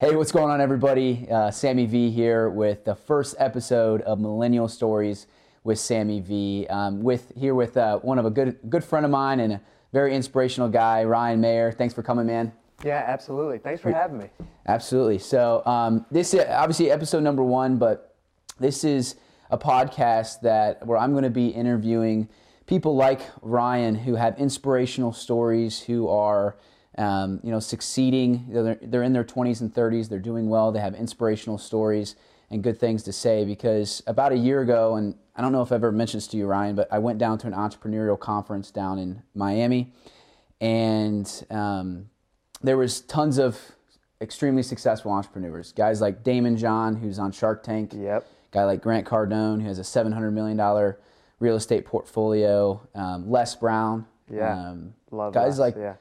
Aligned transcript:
Hey, 0.00 0.14
what's 0.14 0.30
going 0.30 0.48
on, 0.48 0.60
everybody? 0.60 1.26
Uh, 1.28 1.50
Sammy 1.50 1.84
V 1.84 2.12
here 2.12 2.50
with 2.50 2.84
the 2.84 2.94
first 2.94 3.34
episode 3.40 4.00
of 4.02 4.20
Millennial 4.20 4.68
Stories 4.68 5.26
with 5.64 5.80
Sammy 5.80 6.20
V. 6.20 6.68
Um, 6.70 7.02
with 7.02 7.32
here 7.36 7.56
with 7.56 7.76
uh, 7.76 7.98
one 7.98 8.16
of 8.16 8.24
a 8.24 8.30
good 8.30 8.60
good 8.68 8.84
friend 8.84 9.04
of 9.04 9.10
mine 9.10 9.40
and 9.40 9.54
a 9.54 9.60
very 9.92 10.14
inspirational 10.14 10.68
guy, 10.68 11.02
Ryan 11.02 11.40
Mayer. 11.40 11.72
Thanks 11.72 11.94
for 11.94 12.04
coming, 12.04 12.26
man. 12.26 12.52
Yeah, 12.84 13.02
absolutely. 13.08 13.58
Thanks 13.58 13.80
for 13.80 13.90
having 13.90 14.18
me. 14.18 14.30
Absolutely. 14.68 15.18
So 15.18 15.66
um, 15.66 16.06
this 16.12 16.32
is 16.32 16.44
obviously 16.48 16.92
episode 16.92 17.24
number 17.24 17.42
one, 17.42 17.76
but 17.76 18.14
this 18.60 18.84
is 18.84 19.16
a 19.50 19.58
podcast 19.58 20.42
that 20.42 20.86
where 20.86 20.96
I'm 20.96 21.10
going 21.10 21.24
to 21.24 21.28
be 21.28 21.48
interviewing 21.48 22.28
people 22.66 22.94
like 22.94 23.22
Ryan 23.42 23.96
who 23.96 24.14
have 24.14 24.38
inspirational 24.38 25.12
stories, 25.12 25.82
who 25.82 26.06
are 26.06 26.56
um, 26.98 27.40
you 27.42 27.50
know, 27.50 27.60
succeeding. 27.60 28.44
They're, 28.50 28.78
they're 28.82 29.02
in 29.02 29.12
their 29.12 29.24
20s 29.24 29.60
and 29.60 29.72
30s. 29.72 30.08
They're 30.08 30.18
doing 30.18 30.48
well. 30.48 30.72
They 30.72 30.80
have 30.80 30.94
inspirational 30.94 31.56
stories 31.56 32.16
and 32.50 32.62
good 32.62 32.78
things 32.78 33.02
to 33.04 33.12
say. 33.12 33.44
Because 33.44 34.02
about 34.06 34.32
a 34.32 34.36
year 34.36 34.60
ago, 34.60 34.96
and 34.96 35.14
I 35.36 35.42
don't 35.42 35.52
know 35.52 35.62
if 35.62 35.68
I've 35.68 35.76
ever 35.76 35.92
mentioned 35.92 36.22
this 36.22 36.28
to 36.28 36.36
you, 36.36 36.46
Ryan, 36.46 36.74
but 36.74 36.88
I 36.92 36.98
went 36.98 37.18
down 37.18 37.38
to 37.38 37.46
an 37.46 37.52
entrepreneurial 37.54 38.18
conference 38.18 38.70
down 38.70 38.98
in 38.98 39.22
Miami, 39.34 39.92
and 40.60 41.46
um, 41.50 42.10
there 42.62 42.76
was 42.76 43.00
tons 43.02 43.38
of 43.38 43.58
extremely 44.20 44.64
successful 44.64 45.12
entrepreneurs. 45.12 45.72
Guys 45.72 46.00
like 46.00 46.24
Daymond 46.24 46.58
John, 46.58 46.96
who's 46.96 47.18
on 47.18 47.30
Shark 47.30 47.62
Tank. 47.62 47.92
Yep. 47.94 48.26
Guy 48.50 48.64
like 48.64 48.82
Grant 48.82 49.06
Cardone, 49.06 49.60
who 49.60 49.68
has 49.68 49.78
a 49.78 49.82
$700 49.82 50.32
million 50.32 50.94
real 51.38 51.54
estate 51.54 51.84
portfolio. 51.84 52.80
Um, 52.94 53.30
Les 53.30 53.54
Brown. 53.54 54.06
Yeah. 54.30 54.70
Um, 54.70 54.94
guys 55.10 55.58
Les, 55.58 55.58
like 55.58 55.76
yeah. 55.76 55.94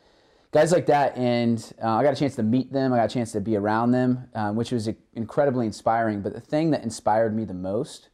Guys 0.51 0.71
like 0.71 0.85
that, 0.87 1.17
and 1.17 1.73
uh, 1.83 1.95
I 1.95 2.03
got 2.03 2.13
a 2.13 2.15
chance 2.15 2.35
to 2.35 2.43
meet 2.43 2.71
them. 2.71 2.93
I 2.93 2.97
got 2.97 3.11
a 3.11 3.13
chance 3.13 3.31
to 3.33 3.41
be 3.41 3.55
around 3.55 3.91
them, 3.91 4.29
um, 4.33 4.55
which 4.55 4.71
was 4.71 4.89
incredibly 5.13 5.65
inspiring. 5.65 6.21
But 6.21 6.33
the 6.33 6.41
thing 6.41 6.71
that 6.71 6.83
inspired 6.83 7.35
me 7.35 7.45
the 7.45 7.53
most 7.53 8.09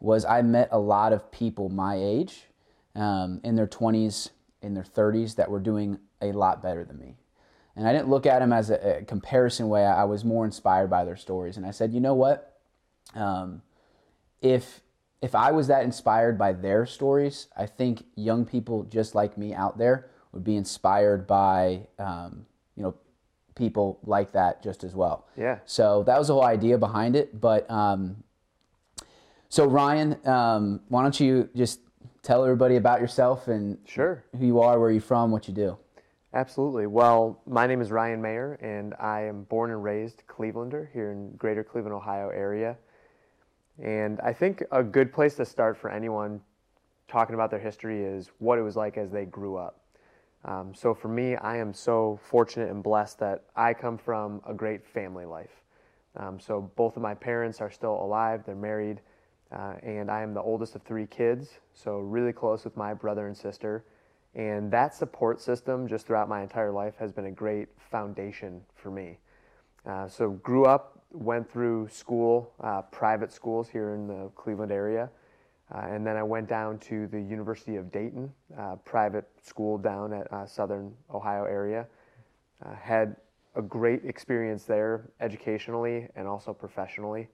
was 0.00 0.24
I 0.24 0.42
met 0.42 0.68
a 0.72 0.78
lot 0.78 1.12
of 1.12 1.30
people 1.30 1.68
my 1.68 1.96
age, 1.96 2.44
um, 2.94 3.40
in 3.44 3.56
their 3.56 3.66
20s, 3.66 4.30
in 4.62 4.74
their 4.74 4.84
30s, 4.84 5.36
that 5.36 5.50
were 5.50 5.60
doing 5.60 5.98
a 6.20 6.32
lot 6.32 6.62
better 6.62 6.84
than 6.84 6.98
me. 6.98 7.16
And 7.76 7.86
I 7.86 7.92
didn't 7.92 8.08
look 8.08 8.26
at 8.26 8.40
them 8.40 8.52
as 8.52 8.70
a, 8.70 8.98
a 8.98 9.04
comparison 9.04 9.68
way. 9.68 9.84
I 9.84 10.04
was 10.04 10.24
more 10.24 10.44
inspired 10.44 10.88
by 10.88 11.04
their 11.04 11.16
stories, 11.16 11.56
and 11.56 11.66
I 11.66 11.70
said, 11.70 11.92
you 11.92 12.00
know 12.00 12.14
what? 12.14 12.58
Um, 13.14 13.62
if 14.40 14.80
if 15.22 15.34
I 15.34 15.50
was 15.50 15.68
that 15.68 15.82
inspired 15.82 16.38
by 16.38 16.52
their 16.52 16.84
stories, 16.84 17.48
I 17.56 17.66
think 17.66 18.04
young 18.16 18.44
people 18.44 18.84
just 18.84 19.14
like 19.14 19.38
me 19.38 19.54
out 19.54 19.78
there 19.78 20.10
would 20.36 20.44
be 20.44 20.56
inspired 20.56 21.26
by 21.26 21.80
um, 21.98 22.46
you 22.76 22.82
know 22.82 22.94
people 23.54 23.98
like 24.04 24.32
that 24.32 24.62
just 24.62 24.84
as 24.84 24.94
well. 24.94 25.26
Yeah. 25.36 25.58
So 25.64 26.02
that 26.04 26.18
was 26.18 26.28
the 26.28 26.34
whole 26.34 26.44
idea 26.44 26.76
behind 26.78 27.16
it. 27.16 27.40
But 27.40 27.68
um, 27.70 28.22
so 29.48 29.66
Ryan, 29.66 30.16
um, 30.26 30.80
why 30.88 31.02
don't 31.02 31.18
you 31.18 31.48
just 31.56 31.80
tell 32.22 32.44
everybody 32.44 32.76
about 32.76 33.00
yourself 33.00 33.48
and 33.48 33.78
Sure. 33.86 34.24
who 34.38 34.44
you 34.44 34.60
are, 34.60 34.78
where 34.78 34.90
you're 34.90 35.00
from, 35.00 35.30
what 35.30 35.48
you 35.48 35.54
do. 35.54 35.78
Absolutely. 36.34 36.86
Well, 36.86 37.40
my 37.46 37.66
name 37.66 37.80
is 37.80 37.90
Ryan 37.90 38.20
Mayer, 38.20 38.58
and 38.60 38.92
I 39.00 39.22
am 39.22 39.44
born 39.44 39.70
and 39.70 39.82
raised 39.82 40.24
Clevelander 40.28 40.92
here 40.92 41.10
in 41.12 41.30
Greater 41.36 41.64
Cleveland, 41.64 41.94
Ohio 41.94 42.28
area. 42.28 42.76
And 43.82 44.20
I 44.20 44.34
think 44.34 44.62
a 44.70 44.82
good 44.82 45.14
place 45.14 45.34
to 45.36 45.46
start 45.46 45.78
for 45.78 45.88
anyone 45.88 46.42
talking 47.08 47.34
about 47.34 47.50
their 47.50 47.60
history 47.60 48.04
is 48.04 48.30
what 48.38 48.58
it 48.58 48.62
was 48.62 48.76
like 48.76 48.98
as 48.98 49.10
they 49.10 49.24
grew 49.24 49.56
up. 49.56 49.80
Um, 50.46 50.72
so 50.74 50.94
for 50.94 51.08
me, 51.08 51.34
I 51.34 51.56
am 51.56 51.74
so 51.74 52.20
fortunate 52.22 52.70
and 52.70 52.82
blessed 52.82 53.18
that 53.18 53.44
I 53.56 53.74
come 53.74 53.98
from 53.98 54.40
a 54.46 54.54
great 54.54 54.86
family 54.86 55.26
life. 55.26 55.62
Um, 56.16 56.38
so 56.40 56.70
both 56.76 56.96
of 56.96 57.02
my 57.02 57.14
parents 57.14 57.60
are 57.60 57.70
still 57.70 58.00
alive, 58.00 58.44
they're 58.46 58.54
married, 58.54 59.00
uh, 59.52 59.74
and 59.82 60.10
I 60.10 60.22
am 60.22 60.32
the 60.32 60.40
oldest 60.40 60.74
of 60.76 60.82
three 60.82 61.06
kids, 61.06 61.58
so 61.74 61.98
really 61.98 62.32
close 62.32 62.64
with 62.64 62.76
my 62.76 62.94
brother 62.94 63.26
and 63.26 63.36
sister. 63.36 63.84
And 64.34 64.70
that 64.70 64.94
support 64.94 65.40
system 65.40 65.88
just 65.88 66.06
throughout 66.06 66.28
my 66.28 66.42
entire 66.42 66.70
life 66.70 66.94
has 66.98 67.12
been 67.12 67.26
a 67.26 67.30
great 67.30 67.68
foundation 67.90 68.62
for 68.74 68.90
me. 68.90 69.18
Uh, 69.84 70.06
so 70.06 70.30
grew 70.30 70.64
up, 70.64 71.02
went 71.10 71.50
through 71.50 71.88
school, 71.88 72.52
uh, 72.60 72.82
private 72.82 73.32
schools 73.32 73.68
here 73.68 73.94
in 73.94 74.06
the 74.06 74.30
Cleveland 74.36 74.72
area, 74.72 75.10
uh, 75.74 75.86
and 75.90 76.06
then 76.06 76.16
I 76.16 76.22
went 76.22 76.48
down 76.48 76.78
to 76.80 77.08
the 77.08 77.20
University 77.20 77.76
of 77.76 77.90
Dayton, 77.90 78.32
uh, 78.58 78.76
private 78.76 79.28
school 79.42 79.78
down 79.78 80.12
at 80.12 80.32
uh, 80.32 80.46
Southern 80.46 80.94
Ohio 81.12 81.44
area. 81.44 81.86
Uh, 82.64 82.74
had 82.74 83.16
a 83.56 83.62
great 83.62 84.04
experience 84.04 84.64
there 84.64 85.10
educationally 85.20 86.08
and 86.14 86.28
also 86.28 86.52
professionally. 86.52 87.28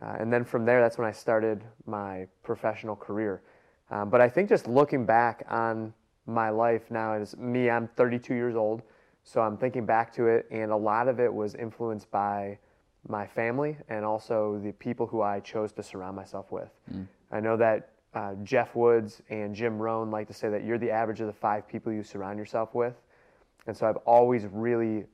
Uh, 0.00 0.16
and 0.18 0.32
then 0.32 0.44
from 0.44 0.64
there, 0.64 0.80
that's 0.80 0.96
when 0.96 1.06
I 1.06 1.12
started 1.12 1.62
my 1.86 2.26
professional 2.42 2.96
career. 2.96 3.42
Um, 3.90 4.08
but 4.10 4.20
I 4.20 4.28
think 4.28 4.48
just 4.48 4.66
looking 4.66 5.04
back 5.04 5.44
on 5.48 5.92
my 6.26 6.48
life 6.48 6.90
now, 6.90 7.12
as 7.12 7.36
me, 7.36 7.68
I'm 7.68 7.88
32 7.88 8.34
years 8.34 8.56
old, 8.56 8.82
so 9.22 9.40
I'm 9.42 9.56
thinking 9.56 9.84
back 9.84 10.12
to 10.14 10.26
it, 10.26 10.46
and 10.50 10.72
a 10.72 10.76
lot 10.76 11.08
of 11.08 11.20
it 11.20 11.32
was 11.32 11.54
influenced 11.54 12.10
by 12.10 12.58
my 13.06 13.26
family 13.26 13.76
and 13.88 14.04
also 14.04 14.58
the 14.64 14.72
people 14.72 15.06
who 15.06 15.20
I 15.20 15.40
chose 15.40 15.72
to 15.72 15.82
surround 15.82 16.16
myself 16.16 16.50
with. 16.50 16.70
I 17.30 17.40
know 17.40 17.56
that 17.56 17.90
uh, 18.14 18.34
Jeff 18.44 18.74
Woods 18.74 19.22
and 19.28 19.54
Jim 19.54 19.78
Rohn 19.78 20.10
like 20.10 20.28
to 20.28 20.34
say 20.34 20.48
that 20.48 20.64
you're 20.64 20.78
the 20.78 20.90
average 20.90 21.20
of 21.20 21.26
the 21.26 21.32
five 21.32 21.66
people 21.66 21.92
you 21.92 22.02
surround 22.02 22.38
yourself 22.38 22.74
with. 22.74 22.94
And 23.66 23.76
so 23.76 23.86
I've 23.86 23.96
always 23.98 24.46
really, 24.46 25.04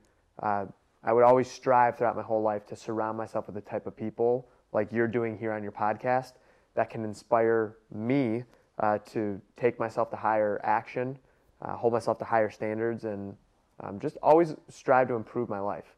uh, 0.41 0.65
I 1.03 1.13
would 1.13 1.23
always 1.23 1.49
strive 1.49 1.97
throughout 1.97 2.15
my 2.15 2.21
whole 2.21 2.41
life 2.41 2.65
to 2.67 2.75
surround 2.75 3.17
myself 3.17 3.47
with 3.47 3.55
the 3.55 3.61
type 3.61 3.87
of 3.87 3.95
people 3.95 4.47
like 4.71 4.91
you're 4.91 5.07
doing 5.07 5.37
here 5.37 5.51
on 5.51 5.63
your 5.63 5.71
podcast 5.71 6.33
that 6.75 6.89
can 6.89 7.03
inspire 7.03 7.77
me 7.93 8.43
uh, 8.79 8.97
to 8.99 9.41
take 9.57 9.79
myself 9.79 10.09
to 10.11 10.15
higher 10.15 10.59
action, 10.63 11.17
uh, 11.61 11.75
hold 11.75 11.93
myself 11.93 12.17
to 12.19 12.25
higher 12.25 12.49
standards, 12.49 13.03
and 13.03 13.35
um, 13.81 13.99
just 13.99 14.17
always 14.21 14.55
strive 14.69 15.07
to 15.07 15.15
improve 15.15 15.49
my 15.49 15.59
life. 15.59 15.95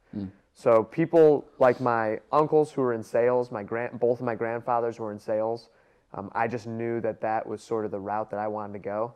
So 0.53 0.83
people 0.83 1.45
like 1.59 1.81
my 1.81 2.19
uncles 2.31 2.71
who 2.71 2.81
were 2.81 2.93
in 2.93 3.03
sales, 3.03 3.51
my 3.51 3.63
grand, 3.63 3.99
both 3.99 4.19
of 4.19 4.25
my 4.25 4.35
grandfathers 4.35 4.99
were 4.99 5.11
in 5.11 5.19
sales. 5.19 5.69
Um, 6.13 6.31
I 6.33 6.47
just 6.47 6.67
knew 6.67 7.01
that 7.01 7.21
that 7.21 7.45
was 7.45 7.63
sort 7.63 7.85
of 7.85 7.91
the 7.91 7.99
route 7.99 8.29
that 8.31 8.39
I 8.39 8.47
wanted 8.47 8.73
to 8.73 8.79
go, 8.79 9.13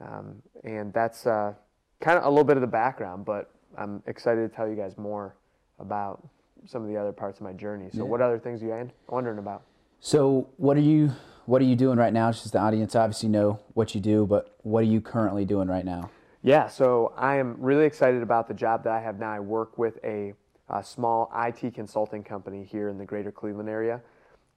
um, 0.00 0.42
and 0.64 0.92
that's 0.92 1.26
uh, 1.26 1.52
kind 2.00 2.18
of 2.18 2.24
a 2.24 2.28
little 2.28 2.44
bit 2.44 2.56
of 2.56 2.62
the 2.62 2.66
background. 2.66 3.24
But 3.24 3.50
I'm 3.76 4.02
excited 4.06 4.48
to 4.48 4.54
tell 4.54 4.68
you 4.68 4.74
guys 4.76 4.96
more 4.96 5.36
about 5.78 6.26
some 6.66 6.82
of 6.82 6.88
the 6.88 6.96
other 6.96 7.12
parts 7.12 7.38
of 7.38 7.44
my 7.44 7.52
journey. 7.52 7.90
So, 7.92 8.04
what 8.04 8.20
other 8.20 8.38
things 8.38 8.62
are 8.62 8.66
you 8.66 8.90
wondering 9.08 9.38
about? 9.38 9.62
So 10.04 10.50
what 10.58 10.76
are 10.76 10.82
you 10.82 11.12
what 11.46 11.62
are 11.62 11.64
you 11.64 11.76
doing 11.76 11.96
right 11.96 12.12
now? 12.12 12.30
Just 12.30 12.52
the 12.52 12.58
audience 12.58 12.94
obviously 12.94 13.30
know 13.30 13.60
what 13.72 13.94
you 13.94 14.02
do, 14.02 14.26
but 14.26 14.54
what 14.62 14.80
are 14.80 14.86
you 14.86 15.00
currently 15.00 15.46
doing 15.46 15.66
right 15.66 15.84
now? 15.84 16.10
Yeah, 16.42 16.68
so 16.68 17.14
I 17.16 17.36
am 17.36 17.56
really 17.58 17.86
excited 17.86 18.22
about 18.22 18.46
the 18.46 18.52
job 18.52 18.84
that 18.84 18.92
I 18.92 19.00
have 19.00 19.18
now. 19.18 19.32
I 19.32 19.40
work 19.40 19.78
with 19.78 19.98
a, 20.04 20.34
a 20.68 20.84
small 20.84 21.32
IT 21.34 21.72
consulting 21.72 22.22
company 22.22 22.64
here 22.64 22.90
in 22.90 22.98
the 22.98 23.06
greater 23.06 23.32
Cleveland 23.32 23.70
area, 23.70 24.02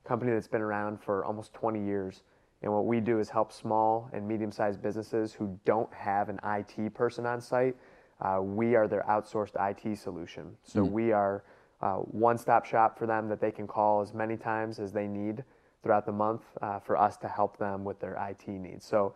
company 0.08 0.32
that's 0.32 0.48
been 0.48 0.62
around 0.62 1.02
for 1.02 1.26
almost 1.26 1.54
20 1.54 1.84
years. 1.84 2.24
And 2.64 2.74
what 2.74 2.86
we 2.86 3.00
do 3.00 3.20
is 3.20 3.30
help 3.30 3.52
small 3.52 4.10
and 4.14 4.28
medium 4.28 4.52
sized 4.52 4.82
businesses 4.82 5.34
who 5.34 5.60
don't 5.66 5.94
have 5.94 6.30
an 6.30 6.40
IT 6.44 6.94
person 6.94 7.26
on 7.26 7.42
site. 7.42 7.76
Uh, 8.20 8.40
we 8.42 8.76
are 8.76 8.88
their 8.88 9.04
outsourced 9.04 9.54
IT 9.60 9.98
solution. 9.98 10.56
So 10.64 10.84
we 10.84 11.12
are 11.12 11.44
uh, 11.82 11.98
one 11.98 12.38
stop 12.38 12.66
shop 12.66 12.98
for 12.98 13.06
them 13.06 13.30
that 13.30 13.40
they 13.40 13.52
can 13.52 13.68
call 13.68 14.02
as 14.02 14.14
many 14.14 14.38
times 14.38 14.80
as 14.80 14.92
they 14.92 15.06
need 15.08 15.44
throughout 15.84 16.08
the 16.08 16.12
month 16.12 16.42
uh, 16.62 16.80
for 16.80 16.98
us 16.98 17.18
to 17.18 17.28
help 17.28 17.58
them 17.58 17.84
with 17.84 18.00
their 18.00 18.16
IT 18.30 18.48
needs. 18.48 18.86
So 18.86 19.14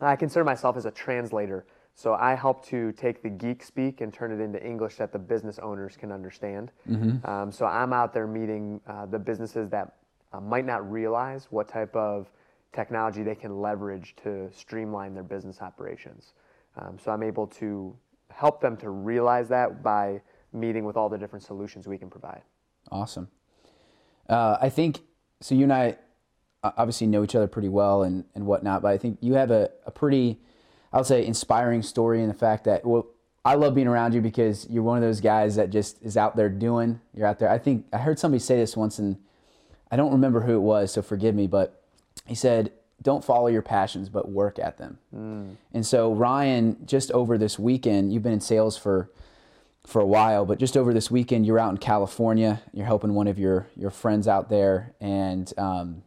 I 0.00 0.14
consider 0.14 0.44
myself 0.44 0.76
as 0.76 0.86
a 0.86 0.90
translator. 0.92 1.66
So 1.94 2.14
I 2.14 2.34
help 2.34 2.64
to 2.66 2.92
take 2.92 3.22
the 3.22 3.28
geek 3.28 3.62
speak 3.62 4.00
and 4.00 4.14
turn 4.14 4.32
it 4.32 4.42
into 4.42 4.64
English 4.64 4.96
that 4.96 5.12
the 5.12 5.18
business 5.18 5.58
owners 5.58 5.96
can 5.96 6.12
understand. 6.12 6.70
Um, 7.26 7.52
so 7.52 7.66
I'm 7.66 7.92
out 7.92 8.14
there 8.14 8.26
meeting 8.26 8.80
uh, 8.86 9.06
the 9.06 9.18
businesses 9.18 9.68
that 9.70 9.96
uh, 10.32 10.40
might 10.40 10.64
not 10.64 10.90
realize 10.90 11.48
what 11.50 11.68
type 11.68 11.94
of 11.94 12.30
technology 12.72 13.22
they 13.22 13.34
can 13.34 13.60
leverage 13.60 14.14
to 14.24 14.48
streamline 14.52 15.14
their 15.14 15.22
business 15.22 15.60
operations. 15.60 16.32
Um, 16.76 16.98
so 16.98 17.10
I'm 17.10 17.22
able 17.22 17.46
to 17.48 17.94
help 18.30 18.60
them 18.60 18.76
to 18.78 18.90
realize 18.90 19.48
that 19.48 19.82
by 19.82 20.22
meeting 20.52 20.84
with 20.84 20.96
all 20.96 21.08
the 21.08 21.18
different 21.18 21.44
solutions 21.44 21.86
we 21.86 21.98
can 21.98 22.10
provide. 22.10 22.42
Awesome. 22.90 23.28
Uh, 24.28 24.56
I 24.60 24.68
think 24.68 25.00
so. 25.40 25.54
You 25.54 25.64
and 25.64 25.72
I 25.72 25.96
uh, 26.62 26.72
obviously 26.76 27.06
know 27.06 27.24
each 27.24 27.34
other 27.34 27.46
pretty 27.46 27.68
well 27.68 28.02
and, 28.02 28.24
and 28.34 28.46
whatnot, 28.46 28.82
but 28.82 28.88
I 28.88 28.98
think 28.98 29.18
you 29.20 29.34
have 29.34 29.50
a, 29.50 29.70
a 29.86 29.90
pretty, 29.90 30.40
I 30.92 30.98
would 30.98 31.06
say, 31.06 31.26
inspiring 31.26 31.82
story 31.82 32.22
in 32.22 32.28
the 32.28 32.34
fact 32.34 32.64
that 32.64 32.86
well, 32.86 33.06
I 33.44 33.54
love 33.54 33.74
being 33.74 33.88
around 33.88 34.14
you 34.14 34.20
because 34.20 34.66
you're 34.70 34.82
one 34.82 34.96
of 34.96 35.02
those 35.02 35.20
guys 35.20 35.56
that 35.56 35.70
just 35.70 36.00
is 36.02 36.16
out 36.16 36.36
there 36.36 36.48
doing. 36.48 37.00
You're 37.14 37.26
out 37.26 37.38
there. 37.38 37.50
I 37.50 37.58
think 37.58 37.86
I 37.92 37.98
heard 37.98 38.18
somebody 38.18 38.38
say 38.38 38.56
this 38.56 38.76
once, 38.76 38.98
and 38.98 39.16
I 39.92 39.96
don't 39.96 40.10
remember 40.10 40.40
who 40.40 40.56
it 40.56 40.60
was, 40.60 40.92
so 40.92 41.02
forgive 41.02 41.36
me, 41.36 41.46
but 41.46 41.80
he 42.26 42.34
said, 42.34 42.72
"Don't 43.00 43.24
follow 43.24 43.46
your 43.46 43.62
passions, 43.62 44.08
but 44.08 44.28
work 44.30 44.58
at 44.58 44.78
them." 44.78 44.98
And 45.72 45.86
so 45.86 46.12
Ryan, 46.12 46.78
just 46.84 47.12
over 47.12 47.38
this 47.38 47.58
weekend, 47.58 48.12
you've 48.12 48.24
been 48.24 48.32
in 48.32 48.40
sales 48.40 48.76
for 48.76 49.10
for 49.86 50.00
a 50.00 50.06
while, 50.06 50.44
but 50.44 50.58
just 50.58 50.76
over 50.76 50.94
this 50.94 51.10
weekend, 51.10 51.44
you're 51.44 51.58
out 51.58 51.70
in 51.70 51.78
California. 51.78 52.62
You're 52.72 52.86
helping 52.86 53.14
one 53.14 53.26
of 53.28 53.38
your 53.38 53.66
your 53.76 53.90
friends 53.90 54.26
out 54.26 54.48
there 54.48 54.94
and 55.00 55.52
um, 55.58 56.02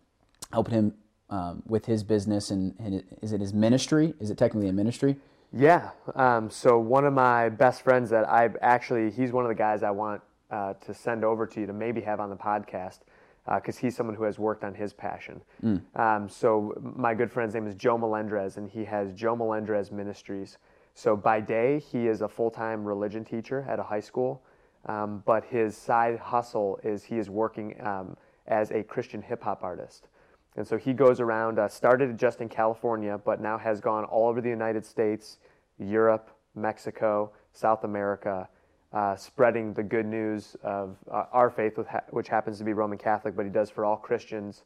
helping 0.51 0.73
him 0.73 0.93
um, 1.29 1.63
with 1.67 1.85
his 1.85 2.03
business. 2.03 2.51
And, 2.51 2.75
and 2.79 2.95
it, 2.95 3.05
is 3.21 3.33
it 3.33 3.41
his 3.41 3.53
ministry? 3.53 4.13
Is 4.19 4.29
it 4.29 4.37
technically 4.37 4.69
a 4.69 4.73
ministry? 4.73 5.17
Yeah. 5.53 5.91
Um, 6.15 6.49
so 6.49 6.79
one 6.79 7.05
of 7.05 7.13
my 7.13 7.49
best 7.49 7.81
friends 7.81 8.09
that 8.09 8.27
I 8.27 8.49
actually, 8.61 9.11
he's 9.11 9.31
one 9.31 9.45
of 9.45 9.49
the 9.49 9.55
guys 9.55 9.83
I 9.83 9.91
want 9.91 10.21
uh, 10.51 10.73
to 10.73 10.93
send 10.93 11.23
over 11.23 11.45
to 11.47 11.59
you 11.59 11.65
to 11.65 11.73
maybe 11.73 12.01
have 12.01 12.19
on 12.19 12.29
the 12.29 12.35
podcast 12.35 12.99
because 13.45 13.77
uh, 13.77 13.81
he's 13.81 13.95
someone 13.95 14.15
who 14.15 14.23
has 14.23 14.39
worked 14.39 14.63
on 14.63 14.73
his 14.73 14.93
passion. 14.93 15.41
Mm. 15.63 15.81
Um, 15.95 16.29
so 16.29 16.73
my 16.81 17.13
good 17.13 17.31
friend's 17.31 17.53
name 17.53 17.67
is 17.67 17.75
Joe 17.75 17.97
Melendrez, 17.97 18.57
and 18.57 18.69
he 18.69 18.85
has 18.85 19.13
Joe 19.13 19.35
Melendrez 19.35 19.91
Ministries. 19.91 20.57
So 20.95 21.15
by 21.15 21.41
day, 21.41 21.79
he 21.79 22.07
is 22.07 22.21
a 22.21 22.27
full-time 22.27 22.83
religion 22.83 23.23
teacher 23.23 23.65
at 23.69 23.79
a 23.79 23.83
high 23.83 23.99
school, 23.99 24.41
um, 24.87 25.21
but 25.25 25.43
his 25.45 25.77
side 25.77 26.17
hustle 26.17 26.79
is 26.83 27.03
he 27.03 27.17
is 27.17 27.29
working 27.29 27.75
um, 27.85 28.17
as 28.47 28.71
a 28.71 28.81
Christian 28.83 29.21
hip 29.21 29.43
hop 29.43 29.63
artist. 29.63 30.07
And 30.55 30.65
so 30.65 30.77
he 30.77 30.93
goes 30.93 31.19
around, 31.19 31.59
uh, 31.59 31.67
started 31.67 32.17
just 32.17 32.39
in 32.39 32.47
California, 32.47 33.19
but 33.23 33.41
now 33.41 33.57
has 33.57 33.81
gone 33.81 34.05
all 34.05 34.29
over 34.29 34.41
the 34.41 34.49
United 34.49 34.85
States, 34.85 35.37
Europe, 35.77 36.31
Mexico, 36.55 37.31
South 37.51 37.83
America, 37.83 38.47
uh, 38.95 39.15
spreading 39.15 39.73
the 39.73 39.83
good 39.83 40.05
news 40.05 40.55
of 40.63 40.95
uh, 41.11 41.25
our 41.33 41.49
faith, 41.49 41.77
which 42.11 42.29
happens 42.29 42.57
to 42.57 42.63
be 42.63 42.71
Roman 42.71 42.97
Catholic, 42.97 43.35
but 43.35 43.43
he 43.45 43.51
does 43.51 43.69
for 43.69 43.83
all 43.83 43.97
Christians 43.97 44.63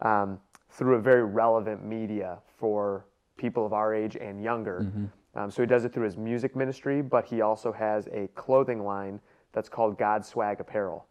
um, 0.00 0.38
through 0.70 0.94
a 0.94 1.00
very 1.00 1.24
relevant 1.24 1.84
media 1.84 2.38
for 2.56 3.04
people 3.36 3.66
of 3.66 3.72
our 3.72 3.92
age 3.92 4.16
and 4.16 4.42
younger. 4.42 4.82
Mm-hmm. 4.84 5.04
Um, 5.36 5.50
so 5.50 5.62
he 5.62 5.66
does 5.66 5.84
it 5.84 5.92
through 5.92 6.04
his 6.04 6.16
music 6.16 6.54
ministry, 6.54 7.02
but 7.02 7.24
he 7.24 7.40
also 7.40 7.72
has 7.72 8.06
a 8.12 8.28
clothing 8.36 8.84
line 8.84 9.20
that's 9.52 9.68
called 9.68 9.98
God 9.98 10.24
Swag 10.24 10.60
Apparel. 10.60 11.06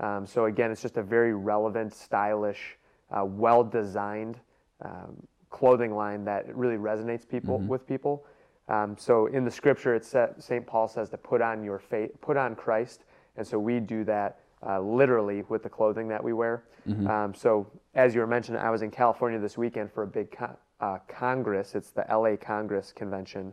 Um, 0.00 0.26
so 0.26 0.46
again, 0.46 0.70
it's 0.70 0.80
just 0.80 0.96
a 0.96 1.02
very 1.02 1.34
relevant, 1.34 1.92
stylish, 1.92 2.78
uh, 3.10 3.26
well 3.26 3.62
designed 3.62 4.40
um, 4.82 5.16
clothing 5.50 5.94
line 5.94 6.24
that 6.24 6.54
really 6.56 6.76
resonates 6.76 7.28
people 7.28 7.58
mm-hmm. 7.58 7.68
with 7.68 7.86
people. 7.86 8.24
Um, 8.68 8.96
so 8.98 9.26
in 9.26 9.44
the 9.44 9.50
scripture, 9.50 9.94
it 9.94 10.04
St. 10.04 10.66
Paul 10.66 10.88
says 10.88 11.08
to 11.10 11.16
put 11.16 11.40
on 11.40 11.62
your 11.62 11.78
faith, 11.78 12.10
put 12.20 12.36
on 12.36 12.56
Christ, 12.56 13.04
and 13.36 13.46
so 13.46 13.58
we 13.58 13.80
do 13.80 14.04
that 14.04 14.40
uh, 14.66 14.80
literally 14.80 15.42
with 15.48 15.62
the 15.62 15.68
clothing 15.68 16.08
that 16.08 16.22
we 16.22 16.32
wear. 16.32 16.64
Mm-hmm. 16.88 17.06
Um, 17.06 17.34
so 17.34 17.66
as 17.94 18.14
you 18.14 18.20
were 18.20 18.26
mentioning, 18.26 18.60
I 18.60 18.70
was 18.70 18.82
in 18.82 18.90
California 18.90 19.38
this 19.38 19.56
weekend 19.56 19.92
for 19.92 20.02
a 20.02 20.06
big 20.06 20.30
con- 20.30 20.56
uh, 20.80 20.98
congress. 21.08 21.74
It's 21.74 21.90
the 21.90 22.04
LA 22.10 22.36
Congress 22.36 22.92
Convention, 22.92 23.52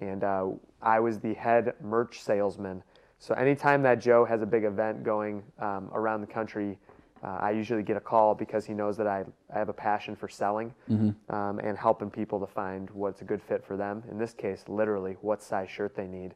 and 0.00 0.22
uh, 0.22 0.48
I 0.80 1.00
was 1.00 1.18
the 1.18 1.34
head 1.34 1.74
merch 1.82 2.20
salesman. 2.20 2.82
So 3.18 3.34
anytime 3.34 3.82
that 3.82 4.00
Joe 4.00 4.24
has 4.24 4.42
a 4.42 4.46
big 4.46 4.64
event 4.64 5.02
going 5.02 5.42
um, 5.58 5.90
around 5.92 6.20
the 6.20 6.26
country, 6.26 6.78
uh, 7.22 7.38
I 7.40 7.50
usually 7.50 7.82
get 7.82 7.96
a 7.96 8.00
call 8.00 8.34
because 8.34 8.66
he 8.66 8.74
knows 8.74 8.96
that 8.98 9.06
I, 9.06 9.24
I 9.54 9.58
have 9.58 9.68
a 9.68 9.72
passion 9.74 10.14
for 10.14 10.28
selling 10.28 10.74
mm-hmm. 10.90 11.34
um, 11.34 11.58
and 11.60 11.76
helping 11.76 12.10
people 12.10 12.38
to 12.40 12.46
find 12.46 12.90
what's 12.90 13.22
a 13.22 13.24
good 13.24 13.42
fit 13.42 13.64
for 13.64 13.76
them. 13.76 14.02
In 14.10 14.18
this 14.18 14.34
case, 14.34 14.64
literally, 14.68 15.16
what 15.22 15.42
size 15.42 15.70
shirt 15.70 15.94
they 15.94 16.06
need. 16.06 16.34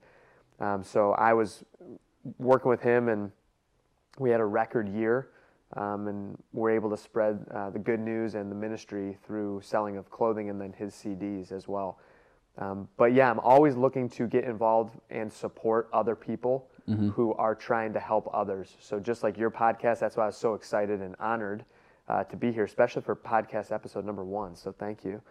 Um, 0.59 0.82
so 0.82 1.12
I 1.12 1.32
was 1.32 1.65
working 2.38 2.71
with 2.71 2.81
him, 2.81 3.09
and 3.09 3.31
we 4.19 4.31
had 4.31 4.41
a 4.41 4.44
record 4.44 4.88
year, 4.88 5.29
um, 5.77 6.09
and 6.09 6.38
we're 6.53 6.71
able 6.71 6.91
to 6.91 6.97
spread 6.97 7.44
uh, 7.55 7.71
the 7.71 7.79
good 7.79 8.00
news 8.00 8.35
and 8.35 8.50
the 8.50 8.56
ministry 8.56 9.17
through 9.25 9.61
selling 9.62 9.97
of 9.97 10.11
clothing 10.11 10.50
and 10.50 10.61
then 10.61 10.73
his 10.73 10.94
CDs 10.94 11.53
as 11.53 11.69
well. 11.69 11.99
Um, 12.59 12.88
but 12.97 13.15
yeah, 13.15 13.31
I'm 13.31 13.38
always 13.41 13.77
looking 13.77 14.09
to 14.11 14.27
get 14.27 14.44
involved 14.44 14.99
and 15.09 15.32
support 15.32 15.88
other 15.93 16.17
people 16.17 16.69
mm-hmm. 16.90 17.08
who 17.10 17.34
are 17.34 17.54
trying 17.54 17.92
to 17.92 18.00
help 18.00 18.28
others. 18.32 18.76
So 18.81 18.98
just 18.98 19.22
like 19.22 19.38
your 19.38 19.50
podcast, 19.50 20.00
that's 20.00 20.16
why 20.16 20.25
I 20.25 20.26
was 20.26 20.37
so 20.37 20.54
excited 20.54 21.00
and 21.00 21.14
honored 21.19 21.64
uh, 22.08 22.25
to 22.25 22.37
be 22.37 22.50
here, 22.50 22.64
especially 22.64 23.02
for 23.02 23.14
podcast 23.14 23.72
episode 23.72 24.04
number 24.04 24.25
one. 24.25 24.56
So 24.56 24.72
thank 24.72 25.04
you. 25.04 25.22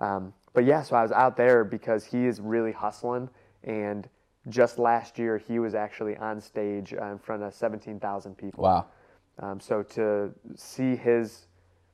Um, 0.00 0.32
but 0.52 0.64
yeah, 0.64 0.82
so 0.82 0.96
I 0.96 1.02
was 1.02 1.12
out 1.12 1.36
there 1.36 1.64
because 1.64 2.04
he 2.04 2.26
is 2.26 2.40
really 2.40 2.72
hustling. 2.72 3.30
And 3.64 4.08
just 4.48 4.78
last 4.78 5.18
year, 5.18 5.38
he 5.38 5.58
was 5.58 5.74
actually 5.74 6.16
on 6.16 6.40
stage 6.40 6.94
uh, 6.94 7.06
in 7.06 7.18
front 7.18 7.42
of 7.42 7.54
17,000 7.54 8.36
people. 8.36 8.64
Wow. 8.64 8.86
Um, 9.40 9.60
so 9.60 9.82
to 9.82 10.32
see 10.56 10.96
his, 10.96 11.46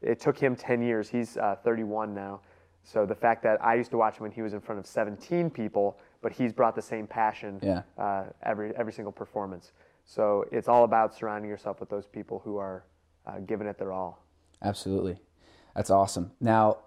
it 0.02 0.20
took 0.20 0.38
him 0.38 0.56
10 0.56 0.82
years. 0.82 1.08
He's 1.08 1.36
uh, 1.36 1.56
31 1.62 2.14
now. 2.14 2.40
So 2.82 3.06
the 3.06 3.14
fact 3.14 3.42
that 3.44 3.64
I 3.64 3.74
used 3.74 3.90
to 3.92 3.96
watch 3.96 4.16
him 4.16 4.22
when 4.22 4.32
he 4.32 4.42
was 4.42 4.52
in 4.52 4.60
front 4.60 4.78
of 4.78 4.86
17 4.86 5.50
people 5.50 5.98
but 6.24 6.32
he's 6.32 6.54
brought 6.54 6.74
the 6.74 6.82
same 6.82 7.06
passion 7.06 7.60
yeah. 7.62 7.82
uh, 7.98 8.24
every 8.42 8.74
every 8.76 8.94
single 8.94 9.12
performance. 9.12 9.72
So 10.06 10.46
it's 10.50 10.68
all 10.68 10.84
about 10.84 11.14
surrounding 11.14 11.50
yourself 11.50 11.80
with 11.80 11.90
those 11.90 12.06
people 12.06 12.40
who 12.42 12.56
are 12.56 12.86
uh, 13.26 13.40
giving 13.40 13.66
it 13.66 13.78
their 13.78 13.92
all. 13.92 14.24
Absolutely, 14.62 15.18
that's 15.76 15.90
awesome. 15.90 16.32
Now, 16.40 16.78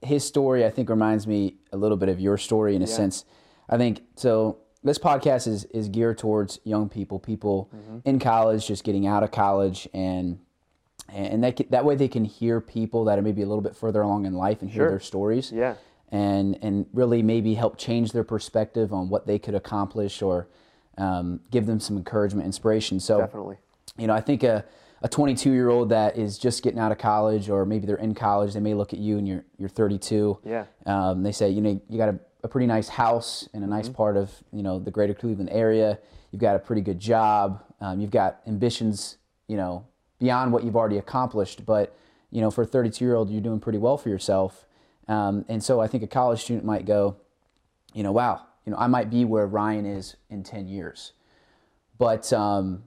his 0.00 0.24
story 0.24 0.64
I 0.64 0.70
think 0.70 0.88
reminds 0.88 1.26
me 1.26 1.56
a 1.70 1.76
little 1.76 1.98
bit 1.98 2.08
of 2.08 2.18
your 2.18 2.38
story 2.38 2.74
in 2.74 2.80
a 2.80 2.86
yeah. 2.86 2.94
sense. 2.94 3.26
I 3.68 3.76
think 3.76 4.00
so. 4.16 4.60
This 4.82 4.98
podcast 4.98 5.46
is 5.46 5.64
is 5.66 5.90
geared 5.90 6.16
towards 6.16 6.58
young 6.64 6.88
people, 6.88 7.18
people 7.18 7.70
mm-hmm. 7.76 7.98
in 8.06 8.18
college, 8.18 8.66
just 8.66 8.84
getting 8.84 9.06
out 9.06 9.22
of 9.22 9.30
college, 9.32 9.86
and 9.92 10.38
and 11.10 11.44
that 11.44 11.60
that 11.70 11.84
way 11.84 11.94
they 11.94 12.08
can 12.08 12.24
hear 12.24 12.58
people 12.62 13.04
that 13.04 13.18
are 13.18 13.22
maybe 13.22 13.42
a 13.42 13.46
little 13.46 13.60
bit 13.60 13.76
further 13.76 14.00
along 14.00 14.24
in 14.24 14.32
life 14.32 14.62
and 14.62 14.70
hear 14.70 14.88
their 14.88 15.00
stories. 15.00 15.52
Yeah 15.52 15.74
and 16.10 16.58
and 16.62 16.86
really 16.92 17.22
maybe 17.22 17.54
help 17.54 17.76
change 17.76 18.12
their 18.12 18.24
perspective 18.24 18.92
on 18.92 19.08
what 19.08 19.26
they 19.26 19.38
could 19.38 19.54
accomplish 19.54 20.22
or 20.22 20.48
um, 20.96 21.40
give 21.50 21.66
them 21.66 21.80
some 21.80 21.96
encouragement, 21.96 22.46
inspiration. 22.46 22.98
So 23.00 23.18
definitely, 23.18 23.56
you 23.98 24.06
know, 24.06 24.14
I 24.14 24.20
think 24.20 24.42
a 24.42 24.64
a 25.02 25.08
22 25.08 25.52
year 25.52 25.68
old 25.68 25.90
that 25.90 26.18
is 26.18 26.38
just 26.38 26.62
getting 26.62 26.78
out 26.78 26.90
of 26.90 26.98
college 26.98 27.48
or 27.48 27.64
maybe 27.64 27.86
they're 27.86 27.96
in 27.96 28.14
college, 28.14 28.54
they 28.54 28.60
may 28.60 28.74
look 28.74 28.92
at 28.92 28.98
you 28.98 29.18
and 29.18 29.28
you're 29.28 29.44
you're 29.58 29.68
32. 29.68 30.38
Yeah. 30.44 30.64
Um, 30.86 31.22
they 31.22 31.32
say, 31.32 31.50
you 31.50 31.60
know, 31.60 31.80
you 31.88 31.98
got 31.98 32.08
a, 32.08 32.18
a 32.44 32.48
pretty 32.48 32.66
nice 32.66 32.88
house 32.88 33.48
in 33.54 33.62
a 33.62 33.66
nice 33.66 33.86
mm-hmm. 33.86 33.94
part 33.94 34.16
of 34.16 34.32
you 34.52 34.62
know 34.62 34.78
the 34.78 34.90
greater 34.90 35.14
Cleveland 35.14 35.50
area. 35.50 35.98
You've 36.30 36.42
got 36.42 36.56
a 36.56 36.58
pretty 36.58 36.82
good 36.82 37.00
job. 37.00 37.62
Um, 37.80 38.00
you've 38.00 38.10
got 38.10 38.40
ambitions, 38.46 39.18
you 39.46 39.56
know, 39.56 39.86
beyond 40.18 40.52
what 40.52 40.64
you've 40.64 40.76
already 40.76 40.98
accomplished. 40.98 41.64
But 41.64 41.96
you 42.30 42.40
know, 42.40 42.50
for 42.50 42.62
a 42.62 42.66
32 42.66 43.04
year 43.04 43.14
old, 43.14 43.30
you're 43.30 43.40
doing 43.40 43.60
pretty 43.60 43.78
well 43.78 43.96
for 43.96 44.08
yourself. 44.08 44.66
Um, 45.08 45.44
and 45.48 45.62
so 45.62 45.80
I 45.80 45.86
think 45.86 46.02
a 46.02 46.06
college 46.06 46.42
student 46.42 46.64
might 46.64 46.84
go, 46.84 47.16
you 47.94 48.02
know, 48.02 48.12
wow, 48.12 48.42
you 48.64 48.72
know, 48.72 48.78
I 48.78 48.86
might 48.86 49.10
be 49.10 49.24
where 49.24 49.46
Ryan 49.46 49.86
is 49.86 50.16
in 50.28 50.42
10 50.42 50.68
years. 50.68 51.12
But 51.98 52.32
um, 52.32 52.84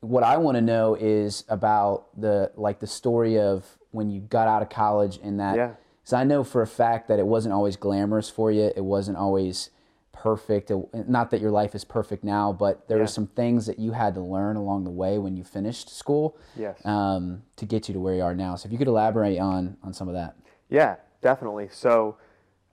what 0.00 0.22
I 0.22 0.36
want 0.38 0.56
to 0.56 0.60
know 0.60 0.94
is 0.94 1.44
about 1.48 2.20
the 2.20 2.50
like 2.56 2.80
the 2.80 2.86
story 2.86 3.38
of 3.38 3.78
when 3.90 4.10
you 4.10 4.20
got 4.20 4.48
out 4.48 4.62
of 4.62 4.68
college 4.68 5.18
and 5.22 5.40
that. 5.40 5.56
Yeah. 5.56 5.70
So 6.02 6.16
I 6.16 6.24
know 6.24 6.44
for 6.44 6.60
a 6.62 6.66
fact 6.66 7.08
that 7.08 7.18
it 7.18 7.26
wasn't 7.26 7.54
always 7.54 7.76
glamorous 7.76 8.28
for 8.28 8.50
you. 8.50 8.72
It 8.76 8.84
wasn't 8.84 9.16
always 9.16 9.70
perfect. 10.12 10.70
It, 10.70 11.08
not 11.08 11.30
that 11.30 11.40
your 11.40 11.50
life 11.50 11.74
is 11.74 11.84
perfect 11.84 12.24
now, 12.24 12.52
but 12.52 12.88
there 12.88 12.98
yeah. 12.98 13.04
were 13.04 13.08
some 13.08 13.26
things 13.26 13.66
that 13.66 13.78
you 13.78 13.92
had 13.92 14.14
to 14.14 14.20
learn 14.20 14.56
along 14.56 14.84
the 14.84 14.90
way 14.90 15.18
when 15.18 15.36
you 15.36 15.44
finished 15.44 15.88
school. 15.88 16.36
Yes. 16.56 16.84
Um, 16.84 17.42
to 17.56 17.64
get 17.64 17.88
you 17.88 17.94
to 17.94 18.00
where 18.00 18.14
you 18.14 18.22
are 18.22 18.34
now. 18.34 18.56
So 18.56 18.66
if 18.66 18.72
you 18.72 18.78
could 18.78 18.88
elaborate 18.88 19.38
on 19.38 19.76
on 19.82 19.94
some 19.94 20.08
of 20.08 20.14
that. 20.14 20.36
Yeah. 20.68 20.96
Definitely. 21.24 21.68
So 21.72 22.16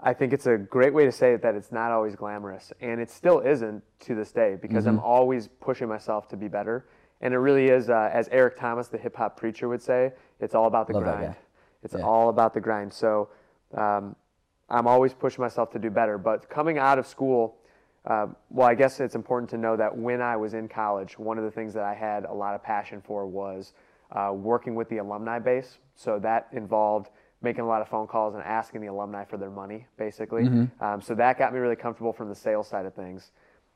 I 0.02 0.14
think 0.14 0.34
it's 0.34 0.46
a 0.46 0.58
great 0.58 0.94
way 0.94 1.06
to 1.06 1.12
say 1.12 1.38
that 1.38 1.56
it's 1.56 1.72
not 1.72 1.90
always 1.90 2.18
glamorous. 2.18 2.74
And 2.82 3.00
it 3.00 3.10
still 3.10 3.40
isn't 3.40 3.82
to 4.02 4.14
this 4.14 4.34
day 4.34 4.58
because 4.62 4.84
mm-hmm. 4.84 4.98
I'm 4.98 5.00
always 5.00 5.48
pushing 5.62 5.88
myself 5.88 6.28
to 6.28 6.36
be 6.36 6.50
better. 6.50 6.86
And 7.22 7.34
it 7.34 7.38
really 7.38 7.70
is, 7.70 7.90
uh, 7.90 8.10
as 8.12 8.28
Eric 8.30 8.60
Thomas, 8.60 8.90
the 8.90 8.98
hip 8.98 9.16
hop 9.16 9.38
preacher, 9.38 9.70
would 9.70 9.82
say, 9.82 10.12
it's 10.42 10.54
all 10.54 10.68
about 10.68 10.88
the 10.88 10.96
Love 10.96 11.04
grind. 11.04 11.36
It's 11.82 11.96
yeah. 11.98 12.04
all 12.04 12.28
about 12.28 12.54
the 12.54 12.60
grind. 12.60 12.92
So 12.92 13.30
um, 13.78 14.18
I'm 14.70 14.86
always 14.86 15.14
pushing 15.14 15.42
myself 15.42 15.72
to 15.72 15.80
do 15.80 15.90
better. 15.90 16.18
But 16.18 16.50
coming 16.50 16.78
out 16.78 17.00
of 17.00 17.08
school, 17.08 17.56
uh, 18.06 18.28
well, 18.50 18.68
I 18.68 18.76
guess 18.76 19.00
it's 19.00 19.16
important 19.16 19.50
to 19.52 19.58
know 19.58 19.78
that 19.78 19.98
when 19.98 20.22
I 20.22 20.36
was 20.36 20.56
in 20.56 20.68
college, 20.68 21.18
one 21.18 21.38
of 21.38 21.46
the 21.46 21.52
things 21.52 21.74
that 21.76 21.84
I 21.84 21.94
had 21.94 22.26
a 22.26 22.34
lot 22.34 22.54
of 22.54 22.62
passion 22.62 23.02
for 23.02 23.26
was 23.26 23.72
uh, 24.12 24.34
working 24.36 24.76
with 24.76 24.90
the 24.90 24.98
alumni 24.98 25.40
base. 25.40 25.78
So 25.96 26.20
that 26.20 26.50
involved 26.52 27.12
making 27.42 27.62
a 27.62 27.68
lot 27.68 27.82
of 27.82 27.88
phone 27.88 28.08
calls 28.08 28.36
and 28.36 28.44
asking 28.44 28.82
the 28.82 28.88
alumni 28.88 29.26
for 29.26 29.38
their 29.38 29.50
money, 29.50 29.88
basically. 29.98 30.44
Mm-hmm. 30.44 30.84
Um, 30.84 31.02
so 31.02 31.16
that 31.16 31.38
got 31.38 31.54
me 31.54 31.60
really 31.60 31.76
comfortable 31.76 32.14
from 32.14 32.30
the 32.30 32.36
sales 32.36 32.68
side 32.68 32.86
of 32.86 32.94
things. 32.94 33.32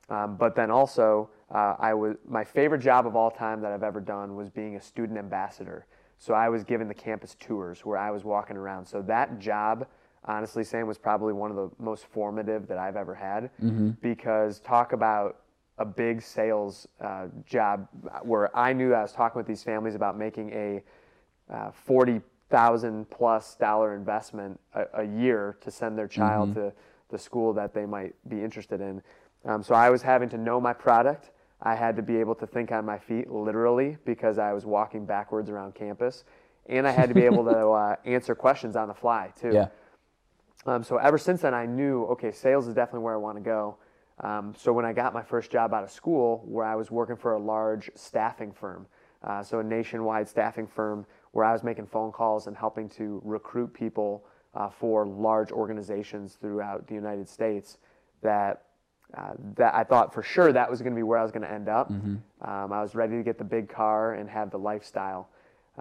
Um, 0.09 0.35
but 0.35 0.55
then 0.55 0.69
also, 0.69 1.29
uh, 1.53 1.75
I 1.79 1.93
was 1.93 2.15
my 2.27 2.43
favorite 2.43 2.79
job 2.79 3.07
of 3.07 3.15
all 3.15 3.31
time 3.31 3.61
that 3.61 3.71
I've 3.71 3.83
ever 3.83 3.99
done 3.99 4.35
was 4.35 4.49
being 4.49 4.75
a 4.75 4.81
student 4.81 5.17
ambassador. 5.17 5.87
So 6.17 6.33
I 6.33 6.47
was 6.49 6.63
giving 6.63 6.87
the 6.87 6.93
campus 6.93 7.35
tours 7.39 7.83
where 7.83 7.97
I 7.97 8.11
was 8.11 8.23
walking 8.23 8.55
around. 8.55 8.85
So 8.85 9.01
that 9.03 9.39
job, 9.39 9.87
honestly, 10.23 10.63
Sam, 10.63 10.87
was 10.87 10.97
probably 10.97 11.33
one 11.33 11.49
of 11.49 11.57
the 11.57 11.69
most 11.79 12.05
formative 12.05 12.67
that 12.67 12.77
I've 12.77 12.95
ever 12.95 13.15
had 13.15 13.45
mm-hmm. 13.61 13.91
because 14.01 14.59
talk 14.59 14.93
about 14.93 15.41
a 15.77 15.85
big 15.85 16.21
sales 16.21 16.87
uh, 17.01 17.27
job 17.45 17.87
where 18.23 18.55
I 18.55 18.71
knew 18.73 18.93
I 18.93 19.01
was 19.01 19.11
talking 19.11 19.37
with 19.37 19.47
these 19.47 19.63
families 19.63 19.95
about 19.95 20.17
making 20.17 20.51
a 20.51 20.83
uh, 21.53 21.71
40 21.71 22.21
thousand 22.49 23.09
plus 23.09 23.55
dollar 23.55 23.95
investment 23.95 24.59
a, 24.73 24.85
a, 24.95 25.03
year 25.03 25.57
to 25.61 25.71
send 25.71 25.97
their 25.97 26.07
child 26.07 26.49
mm-hmm. 26.49 26.67
to 26.67 26.73
the 27.09 27.17
school 27.17 27.53
that 27.53 27.73
they 27.73 27.85
might 27.85 28.13
be 28.29 28.43
interested 28.43 28.81
in. 28.81 29.01
Um, 29.45 29.63
so 29.63 29.75
I 29.75 29.89
was 29.89 30.01
having 30.01 30.29
to 30.29 30.37
know 30.37 30.59
my 30.61 30.73
product. 30.73 31.31
I 31.61 31.75
had 31.75 31.95
to 31.95 32.01
be 32.01 32.17
able 32.17 32.35
to 32.35 32.47
think 32.47 32.71
on 32.71 32.85
my 32.85 32.99
feet, 32.99 33.31
literally, 33.31 33.97
because 34.05 34.37
I 34.37 34.53
was 34.53 34.65
walking 34.65 35.05
backwards 35.05 35.49
around 35.49 35.73
campus, 35.73 36.23
and 36.67 36.87
I 36.87 36.91
had 36.91 37.09
to 37.09 37.15
be 37.15 37.23
able 37.23 37.45
to 37.45 37.67
uh, 37.69 37.95
answer 38.05 38.35
questions 38.35 38.75
on 38.75 38.87
the 38.87 38.93
fly 38.93 39.31
too. 39.39 39.51
Yeah. 39.53 39.67
Um, 40.65 40.83
so 40.83 40.97
ever 40.97 41.17
since 41.17 41.41
then, 41.41 41.53
I 41.53 41.65
knew 41.65 42.03
okay, 42.05 42.31
sales 42.31 42.67
is 42.67 42.73
definitely 42.73 43.01
where 43.01 43.13
I 43.13 43.17
want 43.17 43.37
to 43.37 43.43
go. 43.43 43.77
Um, 44.21 44.53
so 44.57 44.71
when 44.71 44.85
I 44.85 44.93
got 44.93 45.13
my 45.13 45.21
first 45.21 45.51
job 45.51 45.73
out 45.73 45.83
of 45.83 45.91
school, 45.91 46.43
where 46.45 46.65
I 46.65 46.75
was 46.75 46.89
working 46.89 47.15
for 47.15 47.33
a 47.33 47.39
large 47.39 47.89
staffing 47.95 48.51
firm, 48.51 48.87
uh, 49.23 49.43
so 49.43 49.59
a 49.59 49.63
nationwide 49.63 50.27
staffing 50.27 50.67
firm, 50.67 51.05
where 51.35 51.43
I 51.45 51.51
was 51.51 51.63
making 51.63 51.85
phone 51.87 52.13
calls 52.13 52.47
and 52.47 52.55
helping 52.55 52.87
to 52.91 53.21
recruit 53.25 53.73
people 53.73 54.23
uh, 54.53 54.69
for 54.69 55.05
large 55.05 55.51
organizations 55.51 56.37
throughout 56.39 56.87
the 56.87 56.93
United 56.93 57.27
States, 57.27 57.77
that 58.21 58.63
uh, 59.17 59.33
that 59.55 59.75
I 59.75 59.83
thought 59.83 60.13
for 60.13 60.23
sure 60.23 60.53
that 60.53 60.69
was 60.71 60.81
going 60.81 60.93
to 60.93 60.95
be 60.95 61.03
where 61.03 61.19
I 61.19 61.23
was 61.23 61.31
going 61.33 61.41
to 61.43 61.51
end 61.51 61.67
up. 61.67 61.89
Um, 61.91 62.71
I 62.73 62.81
was 62.81 62.95
ready 62.95 63.17
to 63.17 63.23
get 63.23 63.37
the 63.37 63.43
big 63.43 63.67
car 63.67 64.13
and 64.13 64.29
have 64.29 64.49
the 64.49 64.57
lifestyle. 64.57 65.27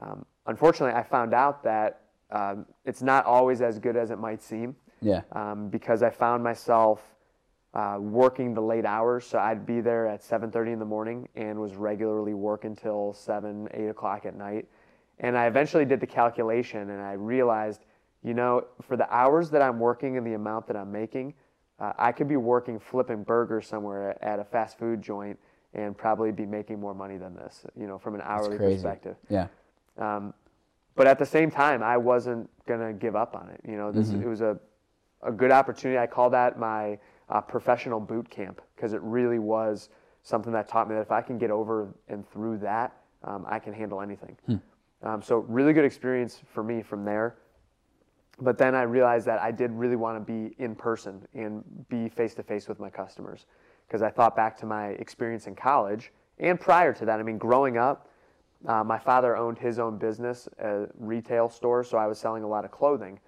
Um, 0.02 0.26
unfortunately, 0.46 0.94
I 0.98 1.04
found 1.04 1.32
out 1.32 1.62
that 1.62 2.00
um, 2.32 2.66
it's 2.84 3.00
not 3.00 3.24
always 3.24 3.62
as 3.62 3.78
good 3.78 3.96
as 3.96 4.10
it 4.10 4.18
might 4.18 4.42
seem 4.42 4.74
Yeah. 5.00 5.22
um, 5.32 5.68
because 5.68 6.02
I 6.02 6.10
found 6.10 6.42
myself 6.42 7.00
uh, 7.74 7.98
working 8.00 8.54
the 8.54 8.60
late 8.60 8.84
hours. 8.84 9.24
So 9.24 9.38
I'd 9.38 9.64
be 9.64 9.80
there 9.80 10.06
at 10.08 10.20
7:30 10.20 10.72
in 10.72 10.78
the 10.80 10.84
morning 10.84 11.28
and 11.36 11.60
was 11.60 11.76
regularly 11.76 12.34
working 12.34 12.70
until 12.72 13.12
7, 13.12 13.68
8 13.72 13.86
o'clock 13.88 14.26
at 14.26 14.34
night. 14.36 14.66
And 15.18 15.38
I 15.38 15.46
eventually 15.46 15.84
did 15.84 16.00
the 16.00 16.06
calculation 16.06 16.90
and 16.90 17.00
I 17.00 17.12
realized, 17.12 17.84
you 18.22 18.34
know, 18.34 18.66
for 18.82 18.96
the 18.96 19.12
hours 19.14 19.50
that 19.50 19.62
I'm 19.62 19.78
working 19.78 20.16
and 20.16 20.26
the 20.26 20.34
amount 20.34 20.66
that 20.66 20.76
I'm 20.76 20.90
making, 20.90 21.34
uh, 21.78 21.92
I 21.98 22.12
could 22.12 22.28
be 22.28 22.36
working 22.36 22.78
flipping 22.78 23.22
burgers 23.22 23.66
somewhere 23.66 24.22
at 24.24 24.38
a 24.38 24.44
fast 24.44 24.78
food 24.78 25.02
joint 25.02 25.38
and 25.72 25.96
probably 25.96 26.32
be 26.32 26.46
making 26.46 26.80
more 26.80 26.94
money 26.94 27.16
than 27.16 27.34
this, 27.34 27.66
you 27.78 27.86
know, 27.86 27.98
from 27.98 28.14
an 28.14 28.22
hourly 28.22 28.56
perspective. 28.58 29.16
Yeah. 29.28 29.48
Um, 29.98 30.34
but 30.94 31.06
at 31.08 31.18
the 31.18 31.26
same 31.26 31.50
time, 31.50 31.82
I 31.82 31.96
wasn't 31.96 32.48
gonna 32.66 32.92
give 32.92 33.16
up 33.16 33.34
on 33.34 33.48
it. 33.50 33.60
You 33.68 33.76
know, 33.76 33.90
this 33.90 34.10
it 34.10 34.26
was 34.26 34.40
a 34.40 34.58
a 35.22 35.32
good 35.32 35.50
opportunity. 35.50 35.98
I 35.98 36.06
call 36.06 36.30
that 36.30 36.58
my 36.58 36.98
uh, 37.28 37.40
professional 37.40 37.98
boot 37.98 38.28
camp 38.30 38.60
because 38.76 38.92
it 38.92 39.00
really 39.02 39.38
was 39.38 39.88
something 40.22 40.52
that 40.52 40.68
taught 40.68 40.88
me 40.88 40.94
that 40.94 41.00
if 41.00 41.10
I 41.10 41.22
can 41.22 41.38
get 41.38 41.50
over 41.50 41.88
and 42.08 42.28
through 42.30 42.58
that, 42.58 42.96
um, 43.24 43.44
I 43.48 43.58
can 43.58 43.72
handle 43.72 44.00
anything. 44.00 44.36
Um, 45.04 45.22
so 45.22 45.38
really 45.48 45.72
good 45.72 45.84
experience 45.84 46.40
for 46.52 46.64
me 46.64 46.82
from 46.82 47.04
there. 47.04 47.36
But 48.40 48.58
then 48.58 48.74
I 48.74 48.82
realized 48.82 49.26
that 49.26 49.40
I 49.40 49.52
did 49.52 49.70
really 49.70 49.96
want 49.96 50.16
to 50.16 50.32
be 50.32 50.56
in 50.58 50.74
person 50.74 51.24
and 51.34 51.62
be 51.88 52.08
face 52.08 52.34
to 52.34 52.42
face 52.42 52.68
with 52.68 52.80
my 52.80 52.90
customers 52.90 53.46
because 53.86 54.02
I 54.02 54.10
thought 54.10 54.34
back 54.34 54.56
to 54.58 54.66
my 54.66 54.88
experience 54.88 55.46
in 55.46 55.54
college 55.54 56.12
and 56.40 56.58
prior 56.58 56.92
to 56.94 57.04
that. 57.04 57.20
I 57.20 57.22
mean, 57.22 57.38
growing 57.38 57.76
up, 57.76 58.08
uh, 58.66 58.82
my 58.82 58.98
father 58.98 59.36
owned 59.36 59.58
his 59.58 59.78
own 59.78 59.98
business, 59.98 60.48
a 60.58 60.86
retail 60.98 61.48
store, 61.48 61.84
so 61.84 61.98
I 61.98 62.06
was 62.06 62.18
selling 62.18 62.42
a 62.42 62.48
lot 62.48 62.64
of 62.64 62.70
clothing. 62.70 63.20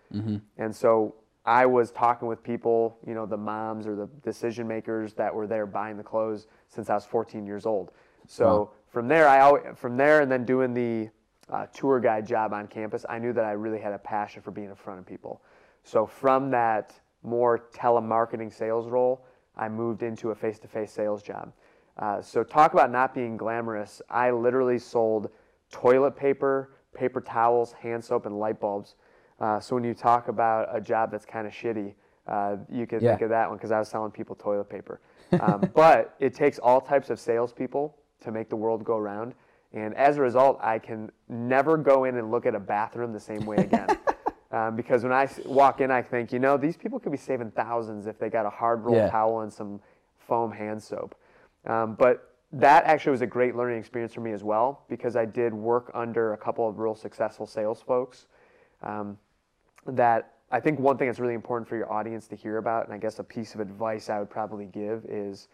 And 0.56 0.74
so 0.74 1.14
I 1.44 1.66
was 1.66 1.90
talking 1.92 2.26
with 2.26 2.42
people, 2.42 2.98
you 3.06 3.14
know, 3.14 3.26
the 3.26 3.36
moms 3.36 3.86
or 3.86 3.94
the 3.94 4.08
decision 4.24 4.66
makers 4.66 5.12
that 5.14 5.32
were 5.32 5.46
there 5.46 5.66
buying 5.66 5.98
the 5.98 6.02
clothes 6.02 6.46
since 6.68 6.88
I 6.90 6.94
was 6.94 7.04
14 7.04 7.46
years 7.46 7.66
old. 7.66 7.92
So 8.26 8.46
Wow. 8.46 8.70
from 8.88 9.08
there, 9.08 9.28
I 9.28 9.40
always, 9.40 9.62
from 9.76 9.96
there, 9.98 10.22
and 10.22 10.32
then 10.32 10.44
doing 10.44 10.72
the 10.74 11.10
uh, 11.50 11.66
tour 11.66 12.00
guide 12.00 12.26
job 12.26 12.52
on 12.52 12.66
campus, 12.66 13.04
I 13.08 13.18
knew 13.18 13.32
that 13.32 13.44
I 13.44 13.52
really 13.52 13.80
had 13.80 13.92
a 13.92 13.98
passion 13.98 14.42
for 14.42 14.50
being 14.50 14.68
in 14.68 14.74
front 14.74 14.98
of 14.98 15.06
people. 15.06 15.42
So 15.84 16.06
from 16.06 16.50
that 16.50 16.94
more 17.22 17.68
telemarketing 17.74 18.52
sales 18.52 18.88
role, 18.88 19.24
I 19.56 19.68
moved 19.68 20.02
into 20.02 20.30
a 20.30 20.34
face-to-face 20.34 20.92
sales 20.92 21.22
job. 21.22 21.52
Uh, 21.98 22.20
so 22.20 22.42
talk 22.42 22.72
about 22.72 22.90
not 22.90 23.14
being 23.14 23.36
glamorous. 23.36 24.02
I 24.10 24.30
literally 24.30 24.78
sold 24.78 25.30
toilet 25.70 26.16
paper, 26.16 26.72
paper 26.94 27.20
towels, 27.20 27.72
hand 27.72 28.04
soap, 28.04 28.26
and 28.26 28.38
light 28.38 28.60
bulbs. 28.60 28.96
Uh, 29.40 29.60
so 29.60 29.74
when 29.74 29.84
you 29.84 29.94
talk 29.94 30.28
about 30.28 30.68
a 30.74 30.80
job 30.80 31.10
that's 31.10 31.24
kind 31.24 31.46
of 31.46 31.52
shitty, 31.52 31.94
uh, 32.26 32.56
you 32.70 32.86
could 32.86 33.00
think 33.00 33.22
of 33.22 33.28
that 33.30 33.48
one 33.48 33.56
because 33.56 33.70
I 33.70 33.78
was 33.78 33.88
selling 33.88 34.10
people 34.10 34.34
toilet 34.34 34.68
paper. 34.68 35.00
Um, 35.40 35.70
but 35.74 36.16
it 36.18 36.34
takes 36.34 36.58
all 36.58 36.80
types 36.80 37.10
of 37.10 37.20
salespeople 37.20 37.96
to 38.20 38.32
make 38.32 38.48
the 38.48 38.56
world 38.56 38.84
go 38.84 38.96
around. 38.96 39.34
And 39.72 39.94
as 39.94 40.16
a 40.16 40.22
result, 40.22 40.58
I 40.62 40.78
can 40.78 41.10
never 41.28 41.76
go 41.76 42.04
in 42.04 42.16
and 42.16 42.30
look 42.30 42.46
at 42.46 42.54
a 42.54 42.60
bathroom 42.60 43.12
the 43.12 43.20
same 43.20 43.44
way 43.46 43.64
again. 43.64 43.96
um, 44.52 44.76
because 44.76 45.04
I 45.04 45.28
walk 45.44 45.80
in, 45.80 45.90
I 45.90 46.02
think, 46.02 46.32
you 46.32 46.38
know, 46.38 46.56
these 46.56 46.76
people 46.76 46.98
could 46.98 47.12
be 47.12 47.18
saving 47.18 47.50
thousands 47.50 48.06
if 48.06 48.18
they 48.18 48.30
got 48.30 48.46
a 48.46 48.50
hard 48.50 48.84
roll 48.84 48.96
Yeah. 48.96 49.10
towel 49.10 49.40
and 49.40 49.52
some 49.52 49.80
foam 50.18 50.50
hand 50.50 50.82
soap. 50.82 51.14
Um, 51.66 51.94
but 51.94 52.32
that 52.52 52.84
actually 52.84 53.12
was 53.12 53.22
a 53.22 53.26
great 53.26 53.56
learning 53.56 53.78
experience 53.78 54.14
for 54.14 54.20
me 54.20 54.32
as 54.32 54.44
well 54.44 54.84
because 54.88 55.16
I 55.16 55.24
did 55.24 55.52
work 55.52 55.90
under 55.94 56.32
a 56.32 56.36
couple 56.36 56.68
of 56.68 56.78
real 56.78 56.94
successful 56.94 57.46
sales 57.46 57.82
folks. 57.82 58.26
Um, 58.82 59.18
that 59.86 60.34
I 60.50 60.60
think 60.60 60.78
one 60.78 60.96
thing 60.96 61.08
that's 61.08 61.18
really 61.18 61.34
important 61.34 61.68
for 61.68 61.76
your 61.76 61.92
audience 61.92 62.28
to 62.28 62.36
hear 62.36 62.58
about, 62.58 62.84
and 62.84 62.94
I 62.94 62.98
guess 62.98 63.18
a 63.18 63.24
piece 63.24 63.54
of 63.54 63.60
advice 63.60 64.08
I 64.08 64.20
would 64.20 64.30
probably 64.30 64.66
give 64.66 65.04
is 65.06 65.48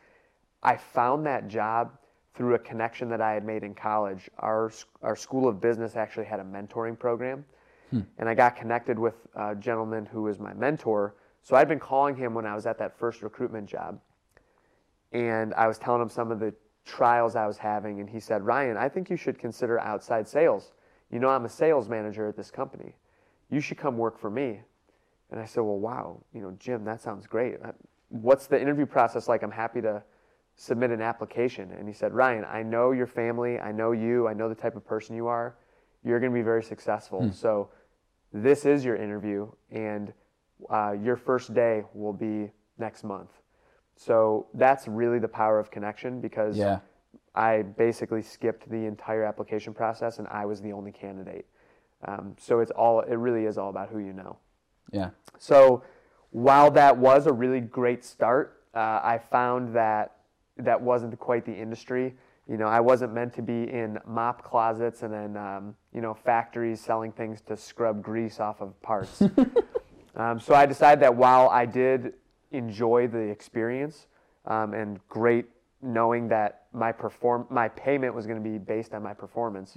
I 0.62 0.76
found 0.76 1.26
that 1.26 1.49
job 1.49 1.92
through 2.35 2.55
a 2.55 2.59
connection 2.59 3.09
that 3.11 3.21
I 3.21 3.33
had 3.33 3.45
made 3.45 3.62
in 3.62 3.75
college. 3.75 4.31
Our, 4.39 4.73
our 5.03 5.17
School 5.17 5.49
of 5.49 5.61
Business 5.61 5.97
actually 5.97 6.25
had 6.25 6.41
a 6.41 6.45
mentoring 6.45 6.99
program, 6.99 7.45
hmm. 7.91 8.01
and 8.19 8.29
I 8.29 8.35
got 8.35 8.57
connected 8.57 8.99
with 8.99 9.15
a 9.35 9.55
gentleman 9.55 10.07
who 10.07 10.23
was 10.23 10.39
my 10.39 10.55
mentor. 10.55 11.15
So 11.43 11.57
I'd 11.57 11.69
been 11.69 11.81
calling 11.81 12.17
him 12.17 12.35
when 12.35 12.47
I 12.47 12.55
was 12.55 12.67
at 12.67 12.79
that 12.79 12.99
first 12.99 13.23
recruitment 13.23 13.69
job, 13.69 14.01
and 15.12 15.53
I 15.55 15.67
was 15.67 15.79
telling 15.79 16.01
him 16.01 16.09
some 16.09 16.31
of 16.31 16.41
the 16.41 16.55
trials 16.85 17.37
I 17.37 17.47
was 17.47 17.59
having, 17.59 18.01
and 18.01 18.09
he 18.09 18.21
said, 18.21 18.43
Ryan, 18.43 18.77
I 18.77 18.89
think 18.89 19.11
you 19.11 19.17
should 19.17 19.39
consider 19.39 19.79
outside 19.81 20.27
sales. 20.27 20.73
You 21.11 21.19
know, 21.19 21.29
I'm 21.29 21.45
a 21.45 21.49
sales 21.49 21.89
manager 21.89 22.27
at 22.29 22.37
this 22.37 22.51
company. 22.51 22.95
You 23.51 23.61
should 23.61 23.77
come 23.77 23.99
work 23.99 24.19
for 24.19 24.31
me. 24.31 24.61
And 25.31 25.41
I 25.41 25.45
said, 25.45 25.61
Well, 25.61 25.79
wow, 25.79 26.23
you 26.35 26.41
know, 26.41 26.55
Jim, 26.59 26.85
that 26.85 27.01
sounds 27.01 27.27
great. 27.27 27.57
What's 28.09 28.47
the 28.47 28.61
interview 28.61 28.87
process 28.87 29.29
like? 29.29 29.43
I'm 29.43 29.51
happy 29.51 29.81
to 29.83 30.03
submit 30.57 30.91
an 30.91 31.01
application. 31.01 31.73
And 31.73 31.89
he 31.89 31.95
said, 31.95 32.13
Ryan, 32.13 32.45
I 32.45 32.63
know 32.63 32.93
your 32.93 33.07
family, 33.07 33.59
I 33.59 33.73
know 33.73 33.93
you, 33.93 34.29
I 34.29 34.35
know 34.35 34.49
the 34.49 34.55
type 34.55 34.77
of 34.77 34.85
person 34.85 35.17
you 35.17 35.27
are. 35.27 35.57
You're 36.05 36.21
going 36.21 36.33
to 36.33 36.35
be 36.37 36.43
very 36.43 36.63
successful. 36.63 37.31
So, 37.33 37.71
this 38.33 38.65
is 38.65 38.85
your 38.85 38.97
interview, 38.97 39.51
and 39.71 40.13
uh, 40.71 40.93
your 40.93 41.17
first 41.17 41.53
day 41.53 41.85
will 41.93 42.15
be 42.15 42.51
next 42.79 43.05
month. 43.05 43.31
So, 43.97 44.47
that's 44.55 44.89
really 44.89 45.19
the 45.19 45.29
power 45.29 45.59
of 45.59 45.71
connection 45.71 46.21
because 46.21 46.57
Yeah. 46.57 46.81
I 47.35 47.63
basically 47.63 48.23
skipped 48.23 48.69
the 48.69 48.85
entire 48.87 49.25
application 49.25 49.75
process 49.75 50.19
and 50.19 50.29
I 50.29 50.45
was 50.45 50.61
the 50.61 50.73
only 50.73 50.93
candidate. 50.93 51.47
Um, 52.05 52.35
so, 52.39 52.61
it's 52.61 52.71
all, 52.73 53.01
it 53.01 53.15
really 53.15 53.45
is 53.45 53.59
all 53.59 53.71
about 53.71 53.89
who 53.91 53.99
you 53.99 54.13
know. 54.13 54.39
Yeah. 54.93 55.11
So 55.39 55.83
while 56.31 56.71
that 56.73 56.97
was 56.97 57.27
a 57.27 57.33
really 57.33 57.61
great 57.61 58.05
start, 58.05 58.63
uh, 58.75 59.01
I 59.03 59.19
found 59.19 59.75
that 59.75 60.17
that 60.59 60.81
wasn't 60.81 61.19
quite 61.19 61.45
the 61.45 61.55
industry. 61.55 62.15
You 62.49 62.57
know, 62.57 62.67
I 62.67 62.81
wasn't 62.81 63.15
meant 63.15 63.33
to 63.35 63.43
be 63.43 63.71
in 63.71 63.99
mop 64.07 64.43
closets 64.43 65.03
and 65.03 65.13
then, 65.13 65.37
um, 65.37 65.77
you 65.95 66.01
know, 66.01 66.13
factories 66.13 66.81
selling 66.81 67.13
things 67.13 67.41
to 67.43 67.57
scrub 67.57 68.03
grease 68.03 68.41
off 68.41 68.61
of 68.61 68.81
parts. 68.83 69.23
um, 70.17 70.41
so 70.41 70.55
I 70.55 70.67
decided 70.67 71.01
that 71.03 71.15
while 71.15 71.49
I 71.49 71.67
did 71.67 72.15
enjoy 72.51 73.07
the 73.07 73.19
experience 73.19 74.07
um, 74.47 74.75
and 74.75 74.99
great 75.09 75.47
knowing 75.83 76.29
that 76.29 76.67
my 76.73 76.93
perform 76.93 77.47
my 77.51 77.69
payment 77.69 78.15
was 78.15 78.27
going 78.27 78.43
to 78.43 78.49
be 78.49 78.59
based 78.59 78.93
on 78.93 79.03
my 79.03 79.15
performance, 79.15 79.77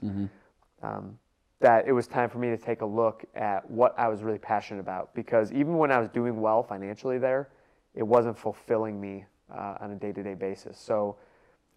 um, 0.84 1.18
that 1.60 1.88
it 1.88 1.92
was 1.92 2.08
time 2.08 2.30
for 2.30 2.40
me 2.40 2.50
to 2.50 2.58
take 2.58 2.82
a 2.82 2.86
look 2.86 3.26
at 3.36 3.70
what 3.70 3.98
I 3.98 4.08
was 4.08 4.22
really 4.24 4.38
passionate 4.38 4.80
about. 4.80 5.14
Because 5.16 5.52
even 5.52 5.78
when 5.78 5.92
I 5.92 6.00
was 6.00 6.10
doing 6.10 6.42
well 6.42 6.64
financially 6.64 7.18
there, 7.18 7.50
it 7.94 8.04
wasn't 8.04 8.38
fulfilling 8.38 9.00
me 9.00 9.26
uh, 9.54 9.76
on 9.80 9.92
a 9.92 9.96
day 9.96 10.12
to 10.12 10.24
day 10.24 10.34
basis. 10.34 10.78
So 10.80 11.18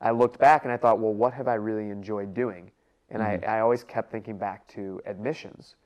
I 0.00 0.10
looked 0.10 0.38
back 0.38 0.64
and 0.64 0.72
I 0.72 0.76
thought, 0.76 0.98
well, 0.98 1.12
what 1.12 1.32
have 1.34 1.48
I 1.48 1.54
really 1.54 1.90
enjoyed 1.90 2.34
doing? 2.34 2.70
And 3.10 3.22
I, 3.22 3.40
I 3.46 3.60
always 3.60 3.84
kept 3.84 4.12
thinking 4.12 4.36
back 4.36 4.68
to 4.68 5.00
admissions. 5.06 5.76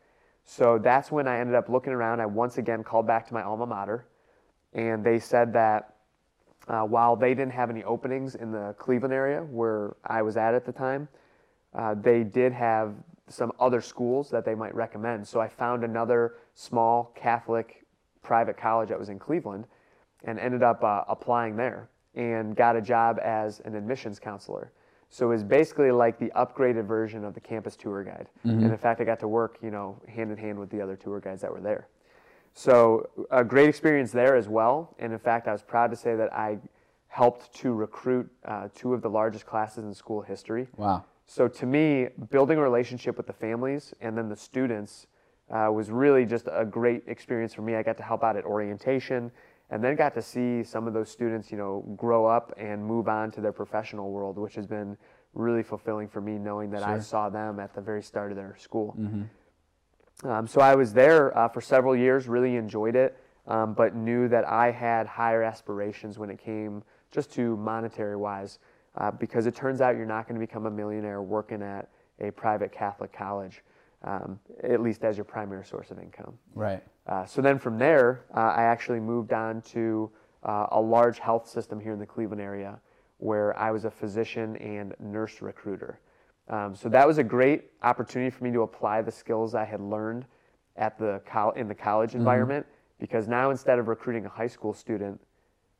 So 0.44 0.78
that's 0.78 1.12
when 1.12 1.28
I 1.28 1.38
ended 1.38 1.54
up 1.54 1.68
looking 1.68 1.92
around. 1.92 2.20
I 2.20 2.26
once 2.26 2.58
again 2.58 2.82
called 2.82 3.06
back 3.06 3.26
to 3.28 3.34
my 3.34 3.42
alma 3.42 3.66
mater, 3.66 4.06
and 4.72 5.04
they 5.04 5.20
said 5.20 5.52
that 5.52 5.94
uh, 6.68 6.82
while 6.82 7.14
they 7.14 7.34
didn't 7.34 7.52
have 7.52 7.70
any 7.70 7.84
openings 7.84 8.34
in 8.34 8.50
the 8.50 8.74
Cleveland 8.78 9.14
area 9.14 9.40
where 9.42 9.96
I 10.04 10.22
was 10.22 10.36
at 10.36 10.54
at 10.54 10.64
the 10.64 10.72
time, 10.72 11.08
uh, 11.74 11.94
they 11.94 12.24
did 12.24 12.52
have 12.52 12.94
some 13.28 13.52
other 13.58 13.80
schools 13.80 14.30
that 14.30 14.44
they 14.44 14.54
might 14.54 14.74
recommend. 14.74 15.26
So 15.26 15.40
I 15.40 15.48
found 15.48 15.84
another 15.84 16.34
small 16.54 17.12
Catholic 17.14 17.84
private 18.20 18.56
college 18.56 18.88
that 18.88 18.98
was 18.98 19.08
in 19.08 19.18
Cleveland 19.18 19.66
and 20.24 20.38
ended 20.38 20.62
up 20.62 20.82
uh, 20.84 21.04
applying 21.08 21.56
there 21.56 21.88
and 22.14 22.54
got 22.54 22.76
a 22.76 22.82
job 22.82 23.18
as 23.22 23.60
an 23.60 23.74
admissions 23.74 24.18
counselor. 24.18 24.72
So 25.08 25.26
it 25.26 25.34
was 25.34 25.44
basically 25.44 25.90
like 25.90 26.18
the 26.18 26.32
upgraded 26.34 26.86
version 26.86 27.24
of 27.24 27.34
the 27.34 27.40
campus 27.40 27.76
tour 27.76 28.02
guide. 28.02 28.28
And 28.62 28.72
in 28.72 28.78
fact, 28.78 29.00
I 29.00 29.04
got 29.04 29.20
to 29.20 29.28
work, 29.28 29.58
you 29.62 29.70
know, 29.70 30.00
hand 30.08 30.30
in 30.30 30.38
hand 30.38 30.58
with 30.58 30.70
the 30.70 30.80
other 30.80 30.96
tour 30.96 31.20
guides 31.20 31.42
that 31.42 31.52
were 31.52 31.60
there. 31.60 31.88
So 32.54 33.08
a 33.30 33.44
great 33.44 33.68
experience 33.68 34.10
there 34.10 34.36
as 34.36 34.48
well. 34.48 34.94
And 34.98 35.12
in 35.12 35.18
fact, 35.18 35.48
I 35.48 35.52
was 35.52 35.62
proud 35.62 35.90
to 35.90 35.96
say 35.96 36.16
that 36.16 36.32
I 36.32 36.58
helped 37.08 37.54
to 37.56 37.74
recruit 37.74 38.30
uh, 38.46 38.68
two 38.74 38.94
of 38.94 39.02
the 39.02 39.10
largest 39.10 39.44
classes 39.44 39.84
in 39.84 39.92
school 39.92 40.22
history. 40.22 40.66
Wow. 40.76 41.04
So 41.26 41.46
to 41.46 41.66
me, 41.66 42.08
building 42.30 42.58
a 42.58 42.62
relationship 42.62 43.18
with 43.18 43.26
the 43.26 43.34
families 43.34 43.92
and 44.00 44.16
then 44.16 44.30
the 44.30 44.36
students 44.36 45.08
uh, 45.50 45.70
was 45.70 45.90
really 45.90 46.24
just 46.24 46.48
a 46.50 46.64
great 46.64 47.02
experience 47.06 47.52
for 47.52 47.60
me. 47.60 47.74
I 47.74 47.82
got 47.82 47.98
to 47.98 48.02
help 48.02 48.24
out 48.24 48.36
at 48.36 48.44
orientation 48.44 49.30
and 49.72 49.82
then 49.82 49.96
got 49.96 50.12
to 50.12 50.20
see 50.22 50.62
some 50.62 50.86
of 50.86 50.92
those 50.92 51.10
students, 51.10 51.50
you 51.50 51.56
know, 51.56 51.82
grow 51.96 52.26
up 52.26 52.52
and 52.58 52.84
move 52.84 53.08
on 53.08 53.30
to 53.32 53.40
their 53.40 53.52
professional 53.52 54.10
world, 54.10 54.36
which 54.36 54.54
has 54.54 54.66
been 54.66 54.98
really 55.32 55.62
fulfilling 55.62 56.06
for 56.08 56.20
me 56.20 56.38
knowing 56.38 56.70
that 56.70 56.82
I 56.82 56.98
saw 57.00 57.30
them 57.30 57.58
at 57.58 57.74
the 57.74 57.80
very 57.80 58.02
start 58.02 58.30
of 58.30 58.36
their 58.36 58.54
school. 58.58 58.94
Um, 60.24 60.46
so 60.46 60.60
I 60.60 60.74
was 60.74 60.92
there 60.92 61.36
uh, 61.36 61.48
for 61.48 61.62
several 61.62 61.96
years, 61.96 62.28
really 62.28 62.56
enjoyed 62.56 62.94
it, 62.94 63.16
um, 63.46 63.72
but 63.72 63.96
knew 63.96 64.28
that 64.28 64.46
I 64.46 64.70
had 64.70 65.06
higher 65.06 65.42
aspirations 65.42 66.18
when 66.18 66.28
it 66.28 66.38
came 66.38 66.84
just 67.10 67.32
to 67.32 67.56
monetary 67.56 68.14
wise, 68.16 68.58
uh, 68.98 69.10
because 69.10 69.46
it 69.46 69.54
turns 69.54 69.80
out 69.80 69.96
you're 69.96 70.04
not 70.04 70.28
going 70.28 70.38
to 70.38 70.46
become 70.46 70.66
a 70.66 70.70
millionaire 70.70 71.22
working 71.22 71.62
at 71.62 71.88
a 72.20 72.30
private 72.30 72.72
Catholic 72.72 73.10
college, 73.10 73.62
um, 74.04 74.38
at 74.62 74.80
least 74.80 75.04
as 75.04 75.16
your 75.16 75.24
primary 75.24 75.64
source 75.64 75.90
of 75.90 75.98
income. 75.98 76.38
Right. 76.54 76.82
Uh, 77.06 77.24
so 77.24 77.42
then 77.42 77.58
from 77.58 77.78
there, 77.78 78.24
uh, 78.34 78.40
I 78.40 78.62
actually 78.62 79.00
moved 79.00 79.32
on 79.32 79.62
to 79.62 80.10
uh, 80.42 80.66
a 80.72 80.80
large 80.80 81.18
health 81.18 81.48
system 81.48 81.80
here 81.80 81.92
in 81.92 81.98
the 81.98 82.06
Cleveland 82.06 82.40
area 82.40 82.80
where 83.18 83.56
I 83.58 83.70
was 83.70 83.84
a 83.84 83.90
physician 83.90 84.56
and 84.56 84.94
nurse 84.98 85.40
recruiter. 85.40 86.00
Um, 86.48 86.74
so 86.74 86.88
that 86.88 87.06
was 87.06 87.18
a 87.18 87.24
great 87.24 87.70
opportunity 87.82 88.30
for 88.30 88.42
me 88.42 88.50
to 88.52 88.62
apply 88.62 89.02
the 89.02 89.12
skills 89.12 89.54
I 89.54 89.64
had 89.64 89.80
learned 89.80 90.24
at 90.76 90.98
the 90.98 91.20
col- 91.24 91.52
in 91.52 91.68
the 91.68 91.74
college 91.74 92.14
environment 92.14 92.66
because 92.98 93.28
now 93.28 93.50
instead 93.50 93.78
of 93.78 93.88
recruiting 93.88 94.26
a 94.26 94.28
high 94.28 94.48
school 94.48 94.72
student 94.72 95.20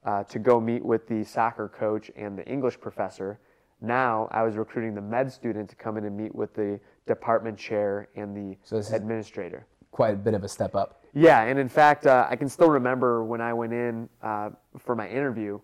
uh, 0.04 0.22
to 0.24 0.38
go 0.38 0.60
meet 0.60 0.84
with 0.84 1.08
the 1.08 1.24
soccer 1.24 1.68
coach 1.68 2.10
and 2.16 2.38
the 2.38 2.46
English 2.46 2.80
professor, 2.80 3.40
now 3.82 4.28
I 4.30 4.42
was 4.42 4.56
recruiting 4.56 4.94
the 4.94 5.00
med 5.00 5.30
student 5.30 5.68
to 5.70 5.76
come 5.76 5.96
in 5.96 6.04
and 6.04 6.16
meet 6.16 6.34
with 6.34 6.54
the 6.54 6.80
department 7.06 7.58
chair 7.58 8.08
and 8.16 8.36
the 8.36 8.56
So 8.62 8.78
administrator. 8.94 9.66
Quite 9.90 10.14
a 10.14 10.16
bit 10.16 10.34
of 10.34 10.44
a 10.44 10.48
step 10.48 10.74
up. 10.74 11.04
Yeah, 11.14 11.42
and 11.42 11.58
in 11.58 11.68
fact, 11.68 12.06
uh, 12.06 12.26
I 12.30 12.36
can 12.36 12.48
still 12.48 12.70
remember 12.70 13.24
when 13.24 13.40
I 13.40 13.52
went 13.52 13.72
in 13.72 14.08
uh, 14.22 14.50
for 14.78 14.96
my 14.96 15.08
interview. 15.08 15.60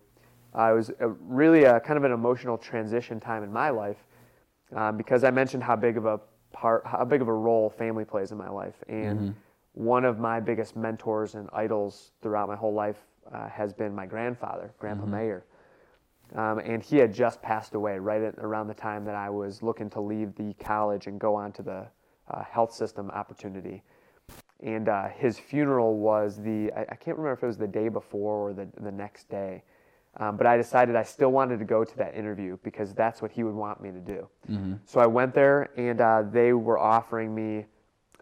Uh, 0.55 0.71
it 0.71 0.75
was 0.75 0.91
a, 0.99 1.07
really 1.07 1.63
a 1.63 1.79
kind 1.79 1.97
of 1.97 2.03
an 2.03 2.11
emotional 2.11 2.57
transition 2.57 3.19
time 3.19 3.43
in 3.43 3.51
my 3.51 3.69
life 3.69 3.97
um, 4.75 4.97
because 4.97 5.23
I 5.23 5.31
mentioned 5.31 5.63
how 5.63 5.75
big 5.75 5.97
of 5.97 6.05
a 6.05 6.19
part, 6.51 6.85
how 6.85 7.03
big 7.05 7.21
of 7.21 7.27
a 7.27 7.33
role 7.33 7.69
family 7.69 8.05
plays 8.05 8.31
in 8.31 8.37
my 8.37 8.49
life, 8.49 8.75
and 8.87 9.33
one 9.73 10.05
of 10.05 10.19
my 10.19 10.39
biggest 10.39 10.75
mentors 10.75 11.35
and 11.35 11.49
idols 11.53 12.11
throughout 12.21 12.47
my 12.47 12.55
whole 12.55 12.73
life 12.73 12.97
uh, 13.33 13.47
has 13.49 13.73
been 13.73 13.95
my 13.95 14.05
grandfather, 14.05 14.73
Grandpa 14.79 15.05
Mayer. 15.05 15.45
Um, 16.35 16.59
and 16.59 16.83
he 16.83 16.97
had 16.97 17.13
just 17.13 17.41
passed 17.41 17.73
away 17.73 17.97
right 17.97 18.21
at 18.21 18.35
around 18.37 18.67
the 18.67 18.73
time 18.73 19.03
that 19.05 19.15
I 19.15 19.29
was 19.29 19.63
looking 19.63 19.89
to 19.91 20.01
leave 20.01 20.35
the 20.35 20.53
college 20.59 21.07
and 21.07 21.19
go 21.19 21.33
on 21.35 21.51
to 21.53 21.63
the 21.63 21.87
uh, 22.29 22.43
health 22.43 22.71
system 22.73 23.09
opportunity. 23.11 23.81
And 24.61 24.89
uh, 24.89 25.07
his 25.09 25.39
funeral 25.39 25.97
was 25.97 26.37
the 26.37 26.71
I, 26.73 26.81
I 26.81 26.95
can't 26.95 27.17
remember 27.17 27.33
if 27.33 27.43
it 27.43 27.47
was 27.47 27.57
the 27.57 27.67
day 27.67 27.89
before 27.89 28.49
or 28.49 28.53
the, 28.53 28.67
the 28.79 28.91
next 28.91 29.29
day. 29.29 29.63
Um, 30.17 30.37
but 30.37 30.47
i 30.47 30.57
decided 30.57 30.95
i 30.95 31.03
still 31.03 31.31
wanted 31.31 31.59
to 31.59 31.65
go 31.65 31.85
to 31.85 31.97
that 31.97 32.15
interview 32.15 32.57
because 32.63 32.93
that's 32.95 33.21
what 33.21 33.31
he 33.31 33.43
would 33.43 33.53
want 33.53 33.79
me 33.81 33.91
to 33.91 33.99
do. 33.99 34.27
So 34.85 34.99
i 34.99 35.05
went 35.05 35.33
there 35.33 35.69
and 35.77 36.01
uh, 36.01 36.23
they 36.31 36.53
were 36.53 36.79
offering 36.79 37.33
me 37.33 37.65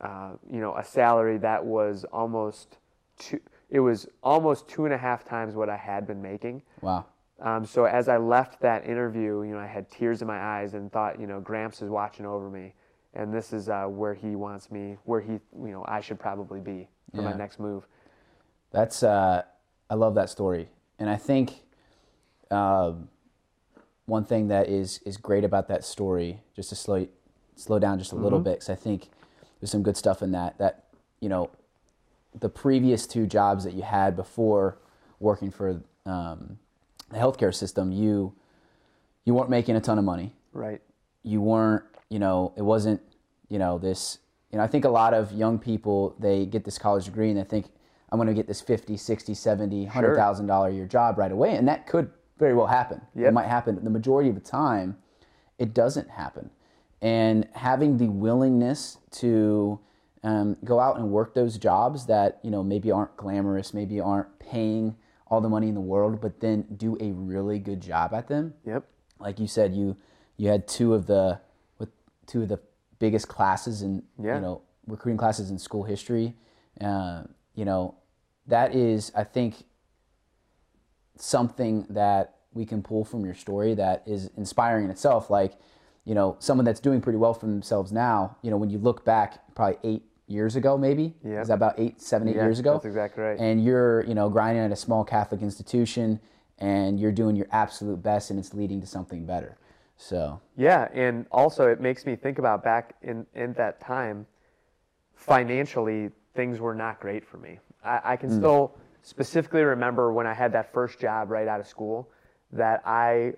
uh, 0.01 0.31
you 0.51 0.59
know 0.59 0.75
a 0.75 0.83
salary 0.83 1.37
that 1.39 1.65
was 1.65 2.05
almost 2.11 2.77
two 3.17 3.39
it 3.69 3.79
was 3.79 4.07
almost 4.21 4.67
two 4.67 4.85
and 4.85 4.93
a 4.93 4.97
half 4.97 5.25
times 5.25 5.55
what 5.55 5.69
i 5.69 5.77
had 5.77 6.05
been 6.05 6.21
making. 6.21 6.61
Wow. 6.81 7.05
Um, 7.39 7.65
so 7.65 7.85
as 7.85 8.09
I 8.09 8.17
left 8.17 8.61
that 8.61 8.85
interview, 8.85 9.43
you 9.43 9.53
know, 9.53 9.59
I 9.59 9.67
had 9.67 9.89
tears 9.89 10.21
in 10.21 10.27
my 10.27 10.39
eyes 10.39 10.73
and 10.73 10.91
thought, 10.91 11.19
you 11.19 11.27
know, 11.27 11.39
Gramps 11.39 11.81
is 11.81 11.89
watching 11.89 12.25
over 12.25 12.49
me, 12.49 12.73
and 13.13 13.33
this 13.33 13.53
is 13.53 13.69
uh, 13.69 13.85
where 13.85 14.13
he 14.13 14.35
wants 14.35 14.71
me, 14.71 14.97
where 15.03 15.21
he, 15.21 15.33
you 15.33 15.71
know, 15.71 15.85
I 15.87 16.01
should 16.01 16.19
probably 16.19 16.59
be 16.59 16.87
for 17.13 17.21
my 17.21 17.33
next 17.33 17.59
move. 17.59 17.87
That's 18.71 19.03
uh, 19.03 19.43
I 19.89 19.93
love 19.93 20.15
that 20.15 20.29
story, 20.29 20.69
and 20.97 21.09
I 21.09 21.15
think 21.15 21.53
um, 22.49 23.07
one 24.05 24.25
thing 24.25 24.47
that 24.47 24.67
is 24.67 24.99
is 25.05 25.17
great 25.17 25.43
about 25.43 25.67
that 25.67 25.85
story, 25.85 26.41
just 26.55 26.69
to 26.69 26.75
slow 26.75 27.07
slow 27.55 27.77
down 27.77 27.99
just 27.99 28.13
a 28.13 28.15
little 28.15 28.39
bit, 28.39 28.55
because 28.55 28.69
I 28.69 28.75
think 28.75 29.09
there's 29.59 29.71
some 29.71 29.83
good 29.83 29.97
stuff 29.97 30.23
in 30.23 30.31
that. 30.31 30.57
That 30.57 30.85
you 31.19 31.29
know, 31.29 31.51
the 32.37 32.49
previous 32.49 33.05
two 33.05 33.27
jobs 33.27 33.63
that 33.63 33.73
you 33.73 33.83
had 33.83 34.15
before 34.15 34.79
working 35.19 35.51
for 35.51 35.81
um, 36.05 36.57
the 37.09 37.17
healthcare 37.17 37.53
system, 37.53 37.91
you 37.91 38.33
you 39.25 39.33
weren't 39.33 39.49
making 39.49 39.75
a 39.75 39.81
ton 39.81 39.97
of 39.97 40.05
money. 40.05 40.33
Right. 40.53 40.81
you 41.23 41.41
weren't 41.41 41.83
you 42.09 42.17
know 42.19 42.53
it 42.55 42.61
wasn't 42.63 43.01
you 43.49 43.59
know 43.59 43.77
this 43.77 44.19
you 44.51 44.57
know 44.57 44.63
i 44.63 44.67
think 44.67 44.85
a 44.85 44.89
lot 44.89 45.13
of 45.13 45.31
young 45.33 45.59
people 45.59 46.15
they 46.19 46.45
get 46.45 46.63
this 46.63 46.77
college 46.79 47.05
degree 47.05 47.29
and 47.29 47.37
they 47.37 47.43
think 47.43 47.67
i'm 48.11 48.17
going 48.17 48.27
to 48.27 48.33
get 48.33 48.47
this 48.47 48.61
50 48.61 48.97
60 48.97 49.33
70 49.33 49.83
100000 49.85 50.45
dollar 50.47 50.69
a 50.69 50.71
year 50.73 50.87
job 50.87 51.17
right 51.17 51.31
away. 51.31 51.55
And 51.55 51.67
that 51.67 51.85
could 51.85 52.09
very 52.39 52.53
well 52.53 52.67
happen. 52.67 53.01
It 53.15 53.33
might 53.33 53.47
happen 53.47 53.83
the 53.83 53.89
majority 53.89 54.29
of 54.29 54.35
the 54.35 54.41
time. 54.41 54.97
It 55.57 55.73
doesn't 55.73 56.09
happen. 56.09 56.49
And 57.01 57.47
having 57.53 57.97
the 57.97 58.07
willingness 58.09 58.97
to 59.11 59.79
um, 60.23 60.55
go 60.63 60.79
out 60.79 60.97
and 60.97 61.09
work 61.11 61.33
those 61.33 61.57
jobs 61.57 62.05
that 62.07 62.39
you 62.43 62.49
know 62.51 62.63
maybe 62.63 62.91
aren't 62.91 63.15
glamorous 63.17 63.73
maybe 63.73 63.99
aren't 63.99 64.39
paying 64.39 64.95
all 65.29 65.41
the 65.41 65.49
money 65.49 65.67
in 65.67 65.75
the 65.75 65.81
world 65.81 66.19
but 66.21 66.39
then 66.39 66.65
do 66.75 66.97
a 66.99 67.11
really 67.11 67.59
good 67.59 67.81
job 67.81 68.13
at 68.13 68.27
them 68.27 68.53
Yep. 68.65 68.83
like 69.19 69.39
you 69.39 69.47
said, 69.47 69.73
you 69.75 69.95
you 70.37 70.49
had 70.49 70.67
two 70.67 70.93
of 70.93 71.07
the 71.07 71.39
with 71.79 71.89
two 72.27 72.43
of 72.43 72.49
the 72.49 72.59
biggest 72.99 73.27
classes 73.27 73.81
in 73.81 74.03
Yeah. 74.21 74.35
you 74.35 74.41
know 74.41 74.61
recruiting 74.85 75.17
classes 75.17 75.49
in 75.51 75.57
school 75.59 75.83
history. 75.83 76.33
Uh, 76.79 77.23
you 77.55 77.65
know, 77.65 77.95
that 78.47 78.73
is 78.75 79.11
I 79.15 79.23
think 79.25 79.55
something 81.17 81.85
that 81.89 82.35
we 82.53 82.65
can 82.65 82.81
pull 82.81 83.03
from 83.03 83.25
your 83.25 83.33
story 83.35 83.73
that 83.75 84.03
is 84.05 84.29
inspiring 84.37 84.85
in 84.85 84.91
itself. 84.91 85.29
Like, 85.29 85.53
you 86.05 86.15
know, 86.15 86.35
someone 86.39 86.65
that's 86.65 86.79
doing 86.79 87.01
pretty 87.01 87.17
well 87.17 87.33
for 87.33 87.45
themselves 87.47 87.91
now. 87.91 88.37
You 88.41 88.51
know, 88.51 88.57
when 88.57 88.69
you 88.69 88.77
look 88.77 89.03
back, 89.03 89.53
probably 89.55 89.77
eight 89.83 90.03
years 90.27 90.55
ago, 90.55 90.77
maybe 90.77 91.15
Yeah. 91.23 91.41
is 91.41 91.47
that 91.47 91.55
about 91.55 91.79
eight, 91.79 92.01
seven, 92.01 92.27
eight 92.27 92.35
Yeah, 92.35 92.43
years 92.43 92.59
ago? 92.59 92.73
that's 92.73 92.85
exactly 92.85 93.23
right. 93.23 93.39
And 93.39 93.63
you're, 93.63 94.03
you 94.03 94.13
know, 94.13 94.29
grinding 94.29 94.63
at 94.63 94.71
a 94.71 94.75
small 94.75 95.03
Catholic 95.03 95.41
institution, 95.41 96.19
and 96.59 96.99
you're 96.99 97.11
doing 97.11 97.35
your 97.35 97.47
absolute 97.51 98.03
best, 98.03 98.29
and 98.29 98.39
it's 98.39 98.53
leading 98.53 98.81
to 98.81 98.87
something 98.87 99.25
better. 99.25 99.57
So, 99.95 100.41
Yeah, 100.55 100.89
and 100.93 101.25
also 101.31 101.67
it 101.67 101.81
makes 101.81 102.05
me 102.05 102.15
think 102.15 102.37
about 102.37 102.63
back 102.63 102.95
in, 103.01 103.25
in 103.33 103.53
that 103.53 103.79
time, 103.79 104.27
financially, 105.15 106.11
things 106.35 106.59
were 106.59 106.75
not 106.75 106.99
great 106.99 107.25
for 107.25 107.37
me. 107.37 107.59
I, 107.83 108.01
I 108.03 108.15
can 108.17 108.29
hmm. 108.29 108.37
still 108.37 108.77
specifically 109.01 109.63
remember 109.63 110.11
when 110.11 110.27
I 110.27 110.33
had 110.33 110.51
that 110.53 110.71
first 110.71 110.99
job 110.99 111.31
right 111.31 111.47
out 111.47 111.59
of 111.59 111.67
school 111.67 112.11
that 112.51 112.81
I, 112.85 113.33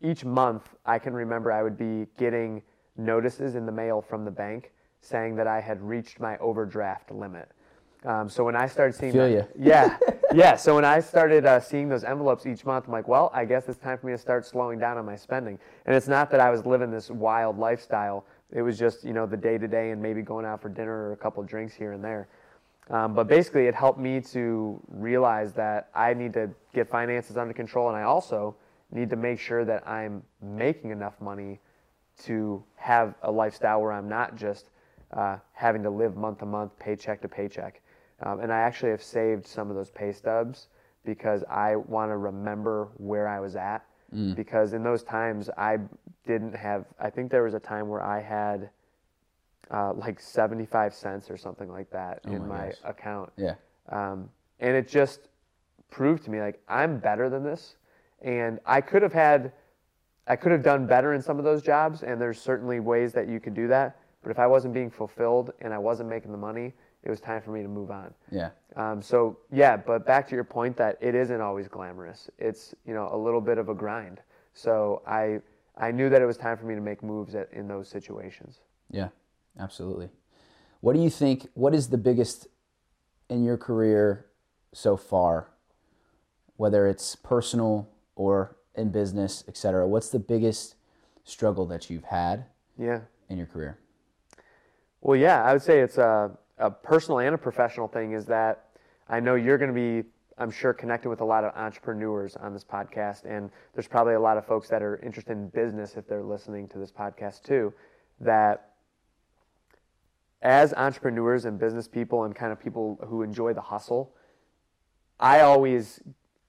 each 0.00 0.24
month, 0.24 0.74
I 0.86 0.98
can 0.98 1.12
remember 1.12 1.52
I 1.52 1.62
would 1.62 1.76
be 1.76 2.06
getting 2.16 2.62
notices 2.96 3.56
in 3.56 3.66
the 3.66 3.72
mail 3.72 4.00
from 4.00 4.24
the 4.24 4.30
bank 4.30 4.72
saying 5.00 5.36
that 5.36 5.46
I 5.46 5.60
had 5.60 5.80
reached 5.82 6.20
my 6.20 6.36
overdraft 6.38 7.10
limit. 7.10 7.50
Um, 8.04 8.28
so 8.28 8.44
when 8.44 8.54
I 8.54 8.66
started 8.66 8.94
seeing 8.94 9.12
Feel 9.12 9.28
ya. 9.28 9.42
yeah, 9.58 9.98
yeah. 10.32 10.56
So 10.56 10.76
when 10.76 10.84
I 10.84 11.00
started 11.00 11.44
uh, 11.44 11.58
seeing 11.58 11.88
those 11.88 12.04
envelopes 12.04 12.46
each 12.46 12.64
month, 12.64 12.86
I'm 12.86 12.92
like, 12.92 13.08
well, 13.08 13.30
I 13.34 13.44
guess 13.44 13.68
it's 13.68 13.78
time 13.78 13.98
for 13.98 14.06
me 14.06 14.12
to 14.12 14.18
start 14.18 14.46
slowing 14.46 14.78
down 14.78 14.98
on 14.98 15.04
my 15.04 15.16
spending. 15.16 15.58
And 15.84 15.96
it's 15.96 16.06
not 16.06 16.30
that 16.30 16.38
I 16.38 16.50
was 16.50 16.64
living 16.64 16.90
this 16.92 17.10
wild 17.10 17.58
lifestyle. 17.58 18.24
It 18.52 18.62
was 18.62 18.78
just, 18.78 19.04
you 19.04 19.12
know, 19.12 19.26
the 19.26 19.36
day 19.36 19.58
to 19.58 19.66
day 19.66 19.90
and 19.90 20.00
maybe 20.00 20.22
going 20.22 20.46
out 20.46 20.62
for 20.62 20.68
dinner 20.68 21.08
or 21.08 21.12
a 21.12 21.16
couple 21.16 21.42
drinks 21.42 21.74
here 21.74 21.92
and 21.92 22.02
there. 22.02 22.28
Um, 22.90 23.14
but 23.14 23.28
basically, 23.28 23.66
it 23.66 23.74
helped 23.74 23.98
me 23.98 24.20
to 24.32 24.80
realize 24.88 25.52
that 25.54 25.88
I 25.94 26.14
need 26.14 26.32
to 26.34 26.50
get 26.72 26.88
finances 26.88 27.36
under 27.36 27.52
control, 27.52 27.88
and 27.88 27.96
I 27.96 28.04
also 28.04 28.56
need 28.90 29.10
to 29.10 29.16
make 29.16 29.38
sure 29.38 29.64
that 29.66 29.86
I'm 29.86 30.22
making 30.40 30.90
enough 30.90 31.20
money 31.20 31.60
to 32.24 32.64
have 32.76 33.14
a 33.22 33.30
lifestyle 33.30 33.82
where 33.82 33.92
I'm 33.92 34.08
not 34.08 34.36
just 34.36 34.70
uh, 35.12 35.38
having 35.52 35.82
to 35.82 35.90
live 35.90 36.16
month 36.16 36.38
to 36.38 36.46
month, 36.46 36.78
paycheck 36.78 37.20
to 37.22 37.28
paycheck. 37.28 37.80
Um, 38.20 38.40
and 38.40 38.52
I 38.52 38.58
actually 38.58 38.90
have 38.90 39.02
saved 39.02 39.46
some 39.46 39.70
of 39.70 39.76
those 39.76 39.90
pay 39.90 40.12
stubs 40.12 40.68
because 41.04 41.44
I 41.48 41.76
want 41.76 42.10
to 42.10 42.16
remember 42.16 42.88
where 42.96 43.28
I 43.28 43.40
was 43.40 43.56
at. 43.56 43.84
Because 44.34 44.72
in 44.72 44.82
those 44.82 45.02
times, 45.02 45.50
I 45.56 45.78
didn't 46.26 46.54
have, 46.54 46.86
I 46.98 47.10
think 47.10 47.30
there 47.30 47.42
was 47.42 47.52
a 47.54 47.60
time 47.60 47.88
where 47.88 48.02
I 48.02 48.20
had 48.20 48.70
uh, 49.70 49.92
like 49.92 50.18
75 50.18 50.94
cents 50.94 51.30
or 51.30 51.36
something 51.36 51.70
like 51.70 51.90
that 51.90 52.20
in 52.24 52.36
Oh 52.36 52.38
my 52.38 52.46
my 52.46 52.72
account. 52.84 53.30
yeah, 53.36 53.54
Um, 53.90 54.30
and 54.60 54.74
it 54.74 54.88
just 54.88 55.20
proved 55.90 56.24
to 56.24 56.30
me 56.30 56.40
like 56.40 56.60
I'm 56.68 56.98
better 56.98 57.28
than 57.28 57.42
this. 57.44 57.76
And 58.22 58.60
I 58.66 58.80
could 58.80 59.02
have 59.02 59.12
had, 59.12 59.52
I 60.26 60.36
could 60.36 60.52
have 60.52 60.62
done 60.62 60.86
better 60.86 61.12
in 61.12 61.20
some 61.22 61.38
of 61.38 61.44
those 61.44 61.62
jobs. 61.62 62.02
And 62.02 62.20
there's 62.20 62.40
certainly 62.40 62.80
ways 62.80 63.12
that 63.12 63.28
you 63.28 63.40
could 63.40 63.54
do 63.54 63.68
that. 63.68 63.96
But 64.22 64.30
if 64.30 64.38
I 64.38 64.46
wasn't 64.46 64.74
being 64.74 64.90
fulfilled 64.90 65.52
and 65.60 65.72
I 65.72 65.78
wasn't 65.78 66.08
making 66.08 66.32
the 66.32 66.38
money, 66.38 66.74
it 67.04 67.10
was 67.10 67.20
time 67.20 67.40
for 67.40 67.50
me 67.52 67.62
to 67.62 67.68
move 67.68 67.90
on. 67.90 68.12
Yeah. 68.30 68.50
Um, 68.76 69.00
so 69.00 69.38
yeah, 69.52 69.76
but 69.76 70.04
back 70.06 70.28
to 70.28 70.34
your 70.34 70.44
point 70.44 70.76
that 70.76 70.98
it 71.00 71.14
isn't 71.14 71.40
always 71.40 71.68
glamorous. 71.68 72.28
It's 72.38 72.74
you 72.84 72.94
know 72.94 73.08
a 73.12 73.16
little 73.16 73.40
bit 73.40 73.58
of 73.58 73.68
a 73.68 73.74
grind. 73.74 74.20
So 74.54 75.02
I 75.06 75.40
I 75.76 75.92
knew 75.92 76.08
that 76.10 76.20
it 76.20 76.26
was 76.26 76.36
time 76.36 76.56
for 76.56 76.66
me 76.66 76.74
to 76.74 76.80
make 76.80 77.02
moves 77.02 77.34
at, 77.34 77.52
in 77.52 77.68
those 77.68 77.88
situations. 77.88 78.60
Yeah, 78.90 79.08
absolutely. 79.58 80.10
What 80.80 80.94
do 80.94 81.00
you 81.00 81.10
think? 81.10 81.48
What 81.54 81.74
is 81.74 81.88
the 81.88 81.98
biggest 81.98 82.48
in 83.28 83.44
your 83.44 83.56
career 83.56 84.26
so 84.72 84.96
far, 84.96 85.48
whether 86.56 86.86
it's 86.88 87.14
personal 87.16 87.88
or 88.16 88.56
in 88.74 88.90
business, 88.90 89.44
et 89.48 89.56
cetera? 89.56 89.86
What's 89.86 90.08
the 90.08 90.18
biggest 90.18 90.74
struggle 91.24 91.66
that 91.66 91.90
you've 91.90 92.04
had 92.04 92.46
Yeah. 92.76 93.00
in 93.28 93.38
your 93.38 93.46
career? 93.46 93.78
Well, 95.00 95.16
yeah, 95.16 95.42
I 95.42 95.52
would 95.52 95.62
say 95.62 95.80
it's 95.80 95.98
a, 95.98 96.30
a 96.58 96.70
personal 96.70 97.20
and 97.20 97.34
a 97.34 97.38
professional 97.38 97.88
thing. 97.88 98.12
Is 98.12 98.26
that 98.26 98.66
I 99.08 99.20
know 99.20 99.34
you're 99.34 99.58
going 99.58 99.74
to 99.74 100.02
be, 100.02 100.08
I'm 100.38 100.50
sure, 100.50 100.72
connected 100.72 101.08
with 101.08 101.20
a 101.20 101.24
lot 101.24 101.44
of 101.44 101.54
entrepreneurs 101.54 102.36
on 102.36 102.52
this 102.52 102.64
podcast, 102.64 103.24
and 103.24 103.50
there's 103.74 103.88
probably 103.88 104.14
a 104.14 104.20
lot 104.20 104.38
of 104.38 104.46
folks 104.46 104.68
that 104.68 104.82
are 104.82 104.96
interested 104.98 105.32
in 105.32 105.48
business 105.48 105.96
if 105.96 106.08
they're 106.08 106.22
listening 106.22 106.68
to 106.68 106.78
this 106.78 106.92
podcast 106.92 107.42
too. 107.42 107.72
That 108.20 108.72
as 110.42 110.72
entrepreneurs 110.74 111.44
and 111.44 111.58
business 111.58 111.88
people 111.88 112.24
and 112.24 112.34
kind 112.34 112.52
of 112.52 112.60
people 112.60 112.98
who 113.06 113.22
enjoy 113.22 113.52
the 113.54 113.60
hustle, 113.60 114.14
I 115.18 115.40
always 115.40 116.00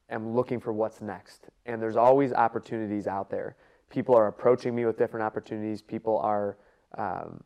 am 0.09 0.35
looking 0.35 0.59
for 0.59 0.73
what's 0.73 1.01
next. 1.01 1.49
And 1.65 1.81
there's 1.81 1.95
always 1.95 2.33
opportunities 2.33 3.07
out 3.07 3.29
there. 3.29 3.55
People 3.89 4.15
are 4.15 4.27
approaching 4.27 4.75
me 4.75 4.85
with 4.85 4.97
different 4.97 5.23
opportunities. 5.23 5.81
People 5.81 6.19
are, 6.19 6.57
um, 6.97 7.43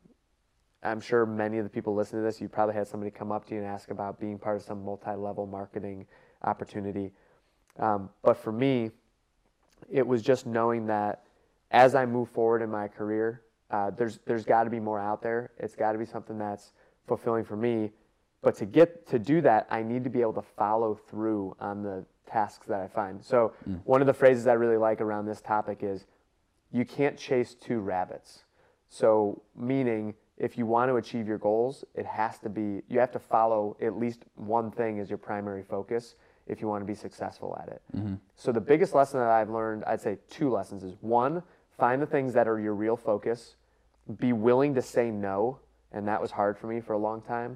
I'm 0.83 0.99
sure 0.99 1.25
many 1.25 1.57
of 1.57 1.63
the 1.63 1.69
people 1.69 1.95
listening 1.95 2.21
to 2.21 2.25
this, 2.25 2.41
you 2.41 2.49
probably 2.49 2.75
had 2.75 2.87
somebody 2.87 3.09
come 3.11 3.31
up 3.31 3.45
to 3.45 3.55
you 3.55 3.61
and 3.61 3.67
ask 3.67 3.89
about 3.89 4.19
being 4.19 4.37
part 4.37 4.57
of 4.57 4.63
some 4.63 4.83
multi 4.83 5.15
level 5.15 5.45
marketing 5.45 6.05
opportunity. 6.43 7.11
Um, 7.79 8.09
but 8.21 8.37
for 8.37 8.51
me, 8.51 8.91
it 9.89 10.05
was 10.05 10.21
just 10.21 10.45
knowing 10.45 10.85
that 10.87 11.23
as 11.71 11.95
I 11.95 12.05
move 12.05 12.29
forward 12.29 12.61
in 12.61 12.69
my 12.69 12.87
career, 12.87 13.41
uh, 13.71 13.91
there's 13.91 14.19
there's 14.25 14.45
got 14.45 14.65
to 14.65 14.69
be 14.69 14.79
more 14.79 14.99
out 14.99 15.21
there. 15.21 15.51
It's 15.57 15.75
got 15.75 15.93
to 15.93 15.97
be 15.97 16.05
something 16.05 16.37
that's 16.37 16.73
fulfilling 17.07 17.43
for 17.43 17.55
me. 17.55 17.91
But 18.41 18.55
to 18.57 18.65
get 18.65 19.07
to 19.07 19.17
do 19.17 19.41
that, 19.41 19.67
I 19.71 19.81
need 19.81 20.03
to 20.03 20.09
be 20.09 20.21
able 20.21 20.33
to 20.33 20.41
follow 20.41 20.95
through 20.95 21.55
on 21.59 21.81
the 21.81 22.05
tasks 22.27 22.67
that 22.67 22.81
I 22.81 22.87
find. 22.87 23.23
So 23.23 23.53
one 23.85 24.01
of 24.01 24.07
the 24.07 24.13
phrases 24.13 24.47
I 24.47 24.53
really 24.53 24.77
like 24.77 24.99
around 24.99 25.25
this 25.25 25.39
topic 25.39 25.79
is, 25.81 26.05
you 26.71 26.83
can't 26.83 27.17
chase 27.17 27.55
two 27.55 27.79
rabbits. 27.79 28.43
So 28.89 29.41
meaning, 29.55 30.13
if 30.37 30.57
you 30.57 30.65
want 30.65 30.89
to 30.89 30.95
achieve 30.95 31.27
your 31.27 31.37
goals, 31.37 31.85
it 31.95 32.05
has 32.05 32.39
to 32.39 32.49
be 32.49 32.81
you 32.87 32.99
have 32.99 33.11
to 33.11 33.19
follow 33.19 33.77
at 33.81 33.97
least 33.97 34.23
one 34.35 34.71
thing 34.71 34.99
as 34.99 35.09
your 35.09 35.17
primary 35.19 35.63
focus 35.63 36.15
if 36.47 36.59
you 36.61 36.67
want 36.67 36.81
to 36.81 36.85
be 36.85 36.95
successful 36.95 37.57
at 37.61 37.69
it. 37.69 37.81
So 38.35 38.51
the 38.51 38.59
biggest 38.61 38.93
lesson 38.93 39.19
that 39.19 39.29
I've 39.29 39.49
learned, 39.49 39.83
I'd 39.85 40.01
say 40.01 40.17
two 40.29 40.49
lessons 40.49 40.83
is 40.83 40.95
one, 41.01 41.41
find 41.77 42.01
the 42.01 42.05
things 42.05 42.33
that 42.33 42.47
are 42.47 42.59
your 42.59 42.73
real 42.75 42.97
focus, 42.97 43.55
be 44.19 44.33
willing 44.33 44.73
to 44.75 44.81
say 44.81 45.09
no, 45.09 45.59
and 45.93 46.05
that 46.07 46.21
was 46.21 46.31
hard 46.31 46.57
for 46.57 46.67
me 46.67 46.81
for 46.81 46.93
a 46.93 46.97
long 46.97 47.21
time. 47.21 47.55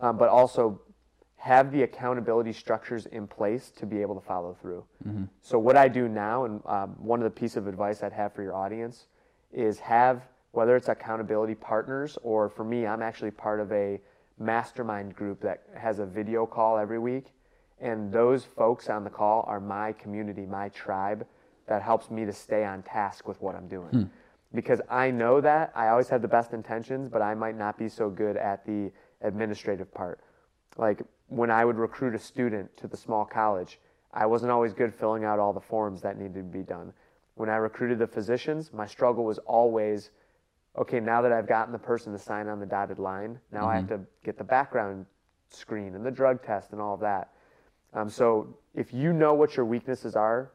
Um, 0.00 0.18
but 0.18 0.28
also 0.28 0.80
have 1.36 1.72
the 1.72 1.82
accountability 1.84 2.52
structures 2.52 3.06
in 3.06 3.26
place 3.26 3.70
to 3.76 3.86
be 3.86 4.02
able 4.02 4.14
to 4.14 4.20
follow 4.20 4.54
through. 4.60 4.84
So 5.40 5.58
what 5.58 5.76
I 5.76 5.88
do 5.88 6.06
now, 6.08 6.44
and 6.44 6.60
um, 6.66 6.90
one 6.98 7.20
of 7.20 7.24
the 7.24 7.30
piece 7.30 7.56
of 7.56 7.66
advice 7.66 8.02
I'd 8.02 8.12
have 8.12 8.34
for 8.34 8.42
your 8.42 8.54
audience, 8.54 9.06
is 9.52 9.78
have 9.78 10.22
whether 10.52 10.76
it's 10.76 10.88
accountability 10.88 11.54
partners 11.54 12.16
or 12.22 12.48
for 12.48 12.64
me, 12.64 12.86
I'm 12.86 13.02
actually 13.02 13.30
part 13.30 13.60
of 13.60 13.72
a 13.72 14.00
mastermind 14.38 15.14
group 15.14 15.40
that 15.40 15.62
has 15.76 15.98
a 15.98 16.06
video 16.06 16.46
call 16.46 16.78
every 16.78 16.98
week, 16.98 17.26
and 17.80 18.12
those 18.12 18.44
folks 18.44 18.88
on 18.88 19.04
the 19.04 19.10
call 19.10 19.44
are 19.48 19.60
my 19.60 19.92
community, 19.92 20.46
my 20.46 20.68
tribe 20.68 21.26
that 21.66 21.82
helps 21.82 22.10
me 22.10 22.24
to 22.24 22.32
stay 22.32 22.64
on 22.64 22.82
task 22.82 23.26
with 23.26 23.40
what 23.40 23.54
I'm 23.54 23.68
doing. 23.68 23.88
Hmm. 23.88 24.02
Because 24.54 24.82
I 24.90 25.10
know 25.10 25.40
that 25.40 25.72
I 25.74 25.88
always 25.88 26.08
have 26.08 26.20
the 26.20 26.28
best 26.28 26.52
intentions, 26.52 27.08
but 27.08 27.22
I 27.22 27.34
might 27.34 27.56
not 27.56 27.78
be 27.78 27.88
so 27.88 28.10
good 28.10 28.36
at 28.36 28.66
the 28.66 28.92
administrative 29.22 29.92
part. 29.94 30.20
Like 30.76 31.02
when 31.28 31.50
I 31.50 31.64
would 31.64 31.76
recruit 31.76 32.14
a 32.14 32.18
student 32.18 32.76
to 32.76 32.86
the 32.86 32.96
small 32.96 33.24
college, 33.24 33.78
I 34.12 34.26
wasn't 34.26 34.52
always 34.52 34.74
good 34.74 34.94
filling 34.94 35.24
out 35.24 35.38
all 35.38 35.54
the 35.54 35.60
forms 35.60 36.02
that 36.02 36.18
needed 36.18 36.34
to 36.34 36.42
be 36.42 36.62
done. 36.62 36.92
When 37.34 37.48
I 37.48 37.56
recruited 37.56 37.98
the 37.98 38.06
physicians, 38.06 38.72
my 38.74 38.86
struggle 38.86 39.24
was 39.24 39.38
always 39.38 40.10
okay, 40.76 41.00
now 41.00 41.22
that 41.22 41.32
I've 41.32 41.46
gotten 41.46 41.72
the 41.72 41.78
person 41.78 42.12
to 42.12 42.18
sign 42.18 42.48
on 42.48 42.60
the 42.60 42.66
dotted 42.66 42.98
line, 42.98 43.38
now 43.52 43.68
I 43.68 43.76
have 43.76 43.88
to 43.88 44.00
get 44.24 44.38
the 44.38 44.44
background 44.44 45.06
screen 45.50 45.94
and 45.94 46.04
the 46.04 46.10
drug 46.10 46.42
test 46.42 46.72
and 46.72 46.80
all 46.80 46.94
of 46.94 47.00
that. 47.00 47.30
Um, 47.94 48.08
so 48.08 48.56
if 48.74 48.92
you 48.92 49.12
know 49.12 49.34
what 49.34 49.56
your 49.56 49.66
weaknesses 49.66 50.16
are, 50.16 50.52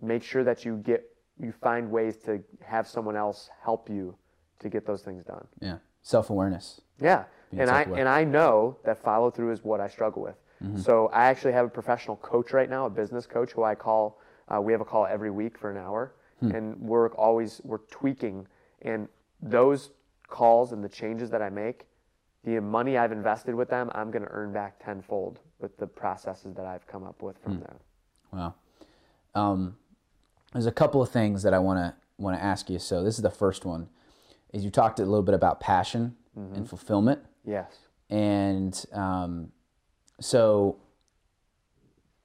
make 0.00 0.22
sure 0.22 0.44
that 0.44 0.64
you 0.64 0.76
get 0.76 1.04
you 1.38 1.52
find 1.52 1.90
ways 1.90 2.16
to 2.16 2.42
have 2.64 2.86
someone 2.88 3.16
else 3.16 3.50
help 3.62 3.90
you 3.90 4.16
to 4.58 4.68
get 4.68 4.86
those 4.86 5.02
things 5.02 5.24
done. 5.24 5.46
Yeah. 5.60 5.78
Self 6.02 6.30
awareness. 6.30 6.80
Yeah, 7.00 7.24
Being 7.50 7.62
and 7.62 7.70
I 7.70 7.82
and 7.82 8.08
I 8.08 8.24
know 8.24 8.78
that 8.84 8.98
follow 9.02 9.30
through 9.30 9.50
is 9.52 9.64
what 9.64 9.80
I 9.80 9.88
struggle 9.88 10.22
with. 10.22 10.36
So 10.80 11.08
I 11.08 11.26
actually 11.26 11.52
have 11.52 11.66
a 11.66 11.68
professional 11.68 12.16
coach 12.16 12.52
right 12.54 12.70
now, 12.70 12.86
a 12.86 12.90
business 12.90 13.26
coach 13.26 13.52
who 13.52 13.62
I 13.62 13.74
call. 13.74 14.20
Uh, 14.48 14.60
we 14.60 14.72
have 14.72 14.80
a 14.80 14.86
call 14.86 15.04
every 15.04 15.30
week 15.30 15.58
for 15.58 15.70
an 15.70 15.76
hour, 15.76 16.14
and 16.54 16.80
we're 16.80 17.08
always 17.10 17.60
we're 17.64 17.84
tweaking. 17.90 18.46
And 18.82 19.08
those 19.40 19.90
calls 20.28 20.72
and 20.72 20.82
the 20.82 20.88
changes 20.88 21.30
that 21.30 21.42
I 21.42 21.50
make, 21.50 21.86
the 22.44 22.60
money 22.60 22.96
I've 22.96 23.12
invested 23.12 23.54
with 23.54 23.68
them, 23.68 23.90
I'm 23.94 24.10
going 24.10 24.22
to 24.22 24.30
earn 24.30 24.52
back 24.52 24.82
tenfold 24.84 25.40
with 25.58 25.76
the 25.78 25.86
processes 25.86 26.54
that 26.54 26.66
I've 26.66 26.86
come 26.86 27.04
up 27.04 27.22
with 27.22 27.38
from 27.38 27.60
them. 27.60 27.76
Wow. 28.32 28.54
Um, 29.34 29.76
there's 30.52 30.66
a 30.66 30.72
couple 30.72 31.02
of 31.02 31.10
things 31.10 31.42
that 31.42 31.52
I 31.52 31.58
want 31.58 31.78
to 31.78 31.94
want 32.18 32.38
to 32.38 32.42
ask 32.42 32.70
you. 32.70 32.78
So 32.78 33.02
this 33.02 33.16
is 33.16 33.22
the 33.22 33.30
first 33.30 33.64
one. 33.64 33.88
Is 34.52 34.64
you 34.64 34.70
talked 34.70 35.00
a 35.00 35.04
little 35.04 35.22
bit 35.22 35.34
about 35.34 35.60
passion 35.60 36.16
and 36.54 36.68
fulfillment, 36.68 37.20
Yes. 37.44 37.72
and 38.10 38.84
um, 38.92 39.52
so 40.20 40.76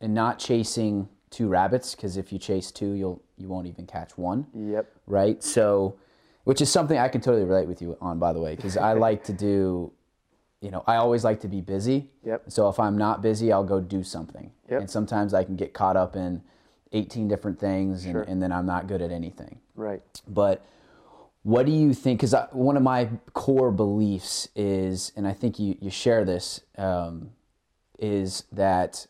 and 0.02 0.14
not 0.14 0.38
chasing 0.40 1.08
two 1.30 1.48
rabbits 1.48 1.96
because 1.96 2.18
if 2.18 2.32
you 2.34 2.40
chase 2.40 2.72
two, 2.72 2.92
you'll 2.92 3.22
you 3.38 3.48
won't 3.48 3.68
even 3.68 3.86
catch 3.88 4.18
one, 4.18 4.48
Yep. 4.54 4.86
right? 5.08 5.44
So, 5.44 5.96
which 6.44 6.62
is 6.62 6.72
something 6.72 6.98
I 6.98 7.08
can 7.08 7.22
totally 7.22 7.44
relate 7.46 7.68
with 7.68 7.82
you 7.82 7.98
on, 8.02 8.20
by 8.20 8.34
the 8.34 8.40
way, 8.40 8.56
because 8.56 8.78
I 8.78 8.94
like 9.08 9.24
to 9.26 9.34
do. 9.34 9.92
You 10.62 10.70
know, 10.70 10.84
I 10.86 10.98
always 10.98 11.24
like 11.24 11.40
to 11.42 11.48
be 11.48 11.60
busy. 11.60 12.12
Yep. 12.24 12.44
So 12.50 12.70
if 12.70 12.80
I'm 12.80 12.96
not 12.96 13.24
busy, 13.24 13.52
I'll 13.52 13.64
go 13.64 13.80
do 13.80 14.04
something. 14.04 14.52
Yep. 14.70 14.82
And 14.82 14.90
sometimes 14.90 15.34
I 15.34 15.44
can 15.44 15.56
get 15.56 15.74
caught 15.74 15.98
up 15.98 16.16
in 16.16 16.44
18 16.92 17.28
different 17.28 17.60
things 17.60 18.04
and, 18.06 18.14
Sure. 18.14 18.22
and 18.22 18.44
then 18.44 18.52
I'm 18.52 18.68
not 18.68 18.86
good 18.86 19.02
at 19.02 19.10
anything. 19.12 19.60
Right. 19.76 20.04
But 20.28 20.64
what 21.42 21.66
do 21.66 21.72
you 21.72 21.96
think? 21.96 22.20
Because 22.20 22.36
one 22.52 22.78
of 22.78 22.84
my 22.84 23.10
core 23.34 23.72
beliefs 23.72 24.50
is, 24.56 25.12
and 25.16 25.28
I 25.28 25.34
think 25.34 25.58
you, 25.58 25.78
you 25.82 25.90
share 25.90 26.24
this, 26.26 26.62
um, 26.78 27.32
is 27.98 28.44
that 28.52 29.08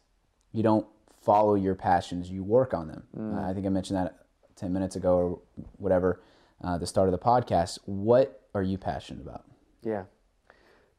you 0.54 0.64
don't 0.64 0.88
follow 1.22 1.56
your 1.56 1.76
passions, 1.76 2.30
you 2.30 2.44
work 2.44 2.74
on 2.74 2.88
them. 2.88 3.04
Uh, 3.20 3.42
I 3.50 3.54
think 3.54 3.66
I 3.66 3.70
mentioned 3.70 3.98
that 3.98 4.26
10 4.56 4.72
minutes 4.72 4.96
ago 4.96 5.18
or 5.18 5.40
whatever, 5.80 6.22
uh, 6.64 6.78
the 6.78 6.88
start 6.88 7.08
of 7.08 7.12
the 7.12 7.20
podcast. 7.20 7.80
What 7.86 8.42
are 8.54 8.64
you 8.64 8.78
passionate 8.78 9.22
about? 9.22 9.46
Yeah. 9.84 10.04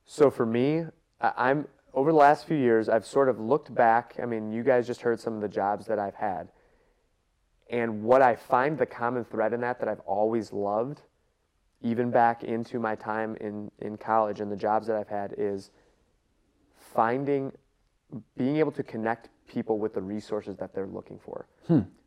So 0.04 0.30
for 0.30 0.46
me, 0.46 0.84
I'm 1.20 1.68
over 1.94 2.10
the 2.10 2.18
last 2.18 2.46
few 2.46 2.56
years, 2.56 2.88
I've 2.88 3.04
sort 3.06 3.28
of 3.28 3.38
looked 3.38 3.74
back. 3.74 4.16
I 4.22 4.26
mean, 4.26 4.50
you 4.50 4.62
guys 4.62 4.86
just 4.86 5.02
heard 5.02 5.20
some 5.20 5.34
of 5.34 5.40
the 5.40 5.48
jobs 5.48 5.86
that 5.86 5.98
I've 5.98 6.14
had. 6.14 6.48
And 7.70 8.02
what 8.02 8.22
I 8.22 8.34
find 8.34 8.78
the 8.78 8.86
common 8.86 9.24
thread 9.24 9.52
in 9.52 9.60
that 9.60 9.78
that 9.80 9.88
I've 9.88 10.00
always 10.00 10.52
loved, 10.52 11.02
even 11.82 12.10
back 12.10 12.44
into 12.44 12.78
my 12.78 12.94
time 12.94 13.36
in, 13.40 13.70
in 13.78 13.96
college 13.96 14.40
and 14.40 14.50
the 14.50 14.56
jobs 14.56 14.86
that 14.86 14.96
I've 14.96 15.08
had, 15.08 15.34
is 15.36 15.70
finding, 16.78 17.52
being 18.36 18.56
able 18.56 18.72
to 18.72 18.82
connect 18.82 19.28
people 19.46 19.78
with 19.78 19.94
the 19.94 20.02
resources 20.02 20.56
that 20.56 20.74
they're 20.74 20.86
looking 20.86 21.18
for. 21.18 21.46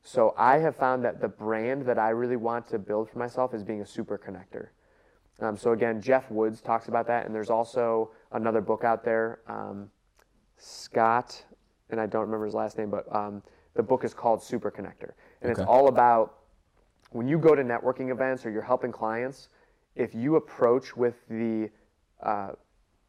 So 0.05 0.35
I 0.37 0.59
have 0.59 0.75
found 0.75 1.03
that 1.03 1.19
the 1.19 1.27
brand 1.27 1.81
that 1.87 1.97
I 1.97 2.09
really 2.09 2.35
want 2.35 2.67
to 2.67 2.77
build 2.77 3.09
for 3.09 3.17
myself 3.17 3.55
is 3.55 3.63
being 3.63 3.81
a 3.81 3.85
super 3.85 4.19
connector. 4.19 4.67
Um, 5.43 5.57
so 5.57 5.71
again, 5.71 5.99
Jeff 5.99 6.29
Woods 6.29 6.61
talks 6.61 6.89
about 6.89 7.07
that, 7.07 7.25
and 7.25 7.33
there's 7.33 7.49
also 7.49 8.11
another 8.31 8.61
book 8.61 8.83
out 8.83 9.03
there, 9.03 9.39
um, 9.47 9.89
Scott, 10.57 11.43
and 11.89 11.99
I 11.99 12.05
don't 12.05 12.21
remember 12.21 12.45
his 12.45 12.53
last 12.53 12.77
name, 12.77 12.91
but 12.91 13.13
um, 13.13 13.41
the 13.73 13.81
book 13.81 14.03
is 14.03 14.13
called 14.13 14.43
Super 14.43 14.69
Connector, 14.69 15.13
and 15.41 15.51
it's 15.51 15.59
all 15.59 15.87
about 15.87 16.35
when 17.09 17.27
you 17.27 17.39
go 17.39 17.55
to 17.55 17.63
networking 17.63 18.11
events 18.11 18.45
or 18.45 18.51
you're 18.51 18.61
helping 18.61 18.91
clients, 18.91 19.49
if 19.95 20.13
you 20.13 20.35
approach 20.35 20.95
with 20.95 21.15
the 21.29 21.71
uh, 22.21 22.51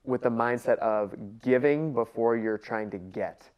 with 0.02 0.22
the 0.22 0.30
mindset 0.30 0.78
of 0.78 1.14
giving 1.42 1.92
before 1.92 2.38
you're 2.38 2.58
trying 2.58 2.90
to 2.90 2.98
get, 2.98 3.50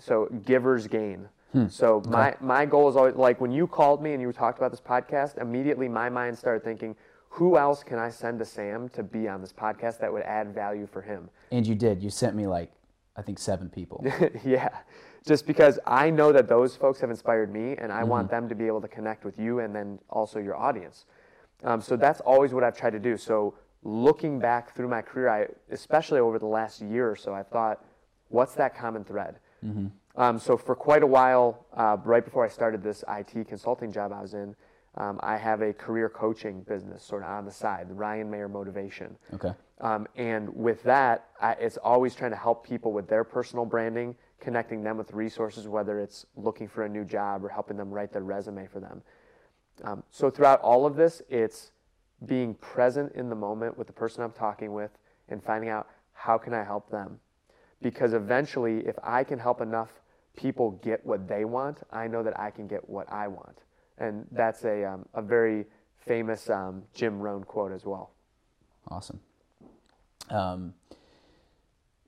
so 0.00 0.26
givers 0.44 0.88
gain. 0.88 1.28
So 1.68 2.02
my 2.08 2.36
my 2.40 2.66
goal 2.66 2.88
is 2.88 2.96
always 2.96 3.14
like 3.14 3.40
when 3.40 3.50
you 3.50 3.66
called 3.66 4.02
me 4.02 4.12
and 4.12 4.20
you 4.20 4.32
talked 4.32 4.58
about 4.58 4.70
this 4.70 4.80
podcast, 4.80 5.40
immediately 5.40 5.88
my 5.88 6.08
mind 6.08 6.36
started 6.38 6.62
thinking, 6.62 6.94
who 7.36 7.58
else 7.58 7.82
can 7.82 7.98
I 7.98 8.08
send 8.08 8.38
to 8.38 8.44
Sam 8.44 8.88
to 8.90 9.02
be 9.02 9.28
on 9.28 9.40
this 9.40 9.52
podcast 9.52 9.98
that 10.00 10.12
would 10.12 10.22
add 10.22 10.54
value 10.54 10.86
for 10.86 11.02
him? 11.02 11.28
And 11.52 11.66
you 11.66 11.74
did. 11.74 12.02
You 12.02 12.10
sent 12.10 12.34
me 12.34 12.46
like, 12.46 12.72
I 13.16 13.22
think 13.22 13.38
seven 13.38 13.68
people. 13.68 14.04
yeah. 14.44 14.70
Just 15.26 15.46
because 15.46 15.78
I 15.86 16.08
know 16.08 16.32
that 16.32 16.48
those 16.48 16.76
folks 16.76 17.00
have 17.00 17.10
inspired 17.10 17.52
me 17.52 17.76
and 17.76 17.92
I 17.92 18.00
mm-hmm. 18.00 18.08
want 18.08 18.30
them 18.30 18.48
to 18.48 18.54
be 18.54 18.66
able 18.66 18.80
to 18.80 18.88
connect 18.88 19.24
with 19.24 19.38
you 19.38 19.58
and 19.58 19.74
then 19.74 19.98
also 20.08 20.38
your 20.38 20.56
audience. 20.56 21.04
Um, 21.64 21.80
so 21.80 21.96
that's 21.96 22.20
always 22.20 22.54
what 22.54 22.64
I've 22.64 22.76
tried 22.76 22.92
to 22.92 22.98
do. 22.98 23.16
So 23.16 23.54
looking 23.82 24.38
back 24.38 24.74
through 24.74 24.88
my 24.88 25.02
career, 25.02 25.28
I, 25.28 25.46
especially 25.70 26.20
over 26.20 26.38
the 26.38 26.46
last 26.46 26.80
year 26.80 27.10
or 27.10 27.16
so, 27.16 27.34
I 27.34 27.42
thought, 27.42 27.84
what's 28.28 28.54
that 28.54 28.74
common 28.74 29.04
thread? 29.04 29.40
Mm-hmm. 29.64 29.88
Um, 30.16 30.38
so 30.38 30.56
for 30.56 30.74
quite 30.74 31.02
a 31.02 31.06
while, 31.06 31.66
uh, 31.74 31.98
right 32.04 32.24
before 32.24 32.44
I 32.44 32.48
started 32.48 32.82
this 32.82 33.04
IT 33.08 33.46
consulting 33.48 33.92
job 33.92 34.12
I 34.12 34.22
was 34.22 34.34
in, 34.34 34.56
um, 34.96 35.20
I 35.22 35.36
have 35.36 35.60
a 35.60 35.74
career 35.74 36.08
coaching 36.08 36.62
business 36.62 37.02
sort 37.02 37.22
of 37.22 37.28
on 37.28 37.44
the 37.44 37.52
side, 37.52 37.88
the 37.88 37.94
Ryan 37.94 38.30
Mayer 38.30 38.48
Motivation. 38.48 39.16
Okay. 39.34 39.52
Um, 39.82 40.06
and 40.16 40.48
with 40.54 40.82
that, 40.84 41.26
I, 41.38 41.52
it's 41.52 41.76
always 41.76 42.14
trying 42.14 42.30
to 42.30 42.36
help 42.36 42.66
people 42.66 42.92
with 42.92 43.08
their 43.08 43.24
personal 43.24 43.66
branding, 43.66 44.14
connecting 44.40 44.82
them 44.82 44.96
with 44.96 45.12
resources, 45.12 45.68
whether 45.68 46.00
it's 46.00 46.24
looking 46.34 46.66
for 46.66 46.84
a 46.84 46.88
new 46.88 47.04
job 47.04 47.44
or 47.44 47.50
helping 47.50 47.76
them 47.76 47.90
write 47.90 48.10
their 48.10 48.22
resume 48.22 48.66
for 48.66 48.80
them. 48.80 49.02
Um, 49.84 50.02
so 50.10 50.30
throughout 50.30 50.62
all 50.62 50.86
of 50.86 50.96
this, 50.96 51.20
it's 51.28 51.72
being 52.24 52.54
present 52.54 53.12
in 53.12 53.28
the 53.28 53.34
moment 53.34 53.76
with 53.76 53.86
the 53.86 53.92
person 53.92 54.22
I'm 54.22 54.32
talking 54.32 54.72
with 54.72 54.92
and 55.28 55.44
finding 55.44 55.68
out 55.68 55.88
how 56.14 56.38
can 56.38 56.54
I 56.54 56.64
help 56.64 56.90
them. 56.90 57.20
Because 57.82 58.14
eventually, 58.14 58.78
if 58.86 58.96
I 59.02 59.22
can 59.22 59.38
help 59.38 59.60
enough 59.60 59.90
people 60.36 60.72
get 60.82 61.04
what 61.04 61.26
they 61.26 61.44
want, 61.44 61.78
I 61.90 62.06
know 62.06 62.22
that 62.22 62.38
I 62.38 62.50
can 62.50 62.66
get 62.66 62.88
what 62.88 63.10
I 63.12 63.28
want. 63.28 63.58
And 63.98 64.26
that's 64.30 64.64
a, 64.64 64.84
um, 64.84 65.06
a 65.14 65.22
very 65.22 65.64
famous 65.96 66.48
um, 66.50 66.82
Jim 66.94 67.18
Rohn 67.18 67.42
quote 67.44 67.72
as 67.72 67.84
well. 67.84 68.12
Awesome. 68.88 69.20
Um, 70.30 70.74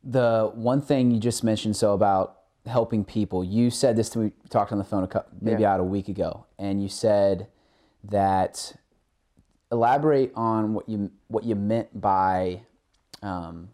the 0.04 0.50
one 0.54 0.80
thing 0.80 1.10
you 1.10 1.18
just 1.18 1.42
mentioned, 1.42 1.76
so 1.76 1.94
about 1.94 2.38
helping 2.66 3.04
people, 3.04 3.42
you 3.42 3.70
said 3.70 3.96
this 3.96 4.08
to 4.10 4.18
me, 4.18 4.32
talked 4.48 4.72
on 4.72 4.78
the 4.78 4.84
phone 4.84 5.02
a 5.02 5.08
couple, 5.08 5.36
maybe 5.40 5.62
yeah. 5.62 5.72
out 5.72 5.80
a 5.80 5.84
week 5.84 6.08
ago, 6.08 6.46
and 6.58 6.82
you 6.82 6.88
said 6.88 7.48
that 8.04 8.74
elaborate 9.72 10.32
on 10.34 10.72
what 10.74 10.88
you 10.88 11.10
what 11.28 11.44
you 11.44 11.54
meant 11.54 12.00
by 12.00 12.62
um, 13.22 13.68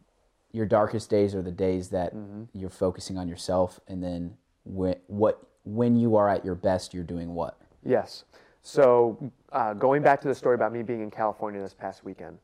your 0.53 0.67
darkest 0.67 1.11
days 1.11 1.35
are 1.35 1.43
the 1.43 1.53
days 1.53 1.91
that 1.91 2.15
mm-hmm. 2.15 2.45
you're 2.53 2.71
focusing 2.71 3.19
on 3.19 3.29
yourself, 3.29 3.81
and 3.87 4.03
then 4.03 4.37
when 4.65 4.97
what 5.07 5.41
when 5.65 5.97
you 5.97 6.17
are 6.17 6.29
at 6.29 6.45
your 6.45 6.55
best, 6.55 6.93
you're 6.93 7.05
doing 7.05 7.35
what? 7.35 7.59
Yes. 7.85 8.25
So 8.63 9.33
uh, 9.53 9.75
going 9.75 10.03
back 10.03 10.21
to 10.23 10.29
the 10.29 10.35
story 10.35 10.55
about 10.55 10.73
me 10.73 10.83
being 10.83 11.03
in 11.03 11.11
California 11.11 11.61
this 11.61 11.75
past 11.75 12.05
weekend, 12.05 12.39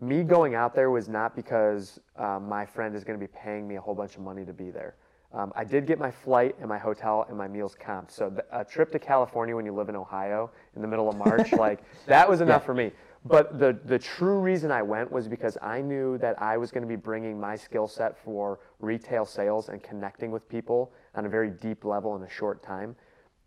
me 0.00 0.22
going 0.22 0.54
out 0.54 0.74
there 0.74 0.90
was 0.90 1.08
not 1.08 1.34
because 1.34 2.00
um, 2.16 2.48
my 2.48 2.66
friend 2.66 2.94
is 2.94 3.04
going 3.04 3.18
to 3.18 3.24
be 3.24 3.32
paying 3.32 3.66
me 3.66 3.76
a 3.76 3.80
whole 3.80 3.94
bunch 3.94 4.16
of 4.16 4.22
money 4.22 4.44
to 4.44 4.52
be 4.52 4.70
there. 4.70 4.96
Um, 5.32 5.52
I 5.54 5.64
did 5.64 5.86
get 5.86 5.98
my 5.98 6.10
flight 6.10 6.54
and 6.60 6.68
my 6.68 6.78
hotel 6.78 7.26
and 7.28 7.36
my 7.36 7.48
meals 7.48 7.76
comped. 7.80 8.10
So 8.10 8.30
the, 8.30 8.44
a 8.52 8.64
trip 8.64 8.90
to 8.92 8.98
California 8.98 9.54
when 9.54 9.66
you 9.66 9.72
live 9.72 9.88
in 9.88 9.96
Ohio 9.96 10.50
in 10.74 10.82
the 10.82 10.88
middle 10.88 11.08
of 11.08 11.16
March, 11.16 11.52
like 11.58 11.82
that 12.06 12.28
was 12.28 12.40
enough 12.40 12.62
yeah. 12.62 12.66
for 12.66 12.74
me. 12.74 12.90
But 13.28 13.58
the, 13.58 13.78
the 13.84 13.98
true 13.98 14.38
reason 14.38 14.70
I 14.70 14.82
went 14.82 15.10
was 15.10 15.28
because 15.28 15.56
I 15.62 15.80
knew 15.80 16.18
that 16.18 16.40
I 16.40 16.56
was 16.56 16.70
going 16.70 16.82
to 16.82 16.88
be 16.88 16.96
bringing 16.96 17.38
my 17.40 17.56
skill 17.56 17.88
set 17.88 18.16
for 18.16 18.60
retail 18.80 19.24
sales 19.24 19.68
and 19.68 19.82
connecting 19.82 20.30
with 20.30 20.48
people 20.48 20.92
on 21.14 21.26
a 21.26 21.28
very 21.28 21.50
deep 21.50 21.84
level 21.84 22.16
in 22.16 22.22
a 22.22 22.30
short 22.30 22.62
time. 22.62 22.94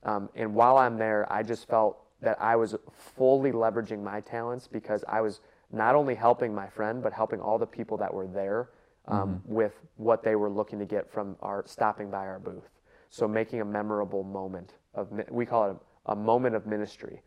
Um, 0.03 0.29
and 0.35 0.53
while 0.53 0.77
I'm 0.77 0.97
there, 0.97 1.31
I 1.31 1.43
just 1.43 1.67
felt 1.67 1.99
that 2.21 2.41
I 2.41 2.55
was 2.55 2.75
fully 3.15 3.51
leveraging 3.51 4.03
my 4.03 4.21
talents 4.21 4.67
because 4.67 5.03
I 5.07 5.21
was 5.21 5.41
not 5.71 5.95
only 5.95 6.15
helping 6.15 6.53
my 6.53 6.67
friend, 6.67 7.01
but 7.01 7.13
helping 7.13 7.39
all 7.39 7.57
the 7.57 7.67
people 7.67 7.97
that 7.97 8.13
were 8.13 8.27
there 8.27 8.69
um, 9.07 9.29
mm-hmm. 9.29 9.53
with 9.53 9.73
what 9.97 10.23
they 10.23 10.35
were 10.35 10.49
looking 10.49 10.79
to 10.79 10.85
get 10.85 11.11
from 11.11 11.35
our 11.41 11.63
stopping 11.65 12.09
by 12.09 12.25
our 12.25 12.39
booth. 12.39 12.69
So 13.09 13.27
making 13.27 13.61
a 13.61 13.65
memorable 13.65 14.23
moment 14.23 14.73
of 14.93 15.07
we 15.29 15.45
call 15.45 15.69
it 15.69 15.77
a, 16.05 16.11
a 16.11 16.15
moment 16.15 16.55
of 16.55 16.65
ministry. 16.65 17.21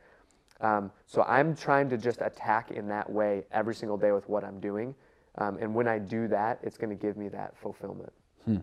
Um, 0.60 0.92
so 1.06 1.22
I'm 1.22 1.56
trying 1.56 1.88
to 1.90 1.96
just 1.96 2.20
attack 2.20 2.70
in 2.70 2.88
that 2.88 3.10
way 3.10 3.44
every 3.50 3.74
single 3.74 3.96
day 3.96 4.12
with 4.12 4.28
what 4.28 4.44
I'm 4.44 4.60
doing, 4.60 4.94
um, 5.38 5.58
and 5.58 5.74
when 5.74 5.88
I 5.88 5.98
do 5.98 6.28
that, 6.28 6.60
it's 6.62 6.76
going 6.76 6.90
to 6.90 7.00
give 7.00 7.16
me 7.16 7.28
that 7.28 7.56
fulfillment. 7.56 8.12
Hmm. 8.44 8.58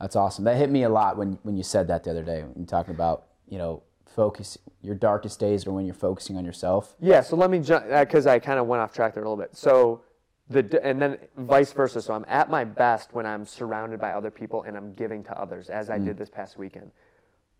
That's 0.00 0.16
awesome. 0.16 0.44
That 0.44 0.56
hit 0.56 0.70
me 0.70 0.82
a 0.82 0.88
lot 0.88 1.16
when 1.16 1.38
when 1.42 1.56
you 1.56 1.62
said 1.62 1.88
that 1.88 2.04
the 2.04 2.10
other 2.10 2.22
day. 2.22 2.42
When 2.42 2.52
you're 2.56 2.66
talking 2.66 2.94
about 2.94 3.26
you 3.48 3.58
know 3.58 3.82
focus 4.06 4.58
your 4.82 4.94
darkest 4.94 5.40
days 5.40 5.66
or 5.66 5.72
when 5.72 5.86
you're 5.86 5.94
focusing 5.94 6.36
on 6.36 6.44
yourself. 6.44 6.94
Yeah. 7.00 7.20
So 7.20 7.36
let 7.36 7.50
me 7.50 7.58
jump 7.58 7.86
because 7.88 8.26
uh, 8.26 8.32
I 8.32 8.38
kind 8.38 8.58
of 8.58 8.66
went 8.66 8.82
off 8.82 8.92
track 8.92 9.14
there 9.14 9.24
a 9.24 9.28
little 9.28 9.42
bit. 9.42 9.56
So 9.56 10.02
the 10.50 10.84
and 10.84 11.00
then 11.00 11.18
vice 11.36 11.72
versa. 11.72 12.02
So 12.02 12.14
I'm 12.14 12.24
at 12.28 12.50
my 12.50 12.64
best 12.64 13.12
when 13.12 13.26
I'm 13.26 13.46
surrounded 13.46 14.00
by 14.00 14.12
other 14.12 14.30
people 14.30 14.62
and 14.64 14.76
I'm 14.76 14.92
giving 14.92 15.24
to 15.24 15.38
others, 15.38 15.70
as 15.70 15.90
I 15.90 15.98
mm. 15.98 16.04
did 16.04 16.18
this 16.18 16.30
past 16.30 16.58
weekend. 16.58 16.90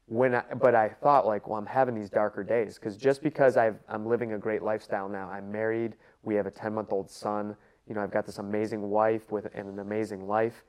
When 0.06 0.34
I, 0.34 0.42
but 0.60 0.74
I 0.74 0.88
thought 0.88 1.26
like, 1.26 1.48
well, 1.48 1.58
I'm 1.58 1.66
having 1.66 1.94
these 1.94 2.10
darker 2.10 2.44
days 2.44 2.74
because 2.74 2.96
just 2.96 3.22
because 3.22 3.56
I've, 3.56 3.78
I'm 3.88 4.06
living 4.06 4.34
a 4.34 4.38
great 4.38 4.62
lifestyle 4.62 5.08
now, 5.08 5.30
I'm 5.30 5.50
married, 5.50 5.94
we 6.22 6.34
have 6.34 6.46
a 6.46 6.50
10 6.50 6.74
month 6.74 6.92
old 6.92 7.10
son, 7.10 7.56
you 7.88 7.94
know, 7.94 8.02
I've 8.02 8.10
got 8.10 8.26
this 8.26 8.38
amazing 8.38 8.82
wife 8.82 9.30
with 9.30 9.46
and 9.54 9.68
an 9.68 9.78
amazing 9.78 10.26
life. 10.26 10.64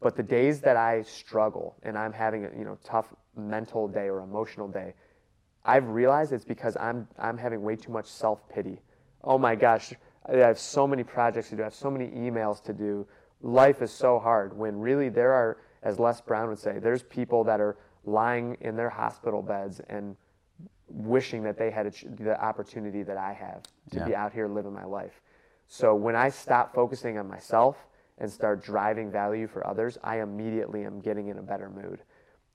But 0.00 0.16
the 0.16 0.22
days 0.22 0.60
that 0.60 0.76
I 0.76 1.02
struggle 1.02 1.76
and 1.82 1.98
I'm 1.98 2.12
having 2.12 2.44
a 2.44 2.50
you 2.56 2.64
know 2.64 2.78
tough 2.84 3.12
mental 3.36 3.88
day 3.88 4.08
or 4.08 4.20
emotional 4.20 4.68
day, 4.68 4.94
I've 5.64 5.88
realized 5.88 6.32
it's 6.32 6.44
because 6.44 6.76
I'm 6.76 7.08
I'm 7.18 7.36
having 7.36 7.62
way 7.62 7.76
too 7.76 7.90
much 7.90 8.06
self 8.06 8.48
pity. 8.48 8.80
Oh 9.24 9.38
my 9.38 9.56
gosh, 9.56 9.92
I 10.26 10.36
have 10.36 10.58
so 10.58 10.86
many 10.86 11.02
projects 11.02 11.48
to 11.50 11.56
do. 11.56 11.62
I 11.62 11.64
have 11.64 11.74
so 11.74 11.90
many 11.90 12.08
emails 12.08 12.62
to 12.64 12.72
do. 12.72 13.06
Life 13.40 13.82
is 13.82 13.90
so 13.90 14.18
hard 14.18 14.56
when 14.56 14.78
really 14.78 15.08
there 15.08 15.32
are, 15.32 15.58
as 15.82 15.98
Les 15.98 16.20
Brown 16.20 16.48
would 16.48 16.58
say, 16.58 16.78
there's 16.78 17.02
people 17.02 17.44
that 17.44 17.60
are 17.60 17.76
lying 18.08 18.56
in 18.60 18.76
their 18.76 18.90
hospital 18.90 19.42
beds 19.42 19.80
and 19.88 20.16
wishing 20.88 21.42
that 21.42 21.58
they 21.58 21.70
had 21.70 21.94
the 22.18 22.40
opportunity 22.42 23.02
that 23.02 23.16
I 23.16 23.32
have 23.32 23.62
to 23.90 23.98
yeah. 23.98 24.04
be 24.04 24.14
out 24.14 24.32
here 24.32 24.48
living 24.48 24.72
my 24.72 24.84
life. 24.84 25.20
So 25.66 25.94
when 25.94 26.16
I 26.16 26.30
stop 26.30 26.74
focusing 26.74 27.18
on 27.18 27.28
myself 27.28 27.76
and 28.16 28.30
start 28.30 28.64
driving 28.64 29.10
value 29.10 29.46
for 29.46 29.66
others, 29.66 29.98
I 30.02 30.20
immediately 30.20 30.84
am 30.84 31.00
getting 31.00 31.28
in 31.28 31.38
a 31.38 31.42
better 31.42 31.68
mood. 31.68 32.00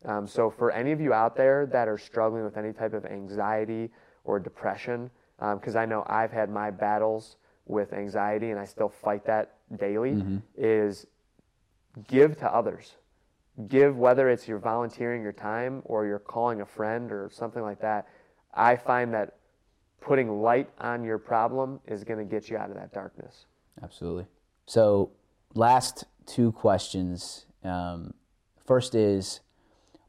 Um, 0.06 0.28
so 0.28 0.50
for 0.50 0.72
any 0.72 0.92
of 0.92 1.00
you 1.00 1.14
out 1.14 1.36
there 1.36 1.66
that 1.68 1.88
are 1.88 1.98
struggling 1.98 2.44
with 2.44 2.58
any 2.58 2.74
type 2.74 2.94
of 2.94 3.06
anxiety 3.06 3.92
or 4.24 4.40
depression, 4.40 5.12
because 5.38 5.76
um, 5.76 5.82
I 5.82 5.86
know 5.86 6.04
I've 6.08 6.32
had 6.32 6.50
my 6.50 6.72
battles 6.72 7.38
with 7.66 7.94
anxiety 7.94 8.50
and 8.50 8.60
I 8.60 8.66
still 8.66 8.90
fight 8.90 9.26
that 9.26 9.56
daily, 9.78 10.14
mm-hmm. 10.14 10.38
is 10.58 11.06
give 12.08 12.38
to 12.38 12.54
others. 12.54 12.96
Give 13.68 13.98
whether 13.98 14.30
it's 14.30 14.48
you're 14.48 14.60
volunteering 14.60 15.22
your 15.22 15.34
time 15.34 15.82
or 15.86 16.06
you're 16.06 16.20
calling 16.20 16.62
a 16.62 16.66
friend 16.66 17.12
or 17.12 17.30
something 17.32 17.62
like 17.62 17.80
that. 17.82 18.08
I 18.54 18.76
find 18.76 19.14
that 19.14 19.36
putting 20.02 20.42
light 20.42 20.70
on 20.80 21.04
your 21.04 21.18
problem 21.18 21.80
is 21.86 22.04
going 22.04 22.20
to 22.20 22.26
get 22.26 22.50
you 22.50 22.58
out 22.58 22.70
of 22.70 22.76
that 22.76 22.94
darkness. 22.94 23.46
Absolutely. 23.82 24.26
So, 24.66 25.12
last 25.54 26.06
two 26.26 26.52
questions. 26.52 27.46
Um, 27.64 28.14
first 28.66 28.96
is, 28.96 29.42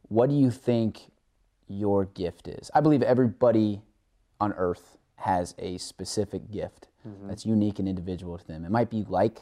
what 0.09 0.29
do 0.29 0.37
you 0.37 0.51
think 0.51 1.11
your 1.69 2.07
gift 2.07 2.49
is? 2.49 2.71
I 2.75 2.81
believe 2.81 3.03
everybody 3.03 3.83
on 4.41 4.53
earth 4.55 4.99
has 5.17 5.55
a 5.59 5.79
specific 5.79 6.51
gift 6.51 6.89
mm-hmm. 7.07 7.29
that's 7.29 7.47
unique 7.47 7.79
and 7.79 7.89
individual 7.89 8.37
to 8.37 8.47
them. 8.47 8.65
It 8.65 8.71
might 8.71 8.91
be 8.91 9.05
like 9.09 9.41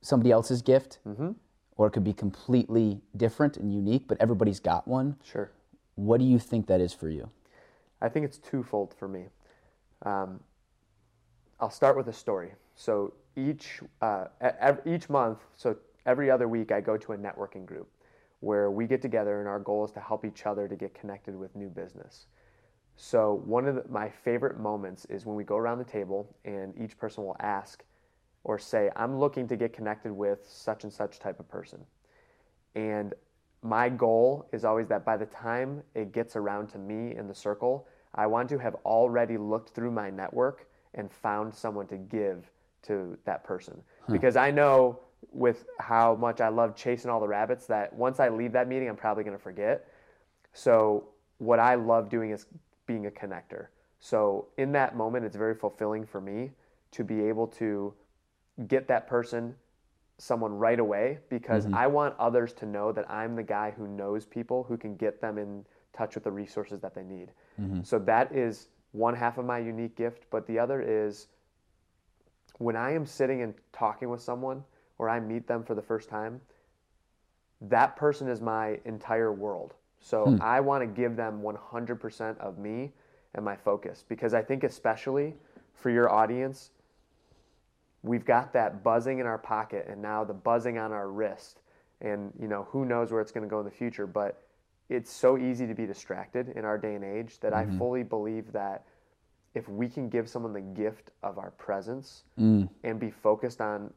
somebody 0.00 0.30
else's 0.30 0.62
gift, 0.62 0.98
mm-hmm. 1.06 1.30
Or 1.76 1.86
it 1.86 1.90
could 1.90 2.04
be 2.04 2.12
completely 2.12 3.00
different 3.16 3.56
and 3.56 3.72
unique, 3.74 4.06
but 4.06 4.18
everybody's 4.20 4.60
got 4.60 4.86
one. 4.86 5.16
Sure. 5.22 5.50
What 5.96 6.18
do 6.18 6.24
you 6.24 6.38
think 6.38 6.66
that 6.66 6.80
is 6.80 6.92
for 6.92 7.08
you? 7.08 7.30
I 8.00 8.08
think 8.08 8.24
it's 8.24 8.38
twofold 8.38 8.94
for 8.94 9.08
me. 9.08 9.26
Um, 10.02 10.40
I'll 11.60 11.70
start 11.70 11.96
with 11.96 12.08
a 12.08 12.12
story. 12.12 12.52
So 12.74 13.14
each 13.36 13.80
uh, 14.02 14.26
each 14.84 15.08
month, 15.08 15.38
so 15.56 15.76
every 16.06 16.30
other 16.30 16.48
week, 16.48 16.72
I 16.72 16.80
go 16.80 16.96
to 16.96 17.12
a 17.12 17.16
networking 17.16 17.64
group 17.64 17.88
where 18.40 18.70
we 18.70 18.86
get 18.86 19.00
together, 19.00 19.40
and 19.40 19.48
our 19.48 19.60
goal 19.60 19.84
is 19.84 19.92
to 19.92 20.00
help 20.00 20.24
each 20.24 20.44
other 20.44 20.68
to 20.68 20.76
get 20.76 20.94
connected 20.94 21.34
with 21.34 21.54
new 21.56 21.68
business. 21.68 22.26
So 22.96 23.42
one 23.44 23.66
of 23.66 23.74
the, 23.76 23.84
my 23.88 24.08
favorite 24.08 24.58
moments 24.58 25.04
is 25.06 25.26
when 25.26 25.34
we 25.34 25.44
go 25.44 25.56
around 25.56 25.78
the 25.78 25.84
table 25.84 26.36
and 26.44 26.74
each 26.78 26.96
person 26.96 27.24
will 27.24 27.36
ask 27.40 27.82
or 28.44 28.58
say, 28.58 28.90
"I'm 28.94 29.18
looking 29.18 29.48
to 29.48 29.56
get 29.56 29.72
connected 29.72 30.12
with 30.12 30.46
such 30.46 30.84
and 30.84 30.92
such 30.92 31.18
type 31.18 31.40
of 31.40 31.48
person," 31.48 31.84
and 32.74 33.14
my 33.62 33.88
goal 33.88 34.46
is 34.52 34.64
always 34.64 34.86
that 34.88 35.04
by 35.04 35.16
the 35.16 35.26
time 35.26 35.82
it 35.94 36.12
gets 36.12 36.36
around 36.36 36.68
to 36.68 36.78
me 36.78 37.16
in 37.16 37.26
the 37.26 37.34
circle, 37.34 37.88
I 38.14 38.26
want 38.26 38.48
to 38.50 38.58
have 38.58 38.74
already 38.84 39.38
looked 39.38 39.70
through 39.70 39.90
my 39.90 40.10
network 40.10 40.68
and 40.92 41.10
found 41.10 41.54
someone 41.54 41.86
to 41.88 41.96
give 41.96 42.50
to 42.82 43.18
that 43.24 43.42
person. 43.42 43.82
Huh. 44.06 44.12
Because 44.12 44.36
I 44.36 44.50
know 44.50 45.00
with 45.32 45.64
how 45.78 46.14
much 46.14 46.42
I 46.42 46.48
love 46.48 46.76
chasing 46.76 47.10
all 47.10 47.20
the 47.20 47.26
rabbits 47.26 47.66
that 47.66 47.92
once 47.92 48.20
I 48.20 48.28
leave 48.28 48.52
that 48.52 48.68
meeting, 48.68 48.88
I'm 48.88 48.96
probably 48.96 49.24
going 49.24 49.36
to 49.36 49.42
forget. 49.42 49.88
So, 50.52 51.08
what 51.38 51.58
I 51.58 51.74
love 51.74 52.08
doing 52.10 52.30
is 52.30 52.46
being 52.86 53.06
a 53.06 53.10
connector. 53.10 53.68
So 54.00 54.48
in 54.58 54.72
that 54.72 54.96
moment, 54.96 55.24
it's 55.24 55.36
very 55.36 55.54
fulfilling 55.54 56.04
for 56.04 56.20
me 56.20 56.50
to 56.92 57.04
be 57.04 57.22
able 57.22 57.46
to 57.48 57.94
get 58.68 58.88
that 58.88 59.06
person 59.06 59.54
someone 60.18 60.52
right 60.52 60.78
away 60.78 61.18
because 61.28 61.66
mm-hmm. 61.66 61.74
I 61.74 61.86
want 61.86 62.14
others 62.18 62.52
to 62.54 62.66
know 62.66 62.92
that 62.92 63.10
I'm 63.10 63.34
the 63.34 63.42
guy 63.42 63.72
who 63.76 63.88
knows 63.88 64.24
people 64.24 64.62
who 64.62 64.76
can 64.76 64.96
get 64.96 65.20
them 65.20 65.38
in 65.38 65.64
touch 65.92 66.14
with 66.14 66.24
the 66.24 66.30
resources 66.30 66.80
that 66.80 66.94
they 66.94 67.02
need. 67.02 67.32
Mm-hmm. 67.60 67.82
So 67.82 67.98
that 68.00 68.32
is 68.34 68.68
one 68.92 69.14
half 69.14 69.38
of 69.38 69.44
my 69.44 69.58
unique 69.58 69.96
gift, 69.96 70.24
but 70.30 70.46
the 70.46 70.58
other 70.58 70.80
is 70.80 71.26
when 72.58 72.76
I 72.76 72.92
am 72.92 73.04
sitting 73.04 73.42
and 73.42 73.54
talking 73.72 74.08
with 74.08 74.22
someone 74.22 74.62
or 74.98 75.08
I 75.08 75.18
meet 75.18 75.46
them 75.48 75.64
for 75.64 75.74
the 75.74 75.82
first 75.82 76.08
time, 76.08 76.40
that 77.60 77.96
person 77.96 78.28
is 78.28 78.40
my 78.40 78.78
entire 78.84 79.32
world. 79.32 79.74
So 80.00 80.24
hmm. 80.26 80.36
I 80.40 80.60
want 80.60 80.82
to 80.82 80.86
give 80.86 81.16
them 81.16 81.42
100% 81.42 82.38
of 82.38 82.58
me 82.58 82.92
and 83.34 83.44
my 83.44 83.56
focus 83.56 84.04
because 84.08 84.34
I 84.34 84.42
think, 84.42 84.62
especially 84.62 85.34
for 85.74 85.90
your 85.90 86.10
audience, 86.10 86.70
we've 88.04 88.24
got 88.24 88.52
that 88.52 88.84
buzzing 88.84 89.18
in 89.18 89.26
our 89.26 89.38
pocket 89.38 89.86
and 89.88 90.00
now 90.00 90.22
the 90.22 90.34
buzzing 90.34 90.78
on 90.78 90.92
our 90.92 91.08
wrist. 91.08 91.60
And, 92.00 92.32
you 92.38 92.48
know, 92.48 92.68
who 92.70 92.84
knows 92.84 93.10
where 93.10 93.22
it's 93.22 93.32
going 93.32 93.44
to 93.44 93.50
go 93.50 93.58
in 93.60 93.64
the 93.64 93.70
future. 93.70 94.06
But 94.06 94.42
it's 94.90 95.10
so 95.10 95.38
easy 95.38 95.66
to 95.66 95.74
be 95.74 95.86
distracted 95.86 96.50
in 96.50 96.64
our 96.66 96.76
day 96.76 96.94
and 96.94 97.04
age 97.04 97.40
that 97.40 97.54
I 97.54 97.64
mm-hmm. 97.64 97.78
fully 97.78 98.02
believe 98.02 98.52
that 98.52 98.84
if 99.54 99.68
we 99.68 99.88
can 99.88 100.08
give 100.08 100.28
someone 100.28 100.52
the 100.52 100.60
gift 100.60 101.12
of 101.22 101.38
our 101.38 101.52
presence 101.52 102.24
mm. 102.38 102.68
and 102.82 103.00
be 103.00 103.10
focused 103.10 103.60
on 103.60 103.90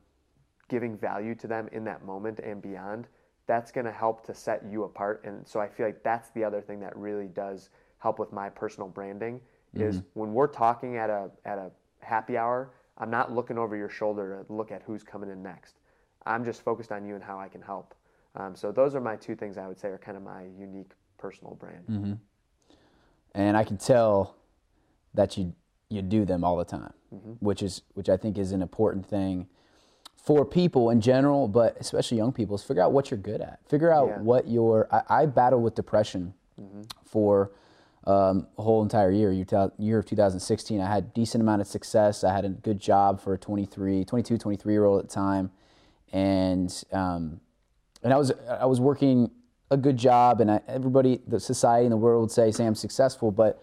giving 0.69 0.95
value 0.97 1.35
to 1.35 1.47
them 1.47 1.67
in 1.71 1.83
that 1.83 2.05
moment 2.05 2.39
and 2.39 2.61
beyond, 2.61 3.07
that's 3.47 3.71
going 3.71 3.85
to 3.85 3.91
help 3.91 4.25
to 4.27 4.33
set 4.33 4.63
you 4.69 4.83
apart. 4.83 5.23
And 5.25 5.45
so 5.47 5.59
I 5.59 5.67
feel 5.67 5.85
like 5.85 6.03
that's 6.03 6.29
the 6.29 6.43
other 6.43 6.61
thing 6.61 6.79
that 6.81 6.95
really 6.95 7.27
does 7.27 7.69
help 7.97 8.19
with 8.19 8.31
my 8.31 8.49
personal 8.49 8.87
branding 8.87 9.41
is 9.73 9.97
mm-hmm. 9.97 10.19
when 10.19 10.33
we're 10.33 10.47
talking 10.47 10.97
at 10.97 11.09
a 11.09 11.29
at 11.43 11.57
a 11.57 11.71
happy 11.99 12.37
hour, 12.37 12.71
I'm 12.97 13.09
not 13.09 13.31
looking 13.33 13.57
over 13.57 13.75
your 13.75 13.89
shoulder 13.89 14.43
to 14.47 14.53
look 14.53 14.71
at 14.71 14.81
who's 14.83 15.03
coming 15.03 15.29
in 15.29 15.41
next. 15.43 15.75
I'm 16.25 16.43
just 16.43 16.61
focused 16.63 16.91
on 16.91 17.05
you 17.05 17.15
and 17.15 17.23
how 17.23 17.39
I 17.39 17.47
can 17.47 17.61
help. 17.61 17.93
Um, 18.35 18.55
so 18.55 18.71
those 18.71 18.95
are 18.95 19.01
my 19.01 19.15
two 19.15 19.35
things 19.35 19.57
I 19.57 19.67
would 19.67 19.79
say 19.79 19.89
are 19.89 19.97
kind 19.97 20.17
of 20.17 20.23
my 20.23 20.43
unique 20.57 20.91
personal 21.17 21.55
brand. 21.55 22.19
and 23.33 23.57
I 23.57 23.63
can 23.63 23.77
tell 23.77 24.35
that 25.13 25.37
you 25.37 25.53
you 25.89 26.01
do 26.01 26.25
them 26.25 26.43
all 26.43 26.57
the 26.57 26.65
time, 26.65 26.93
Mm-hmm. 27.15 27.31
which 27.39 27.63
is 27.63 27.83
which 27.93 28.09
I 28.09 28.17
think 28.17 28.37
is 28.37 28.51
an 28.51 28.61
important 28.61 29.05
thing 29.05 29.47
for 30.17 30.43
people 30.43 30.89
in 30.89 30.99
general, 30.99 31.47
but 31.47 31.77
especially 31.79 32.17
young 32.17 32.33
people. 32.33 32.55
Is 32.55 32.63
figure 32.63 32.83
out 32.83 32.91
what 32.91 33.09
you're 33.09 33.17
good 33.19 33.39
at. 33.39 33.59
Figure 33.69 33.91
out 33.93 34.07
Yeah. 34.07 34.13
Mm-hmm. 34.15 34.25
what 34.25 34.47
your. 34.49 34.87
I, 34.91 35.21
I 35.21 35.25
battled 35.25 35.63
with 35.63 35.75
depression 35.75 36.33
for 37.05 37.51
um, 38.07 38.47
whole 38.57 38.81
entire 38.81 39.11
year. 39.11 39.31
Year 39.31 39.99
of 39.99 40.05
2016, 40.05 40.79
I 40.79 40.87
had 40.89 41.13
decent 41.13 41.41
amount 41.41 41.61
of 41.61 41.67
success. 41.67 42.23
I 42.23 42.33
had 42.33 42.45
a 42.45 42.49
good 42.49 42.79
job 42.79 43.21
for 43.21 43.33
a 43.33 43.37
23, 43.37 44.05
22, 44.05 44.37
23 44.37 44.73
year 44.73 44.85
old 44.85 45.03
at 45.03 45.09
the 45.09 45.13
time, 45.13 45.51
and 46.13 46.73
um, 46.93 47.41
and 48.01 48.13
I 48.13 48.17
was 48.17 48.31
I 48.49 48.65
was 48.65 48.79
working 48.79 49.29
a 49.69 49.75
good 49.75 49.97
job, 49.97 50.39
and 50.39 50.49
I, 50.49 50.61
everybody, 50.67 51.19
the 51.27 51.41
society 51.41 51.85
and 51.85 51.91
the 51.91 51.97
world 51.97 52.21
would 52.21 52.31
say, 52.31 52.49
"Sam, 52.51 52.75
successful," 52.75 53.29
but 53.29 53.61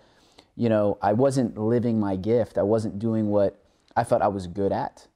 you 0.57 0.69
know, 0.69 0.99
I 1.01 1.15
wasn't 1.15 1.57
living 1.57 1.99
my 1.99 2.17
gift. 2.17 2.59
I 2.59 2.63
wasn't 2.63 2.99
doing 2.99 3.29
what 3.29 3.65
I 3.97 4.05
thought 4.05 4.21
I 4.21 4.29
was 4.29 4.47
good 4.47 4.73
at, 4.73 5.09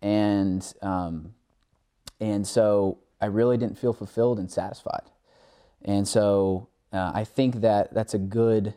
and 0.00 0.66
um, 0.80 1.34
and 2.18 2.46
so 2.46 2.98
I 3.20 3.26
really 3.26 3.58
didn't 3.58 3.78
feel 3.78 3.92
fulfilled 3.92 4.38
and 4.38 4.50
satisfied. 4.50 5.10
And 5.82 6.08
so 6.08 6.69
uh, 6.92 7.12
I 7.14 7.24
think 7.24 7.56
that 7.60 7.92
that's 7.94 8.14
a 8.14 8.18
good 8.18 8.74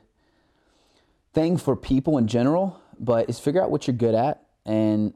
thing 1.34 1.58
for 1.58 1.76
people 1.76 2.18
in 2.18 2.28
general, 2.28 2.80
but 3.00 3.30
is 3.30 3.40
figure 3.40 3.62
out 3.62 3.72
what 3.72 3.88
you're 3.88 3.96
good 3.96 4.16
at 4.16 4.44
and 4.66 5.14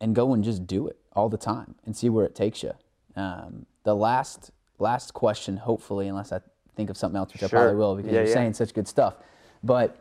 and 0.00 0.14
go 0.14 0.32
and 0.32 0.44
just 0.44 0.66
do 0.66 0.86
it 0.86 0.96
all 1.14 1.28
the 1.28 1.36
time 1.36 1.74
and 1.84 1.96
see 1.96 2.08
where 2.08 2.24
it 2.24 2.34
takes 2.34 2.62
you. 2.62 2.72
Um, 3.16 3.66
the 3.84 3.94
last 3.94 4.50
last 4.78 5.12
question, 5.14 5.56
hopefully, 5.58 6.08
unless 6.08 6.32
I 6.32 6.40
think 6.76 6.88
of 6.90 6.96
something 6.96 7.18
else, 7.18 7.32
which 7.32 7.42
I 7.42 7.48
probably 7.48 7.74
will 7.74 7.96
because 7.96 8.12
Yeah, 8.12 8.20
you're 8.20 8.28
yeah. 8.28 8.34
saying 8.34 8.54
such 8.54 8.72
good 8.72 8.86
stuff. 8.88 9.14
But 9.62 9.98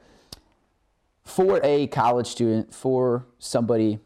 for 1.23 1.59
a 1.63 1.87
college 1.87 2.27
student, 2.27 2.73
for 2.73 3.25
somebody 3.39 3.99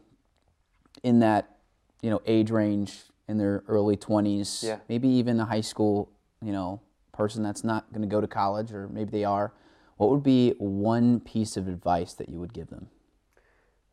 in 1.02 1.20
that 1.20 1.56
you 2.00 2.10
know 2.10 2.20
age 2.26 2.50
range 2.50 3.02
in 3.28 3.38
their 3.38 3.62
early 3.68 3.96
20s, 3.96 4.64
Yeah. 4.64 4.78
maybe 4.88 5.08
even 5.08 5.38
a 5.38 5.44
high 5.44 5.60
school 5.60 6.10
you 6.42 6.52
know 6.52 6.80
person 7.12 7.42
that's 7.42 7.62
not 7.62 7.90
going 7.92 8.02
to 8.02 8.08
go 8.08 8.20
to 8.20 8.26
college 8.26 8.72
or 8.72 8.88
maybe 8.88 9.10
they 9.10 9.24
are, 9.24 9.52
what 9.96 10.10
would 10.10 10.22
be 10.22 10.54
one 10.58 11.20
piece 11.20 11.56
of 11.56 11.68
advice 11.68 12.14
that 12.14 12.28
you 12.28 12.40
would 12.40 12.52
give 12.52 12.70
them? 12.70 12.88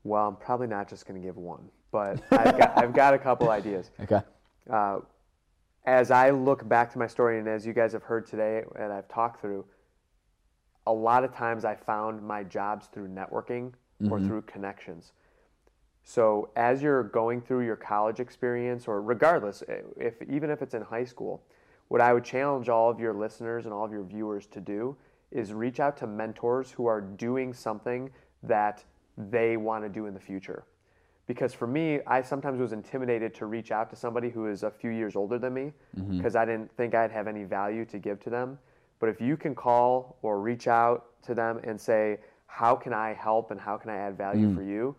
Well, 0.03 0.27
I'm 0.27 0.35
probably 0.37 0.67
not 0.67 0.89
just 0.89 1.05
going 1.05 1.21
to 1.21 1.25
give 1.25 1.37
one, 1.37 1.69
but 1.91 2.21
I've 2.31 2.57
got, 2.57 2.77
I've 2.77 2.93
got 2.93 3.13
a 3.13 3.19
couple 3.19 3.49
ideas. 3.49 3.91
Okay. 3.99 4.21
Uh, 4.69 4.99
as 5.85 6.11
I 6.11 6.29
look 6.29 6.67
back 6.67 6.91
to 6.93 6.99
my 6.99 7.07
story, 7.07 7.39
and 7.39 7.47
as 7.47 7.65
you 7.65 7.73
guys 7.73 7.93
have 7.93 8.03
heard 8.03 8.25
today, 8.25 8.63
and 8.77 8.91
I've 8.91 9.07
talked 9.07 9.41
through, 9.41 9.65
a 10.87 10.93
lot 10.93 11.23
of 11.23 11.33
times 11.35 11.65
I 11.65 11.75
found 11.75 12.21
my 12.21 12.43
jobs 12.43 12.87
through 12.87 13.09
networking 13.09 13.73
or 14.09 14.19
through 14.19 14.43
connections. 14.43 15.11
So 16.03 16.49
as 16.55 16.81
you're 16.81 17.03
going 17.03 17.41
through 17.41 17.65
your 17.65 17.75
college 17.75 18.19
experience, 18.19 18.87
or 18.87 19.01
regardless, 19.01 19.61
eh, 19.67 19.81
if 19.97 20.21
even 20.29 20.49
if 20.49 20.61
it's 20.61 20.73
in 20.73 20.81
high 20.81 21.03
school, 21.03 21.43
what 21.89 22.01
I 22.01 22.13
would 22.13 22.23
challenge 22.23 22.69
all 22.69 22.89
of 22.89 22.99
your 22.99 23.13
listeners 23.13 23.65
and 23.65 23.73
all 23.73 23.83
of 23.83 23.91
your 23.91 24.03
viewers 24.03 24.47
to 24.47 24.61
do 24.61 24.95
is 25.31 25.53
reach 25.53 25.79
out 25.79 25.97
to 25.97 26.07
mentors 26.07 26.71
who 26.71 26.85
are 26.85 27.01
doing 27.01 27.53
something 27.53 28.09
that 28.43 28.83
they 29.17 29.57
want 29.57 29.83
to 29.83 29.89
do 29.89 30.05
in 30.05 30.13
the 30.13 30.19
future. 30.19 30.63
Because 31.27 31.53
for 31.53 31.67
me, 31.67 31.99
I 32.07 32.23
sometimes 32.23 32.59
was 32.59 32.71
intimidated 32.71 33.35
to 33.35 33.45
reach 33.45 33.71
out 33.71 33.89
to 33.91 33.95
somebody 33.95 34.29
who 34.29 34.47
is 34.47 34.63
a 34.63 34.71
few 34.71 34.89
years 34.89 35.15
older 35.15 35.37
than 35.37 35.53
me 35.53 35.73
mm-hmm. 35.95 36.17
because 36.17 36.35
I 36.35 36.45
didn't 36.45 36.71
think 36.75 36.95
I'd 36.95 37.11
have 37.11 37.27
any 37.27 37.43
value 37.43 37.85
to 37.85 37.99
give 37.99 38.19
to 38.21 38.31
them. 38.31 38.57
But 38.99 39.09
if 39.09 39.21
you 39.21 39.37
can 39.37 39.53
call 39.53 40.17
or 40.21 40.41
reach 40.41 40.67
out 40.67 41.05
to 41.23 41.35
them 41.35 41.59
and 41.63 41.79
say, 41.79 42.17
How 42.47 42.75
can 42.75 42.93
I 42.93 43.13
help 43.13 43.51
and 43.51 43.59
how 43.59 43.77
can 43.77 43.91
I 43.91 43.97
add 43.97 44.17
value 44.17 44.47
mm. 44.47 44.55
for 44.55 44.63
you? 44.63 44.95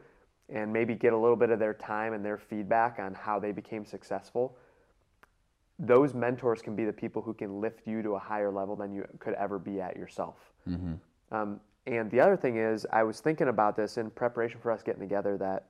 And 0.48 0.72
maybe 0.72 0.94
get 0.94 1.12
a 1.12 1.18
little 1.18 1.36
bit 1.36 1.50
of 1.50 1.58
their 1.58 1.74
time 1.74 2.12
and 2.12 2.24
their 2.24 2.38
feedback 2.38 2.98
on 2.98 3.14
how 3.14 3.38
they 3.38 3.52
became 3.52 3.84
successful, 3.84 4.56
those 5.80 6.12
mentors 6.12 6.60
can 6.60 6.76
be 6.76 6.84
the 6.84 6.92
people 6.92 7.22
who 7.22 7.32
can 7.32 7.60
lift 7.60 7.86
you 7.86 8.02
to 8.02 8.10
a 8.10 8.18
higher 8.18 8.52
level 8.52 8.76
than 8.76 8.92
you 8.92 9.06
could 9.18 9.34
ever 9.34 9.58
be 9.58 9.80
at 9.80 9.96
yourself. 9.96 10.36
Um, 11.32 11.60
and 11.86 12.10
the 12.10 12.20
other 12.20 12.36
thing 12.36 12.58
is, 12.58 12.86
I 12.92 13.02
was 13.02 13.20
thinking 13.20 13.48
about 13.48 13.76
this 13.76 13.96
in 13.96 14.10
preparation 14.10 14.60
for 14.60 14.70
us 14.70 14.82
getting 14.82 15.00
together 15.00 15.38
that 15.38 15.64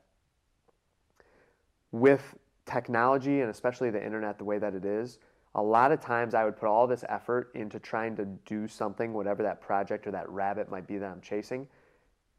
with 1.93 2.37
technology 2.67 3.41
and 3.41 3.51
especially 3.51 3.91
the 3.91 4.05
internet 4.05 4.37
the 4.37 4.45
way 4.45 4.59
that 4.59 4.75
it 4.75 4.85
is, 4.85 5.19
a 5.55 5.63
lot 5.63 5.93
of 5.93 6.01
times 6.01 6.35
I 6.35 6.45
would 6.45 6.57
put 6.57 6.69
all 6.69 6.87
this 6.87 7.05
effort 7.09 7.51
into 7.55 7.79
trying 7.79 8.17
to 8.17 8.25
do 8.47 8.67
something, 8.67 9.13
whatever 9.13 9.43
that 9.45 9.61
project 9.61 10.07
or 10.07 10.11
that 10.11 10.29
rabbit 10.29 10.71
might 10.71 10.87
be 10.87 10.99
that 10.99 11.11
I'm 11.11 11.21
chasing. 11.21 11.69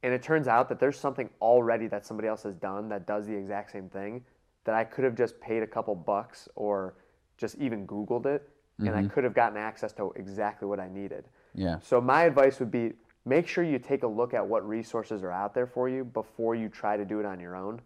And 0.04 0.14
it 0.14 0.24
turns 0.24 0.48
out 0.48 0.68
that 0.70 0.80
there's 0.80 1.00
something 1.00 1.30
already 1.42 1.88
that 1.88 2.06
somebody 2.06 2.28
else 2.28 2.44
has 2.44 2.56
done 2.56 2.90
that 2.90 3.06
does 3.06 3.28
the 3.28 3.36
exact 3.36 3.72
same 3.72 3.90
thing 3.90 4.24
that 4.64 4.76
I 4.76 4.84
could 4.84 5.04
have 5.04 5.16
just 5.16 5.40
paid 5.40 5.64
a 5.64 5.68
couple 5.68 5.96
bucks 5.96 6.48
or 6.56 6.96
just 7.42 7.58
even 7.58 7.86
Googled 7.86 8.26
it 8.28 8.48
and 8.80 8.96
I 8.96 9.04
could 9.08 9.24
have 9.24 9.34
gotten 9.34 9.58
access 9.58 9.92
to 9.94 10.12
exactly 10.16 10.68
what 10.68 10.80
I 10.80 10.88
needed. 10.88 11.26
Yeah. 11.54 11.80
So 11.82 12.02
my 12.02 12.24
advice 12.24 12.60
would 12.60 12.72
be 12.72 12.94
make 13.26 13.48
sure 13.48 13.64
you 13.64 13.78
take 13.78 14.04
a 14.04 14.08
look 14.08 14.34
at 14.34 14.46
what 14.46 14.68
resources 14.68 15.24
are 15.24 15.32
out 15.32 15.54
there 15.54 15.68
for 15.68 15.90
you 15.90 16.04
before 16.04 16.56
you 16.56 16.70
try 16.70 16.98
to 16.98 17.06
do 17.06 17.20
it 17.20 17.26
on 17.26 17.40
your 17.40 17.56
own, 17.56 17.82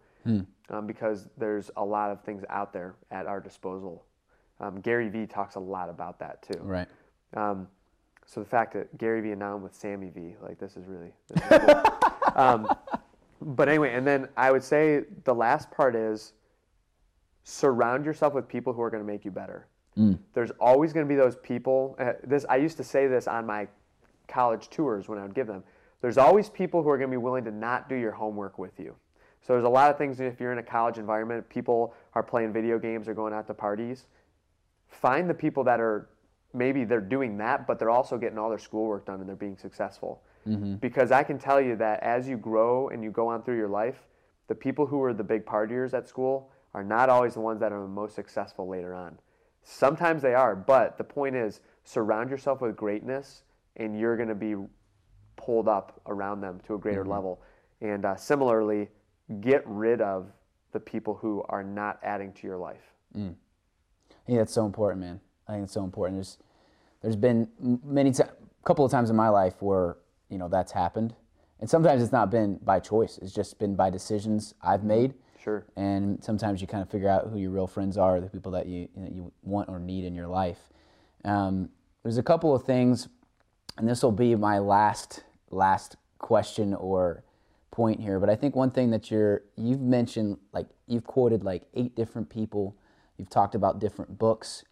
um, 0.70 0.86
because 0.86 1.28
there's 1.36 1.70
a 1.76 1.84
lot 1.84 2.10
of 2.10 2.22
things 2.22 2.44
out 2.48 2.72
there 2.72 2.94
at 3.10 3.26
our 3.26 3.40
disposal. 3.40 4.04
Um, 4.60 4.80
Gary 4.80 5.08
Vee 5.08 5.26
talks 5.26 5.56
a 5.56 5.60
lot 5.60 5.90
about 5.90 6.18
that 6.20 6.42
too. 6.42 6.60
Right. 6.62 6.88
Um, 7.34 7.68
so 8.24 8.40
the 8.40 8.46
fact 8.46 8.72
that 8.72 8.96
Gary 8.96 9.20
Vee 9.20 9.32
and 9.32 9.40
now 9.40 9.54
I'm 9.54 9.62
with 9.62 9.74
Sammy 9.74 10.08
V, 10.08 10.36
like 10.40 10.58
this 10.58 10.76
is 10.76 10.86
really. 10.86 11.12
This 11.28 11.42
is 11.42 11.48
cool. 11.60 12.32
um, 12.34 12.74
but 13.42 13.68
anyway, 13.68 13.92
and 13.92 14.06
then 14.06 14.28
I 14.36 14.50
would 14.50 14.64
say 14.64 15.04
the 15.24 15.34
last 15.34 15.70
part 15.70 15.94
is 15.94 16.32
surround 17.56 18.04
yourself 18.04 18.34
with 18.34 18.48
people 18.48 18.72
who 18.72 18.82
are 18.82 18.90
going 18.90 19.02
to 19.02 19.06
make 19.06 19.24
you 19.24 19.30
better. 19.30 19.68
There's 20.34 20.50
always 20.60 20.92
going 20.92 21.06
to 21.06 21.08
be 21.08 21.14
those 21.14 21.36
people. 21.36 21.96
Uh, 21.98 22.14
this 22.24 22.44
I 22.48 22.56
used 22.56 22.76
to 22.78 22.84
say 22.84 23.06
this 23.06 23.28
on 23.28 23.46
my 23.46 23.68
college 24.26 24.68
tours 24.68 25.08
when 25.08 25.18
I 25.18 25.22
would 25.22 25.34
give 25.34 25.46
them. 25.46 25.62
There's 26.02 26.18
always 26.18 26.50
people 26.50 26.82
who 26.82 26.90
are 26.90 26.98
going 26.98 27.08
to 27.08 27.14
be 27.14 27.22
willing 27.22 27.44
to 27.44 27.52
not 27.52 27.88
do 27.88 27.94
your 27.94 28.10
homework 28.10 28.58
with 28.58 28.78
you. 28.80 28.96
So 29.42 29.52
there's 29.52 29.64
a 29.64 29.68
lot 29.68 29.92
of 29.92 29.96
things 29.96 30.18
if 30.18 30.40
you're 30.40 30.50
in 30.50 30.58
a 30.58 30.62
college 30.62 30.98
environment, 30.98 31.48
people 31.48 31.94
are 32.14 32.22
playing 32.22 32.52
video 32.52 32.80
games 32.80 33.06
or 33.06 33.14
going 33.14 33.32
out 33.32 33.46
to 33.46 33.54
parties. 33.54 34.06
Find 34.88 35.30
the 35.30 35.34
people 35.34 35.62
that 35.64 35.78
are 35.80 36.10
maybe 36.52 36.84
they're 36.84 37.00
doing 37.00 37.38
that, 37.38 37.64
but 37.66 37.78
they're 37.78 37.90
also 37.90 38.18
getting 38.18 38.38
all 38.38 38.48
their 38.48 38.58
schoolwork 38.58 39.06
done 39.06 39.20
and 39.20 39.28
they're 39.28 39.36
being 39.36 39.56
successful. 39.56 40.20
Because 40.76 41.12
I 41.12 41.22
can 41.22 41.38
tell 41.38 41.60
you 41.60 41.76
that 41.76 42.02
as 42.02 42.28
you 42.28 42.36
grow 42.36 42.88
and 42.88 43.04
you 43.04 43.10
go 43.12 43.28
on 43.28 43.42
through 43.44 43.56
your 43.56 43.68
life, 43.68 43.98
the 44.48 44.54
people 44.54 44.84
who 44.86 45.00
are 45.02 45.14
the 45.14 45.24
big 45.24 45.46
partiers 45.46 45.94
at 45.94 46.08
school 46.08 46.50
are 46.76 46.84
not 46.84 47.08
always 47.08 47.34
the 47.34 47.40
ones 47.40 47.58
that 47.58 47.72
are 47.72 47.80
the 47.80 47.88
most 47.88 48.14
successful 48.14 48.68
later 48.68 48.94
on. 48.94 49.18
Sometimes 49.62 50.20
they 50.20 50.34
are, 50.34 50.54
but 50.54 50.98
the 50.98 51.04
point 51.04 51.34
is 51.34 51.60
surround 51.84 52.28
yourself 52.30 52.60
with 52.60 52.76
greatness 52.76 53.44
and 53.76 53.98
you're 53.98 54.16
going 54.16 54.28
to 54.28 54.34
be 54.34 54.54
pulled 55.36 55.68
up 55.68 56.02
around 56.06 56.42
them 56.42 56.60
to 56.66 56.74
a 56.74 56.78
greater 56.78 57.00
mm-hmm. 57.00 57.12
level. 57.12 57.42
And 57.80 58.04
uh, 58.04 58.14
similarly, 58.14 58.88
get 59.40 59.62
rid 59.64 60.02
of 60.02 60.30
the 60.72 60.78
people 60.78 61.14
who 61.14 61.42
are 61.48 61.64
not 61.64 61.98
adding 62.02 62.32
to 62.34 62.46
your 62.46 62.58
life. 62.58 62.92
Mm. 63.16 63.34
I 64.10 64.26
think 64.26 64.38
that's 64.38 64.52
so 64.52 64.66
important, 64.66 65.00
man. 65.00 65.20
I 65.48 65.52
think 65.52 65.64
it's 65.64 65.72
so 65.72 65.82
important. 65.82 66.18
There's 66.18 66.38
there's 67.00 67.16
been 67.16 67.48
many 67.84 68.10
a 68.10 68.28
couple 68.64 68.84
of 68.84 68.90
times 68.90 69.08
in 69.08 69.16
my 69.16 69.28
life 69.28 69.62
where 69.62 69.96
you 70.28 70.38
know 70.38 70.48
that's 70.48 70.72
happened, 70.72 71.14
and 71.60 71.70
sometimes 71.70 72.02
it's 72.02 72.12
not 72.12 72.30
been 72.30 72.56
by 72.56 72.80
choice. 72.80 73.18
It's 73.22 73.32
just 73.32 73.58
been 73.58 73.76
by 73.76 73.88
decisions 73.90 74.54
I've 74.60 74.80
mm-hmm. 74.80 74.88
made. 74.88 75.14
Sure. 75.46 75.64
And 75.76 76.22
sometimes 76.24 76.60
you 76.60 76.66
kind 76.66 76.82
of 76.82 76.90
figure 76.90 77.08
out 77.08 77.28
who 77.28 77.38
your 77.38 77.52
real 77.52 77.68
friends 77.68 77.96
are, 77.96 78.20
the 78.20 78.26
people 78.26 78.50
that 78.50 78.66
you 78.66 78.88
that 78.96 79.12
you 79.12 79.30
want 79.44 79.68
or 79.68 79.78
need 79.78 80.02
in 80.02 80.12
your 80.12 80.26
life. 80.26 80.58
Um, 81.24 81.68
there's 82.02 82.18
a 82.18 82.22
couple 82.24 82.52
of 82.52 82.64
things, 82.64 83.06
and 83.78 83.88
this 83.88 84.02
will 84.02 84.10
be 84.10 84.34
my 84.34 84.58
last 84.58 85.22
last 85.52 85.94
question 86.18 86.74
or 86.74 87.22
point 87.70 88.00
here. 88.00 88.18
But 88.18 88.28
I 88.28 88.34
think 88.34 88.56
one 88.56 88.72
thing 88.72 88.90
that 88.90 89.08
you're 89.12 89.42
you've 89.56 89.80
mentioned, 89.80 90.38
like 90.52 90.66
you've 90.88 91.04
quoted 91.04 91.44
like 91.44 91.62
eight 91.74 91.94
different 91.94 92.28
people. 92.28 92.74
You've 93.16 93.30
talked 93.30 93.54
about 93.54 93.78
different 93.78 94.18
books. 94.18 94.64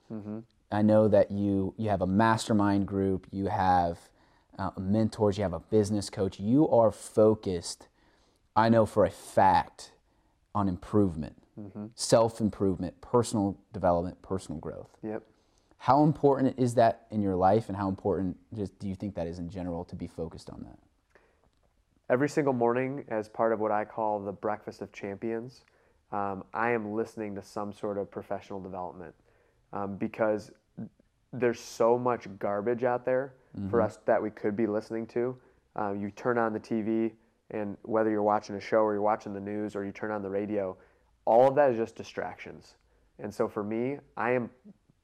I 0.73 0.83
know 0.83 1.07
that 1.07 1.31
you 1.31 1.73
you 1.77 1.89
have 1.89 2.03
a 2.03 2.07
mastermind 2.09 2.89
group. 2.89 3.29
You 3.31 3.47
have 3.47 4.01
uh, 4.59 4.71
mentors. 4.77 5.39
You 5.39 5.45
have 5.45 5.53
a 5.53 5.61
business 5.61 6.11
coach. 6.11 6.41
You 6.41 6.69
are 6.69 6.91
focused. 6.91 7.87
I 8.57 8.69
know 8.69 8.87
for 8.87 9.05
a 9.05 9.11
fact 9.11 9.93
on 10.55 10.69
improvement, 10.69 11.37
self 11.95 12.41
improvement, 12.41 13.01
personal 13.01 13.59
development, 13.73 14.21
personal 14.23 14.61
growth. 14.61 14.91
Yep. 15.03 15.23
How 15.79 16.03
important 16.03 16.59
is 16.59 16.75
that 16.75 17.07
in 17.11 17.21
your 17.21 17.37
life, 17.37 17.69
and 17.69 17.77
how 17.77 17.89
important 17.89 18.37
just 18.55 18.79
do 18.79 18.89
you 18.89 18.95
think 18.95 19.15
that 19.17 19.27
is 19.27 19.39
in 19.39 19.51
general 19.51 19.85
to 19.85 19.97
be 19.97 20.07
focused 20.07 20.49
on 20.51 20.63
that? 20.63 20.79
every 22.11 22.29
single 22.29 22.53
morning 22.53 23.05
as 23.09 23.29
part 23.29 23.53
of 23.53 23.61
what 23.61 23.73
I 23.73 23.85
call 23.85 24.21
the 24.21 24.33
breakfast 24.33 24.83
of 24.83 24.93
champions, 24.93 25.65
um, 26.13 26.45
I 26.53 26.71
am 26.71 26.93
listening 26.93 27.35
to 27.35 27.43
some 27.43 27.73
sort 27.73 27.99
of 27.99 28.11
professional 28.11 28.61
development 28.61 29.15
um, 29.73 29.97
because 29.97 30.53
there's 31.33 31.59
so 31.59 31.99
much 31.99 32.29
garbage 32.39 32.85
out 32.85 33.05
there 33.05 33.35
for 33.71 33.81
us 33.81 33.99
that 34.05 34.23
we 34.23 34.31
could 34.31 34.57
be 34.57 34.67
listening 34.67 35.07
to. 35.09 35.37
Uh, 35.77 35.93
you 35.93 36.11
turn 36.11 36.39
on 36.39 36.53
the 36.53 36.61
TV, 36.61 37.13
and 37.51 37.77
whether 37.83 38.11
you're 38.11 38.23
watching 38.23 38.57
a 38.57 38.61
show 38.61 38.79
or 38.79 38.93
you're 38.93 39.03
watching 39.03 39.33
the 39.33 39.41
news 39.41 39.77
or 39.77 39.85
you 39.85 39.93
turn 39.93 40.11
on 40.11 40.23
the 40.23 40.31
radio, 40.31 40.77
all 41.25 41.49
of 41.49 41.55
that 41.55 41.71
is 41.71 41.77
just 41.77 41.97
distractions. 41.97 42.75
And 43.19 43.33
so 43.33 43.49
for 43.49 43.63
me, 43.63 43.99
I 44.17 44.33
am 44.33 44.51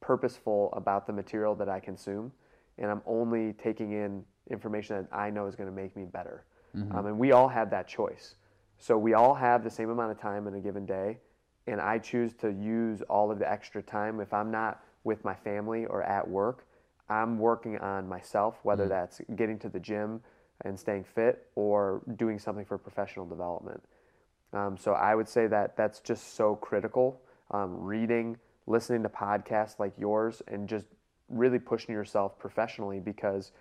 purposeful 0.01 0.73
about 0.73 1.07
the 1.07 1.13
material 1.13 1.55
that 1.55 1.69
I 1.69 1.79
consume, 1.79 2.31
and 2.77 2.89
I'm 2.89 3.01
only 3.05 3.53
taking 3.53 3.91
in 3.91 4.23
information 4.49 4.95
that 4.97 5.15
I 5.15 5.29
know 5.29 5.47
is 5.47 5.55
going 5.55 5.69
to 5.69 5.75
make 5.75 5.95
me 5.95 6.05
better. 6.05 6.45
Um, 6.97 7.05
and 7.05 7.19
we 7.19 7.31
all 7.31 7.47
have 7.47 7.69
that 7.71 7.87
choice. 7.87 8.35
So 8.77 8.97
we 8.97 9.13
all 9.13 9.35
have 9.35 9.63
the 9.63 9.69
same 9.69 9.89
amount 9.89 10.11
of 10.11 10.19
time 10.19 10.47
in 10.47 10.55
a 10.55 10.59
given 10.59 10.85
day, 10.85 11.19
and 11.67 11.79
I 11.79 11.99
choose 11.99 12.33
to 12.35 12.51
use 12.51 13.01
all 13.03 13.29
of 13.31 13.39
the 13.39 13.49
extra 13.49 13.83
time. 13.83 14.19
If 14.19 14.33
I'm 14.33 14.49
not 14.51 14.83
with 15.03 15.23
my 15.23 15.35
family 15.35 15.85
or 15.85 16.01
at 16.01 16.27
work, 16.27 16.65
I'm 17.09 17.37
working 17.37 17.77
on 17.77 18.07
myself, 18.07 18.59
whether 18.63 18.87
that's 18.87 19.21
getting 19.35 19.59
to 19.59 19.69
the 19.69 19.79
gym 19.79 20.21
and 20.65 20.79
staying 20.79 21.03
fit 21.03 21.47
or 21.55 22.01
doing 22.15 22.39
something 22.39 22.65
for 22.65 22.77
professional 22.77 23.25
development. 23.25 23.81
Um, 24.53 24.77
so 24.77 24.93
I 24.93 25.15
would 25.15 25.27
say 25.27 25.47
that 25.47 25.77
that's 25.77 25.99
just 25.99 26.35
so 26.35 26.55
critical. 26.55 27.21
Um, 27.51 27.75
reading, 27.79 28.37
listening 28.67 29.03
to 29.03 29.09
podcasts 29.09 29.79
like 29.79 29.93
yours, 29.97 30.41
and 30.47 30.67
just 30.67 30.85
really 31.29 31.59
pushing 31.59 31.93
yourself 31.93 32.37
professionally 32.37 32.99
because 32.99 33.51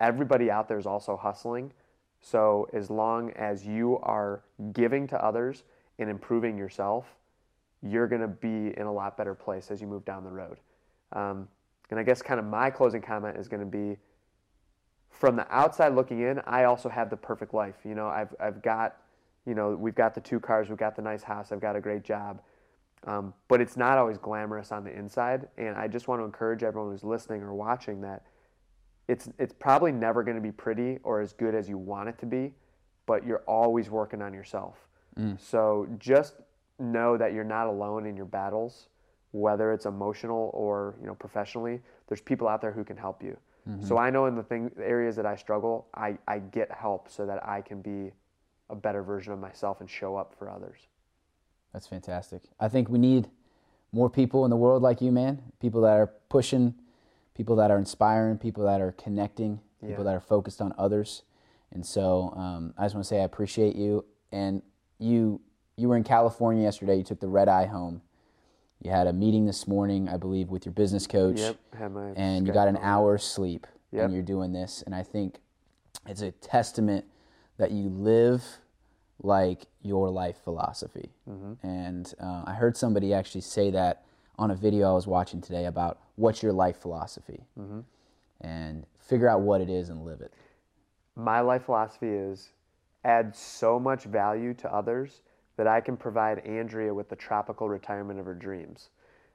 everybody 0.00 0.50
out 0.50 0.68
there 0.68 0.78
is 0.78 0.86
also 0.86 1.16
hustling. 1.16 1.72
So 2.20 2.68
as 2.72 2.90
long 2.90 3.30
as 3.32 3.66
you 3.66 3.98
are 4.02 4.42
giving 4.72 5.06
to 5.08 5.24
others 5.24 5.64
and 5.98 6.10
improving 6.10 6.58
yourself, 6.58 7.06
you're 7.82 8.08
going 8.08 8.22
to 8.22 8.28
be 8.28 8.76
in 8.76 8.86
a 8.86 8.92
lot 8.92 9.16
better 9.16 9.34
place 9.34 9.70
as 9.70 9.80
you 9.80 9.86
move 9.86 10.04
down 10.04 10.24
the 10.24 10.30
road. 10.30 10.58
Um, 11.12 11.48
and 11.90 11.98
I 11.98 12.02
guess 12.02 12.20
kind 12.20 12.40
of 12.40 12.46
my 12.46 12.70
closing 12.70 13.00
comment 13.00 13.36
is 13.36 13.48
going 13.48 13.60
to 13.60 13.66
be 13.66 13.96
from 15.18 15.36
the 15.36 15.46
outside 15.54 15.94
looking 15.94 16.20
in, 16.20 16.40
I 16.46 16.64
also 16.64 16.88
have 16.88 17.10
the 17.10 17.16
perfect 17.16 17.52
life. 17.52 17.76
You 17.84 17.94
know, 17.94 18.06
I've, 18.06 18.34
I've 18.38 18.62
got, 18.62 18.96
you 19.46 19.54
know, 19.54 19.70
we've 19.74 19.94
got 19.94 20.14
the 20.14 20.20
two 20.20 20.38
cars, 20.38 20.68
we've 20.68 20.78
got 20.78 20.94
the 20.96 21.02
nice 21.02 21.22
house, 21.22 21.50
I've 21.50 21.60
got 21.60 21.76
a 21.76 21.80
great 21.80 22.04
job. 22.04 22.40
Um, 23.04 23.32
but 23.48 23.60
it's 23.60 23.76
not 23.76 23.98
always 23.98 24.18
glamorous 24.18 24.72
on 24.72 24.84
the 24.84 24.92
inside. 24.96 25.48
And 25.56 25.76
I 25.76 25.88
just 25.88 26.08
want 26.08 26.20
to 26.20 26.24
encourage 26.24 26.62
everyone 26.62 26.90
who's 26.90 27.04
listening 27.04 27.42
or 27.42 27.54
watching 27.54 28.00
that 28.02 28.24
it's, 29.08 29.28
it's 29.38 29.54
probably 29.54 29.90
never 29.90 30.22
going 30.22 30.36
to 30.36 30.42
be 30.42 30.52
pretty 30.52 30.98
or 31.02 31.20
as 31.20 31.32
good 31.32 31.54
as 31.54 31.68
you 31.68 31.78
want 31.78 32.08
it 32.10 32.18
to 32.18 32.26
be, 32.26 32.52
but 33.06 33.26
you're 33.26 33.42
always 33.46 33.88
working 33.90 34.20
on 34.20 34.34
yourself. 34.34 34.74
So 35.38 35.88
just 35.98 36.34
know 36.78 37.16
that 37.16 37.32
you're 37.32 37.42
not 37.42 37.66
alone 37.66 38.06
in 38.06 38.16
your 38.16 38.26
battles, 38.26 38.88
whether 39.32 39.72
it's 39.72 39.86
emotional 39.86 40.50
or 40.54 40.94
you 41.00 41.06
know 41.06 41.14
professionally. 41.14 41.80
There's 42.06 42.20
people 42.20 42.46
out 42.46 42.60
there 42.60 42.70
who 42.70 42.84
can 42.84 42.96
help 42.96 43.22
you. 43.22 43.36
So 43.80 43.98
I 43.98 44.08
know 44.10 44.26
in 44.26 44.34
the 44.34 44.42
thing 44.42 44.70
areas 44.82 45.14
that 45.16 45.26
I 45.26 45.36
struggle, 45.36 45.88
I, 45.94 46.16
I 46.26 46.38
get 46.38 46.70
help 46.72 47.10
so 47.10 47.26
that 47.26 47.46
I 47.46 47.60
can 47.60 47.82
be 47.82 48.12
a 48.70 48.74
better 48.74 49.02
version 49.02 49.32
of 49.32 49.38
myself 49.38 49.80
and 49.80 49.90
show 49.90 50.16
up 50.16 50.34
for 50.38 50.50
others. 50.50 50.78
That's 51.72 51.86
fantastic. 51.86 52.42
I 52.58 52.68
think 52.68 52.88
we 52.88 52.98
need 52.98 53.28
more 53.92 54.08
people 54.08 54.44
in 54.44 54.50
the 54.50 54.56
world 54.56 54.82
like 54.82 55.00
you, 55.02 55.12
man. 55.12 55.42
People 55.60 55.82
that 55.82 55.98
are 55.98 56.06
pushing, 56.28 56.74
people 57.34 57.56
that 57.56 57.70
are 57.70 57.78
inspiring, 57.78 58.38
people 58.38 58.64
that 58.64 58.80
are 58.80 58.92
connecting, 58.92 59.60
people 59.80 59.98
Yeah. 59.98 60.02
that 60.04 60.14
are 60.16 60.20
focused 60.20 60.60
on 60.62 60.74
others. 60.78 61.22
And 61.70 61.84
so 61.84 62.32
um, 62.36 62.72
I 62.78 62.84
just 62.84 62.94
want 62.94 63.04
to 63.04 63.08
say 63.08 63.20
I 63.20 63.24
appreciate 63.24 63.76
you. 63.76 64.04
And 64.32 64.62
you, 64.98 65.40
you 65.76 65.88
were 65.88 65.96
in 65.96 66.04
California 66.04 66.62
yesterday. 66.62 66.96
You 66.96 67.04
took 67.04 67.20
the 67.20 67.28
red 67.28 67.48
eye 67.48 67.66
home. 67.66 68.00
You 68.82 68.90
had 68.90 69.06
a 69.06 69.12
meeting 69.12 69.44
this 69.46 69.66
morning, 69.66 70.08
I 70.08 70.16
believe, 70.16 70.50
with 70.50 70.64
your 70.64 70.72
business 70.72 71.06
coach. 71.06 71.38
Yep, 71.38 71.56
had 71.76 71.92
my 71.92 72.10
and 72.16 72.46
you 72.46 72.52
got 72.52 72.68
an 72.68 72.78
hour's 72.80 73.24
sleep 73.24 73.66
Yep. 73.90 74.04
and 74.04 74.12
you're 74.14 74.22
doing 74.22 74.52
this 74.52 74.82
and 74.84 74.94
i 74.94 75.02
think 75.02 75.36
it's 76.06 76.20
a 76.20 76.30
testament 76.30 77.06
that 77.56 77.70
you 77.70 77.88
live 77.88 78.44
like 79.22 79.64
your 79.82 80.10
life 80.10 80.36
philosophy 80.44 81.08
Mm-hmm. 81.26 81.66
and 81.66 82.14
uh, 82.20 82.42
i 82.46 82.52
heard 82.52 82.76
somebody 82.76 83.14
actually 83.14 83.40
say 83.40 83.70
that 83.70 84.04
on 84.38 84.50
a 84.50 84.54
video 84.54 84.90
i 84.90 84.92
was 84.92 85.06
watching 85.06 85.40
today 85.40 85.64
about 85.64 86.00
what's 86.16 86.42
your 86.42 86.52
life 86.52 86.76
philosophy 86.76 87.46
Mm-hmm. 87.58 87.80
and 88.42 88.84
figure 88.98 89.26
out 89.28 89.40
what 89.40 89.62
it 89.62 89.70
is 89.70 89.88
and 89.88 90.04
live 90.04 90.20
it 90.20 90.34
my 91.16 91.40
life 91.40 91.64
philosophy 91.64 92.10
is 92.10 92.50
add 93.06 93.34
so 93.34 93.80
much 93.80 94.04
value 94.04 94.52
to 94.52 94.70
others 94.70 95.22
that 95.58 95.66
I 95.66 95.80
can 95.80 95.96
provide 95.96 96.38
Andrea 96.46 96.94
with 96.94 97.08
the 97.08 97.16
tropical 97.16 97.68
retirement 97.68 98.20
of 98.20 98.26
her 98.26 98.34
dreams. 98.34 98.90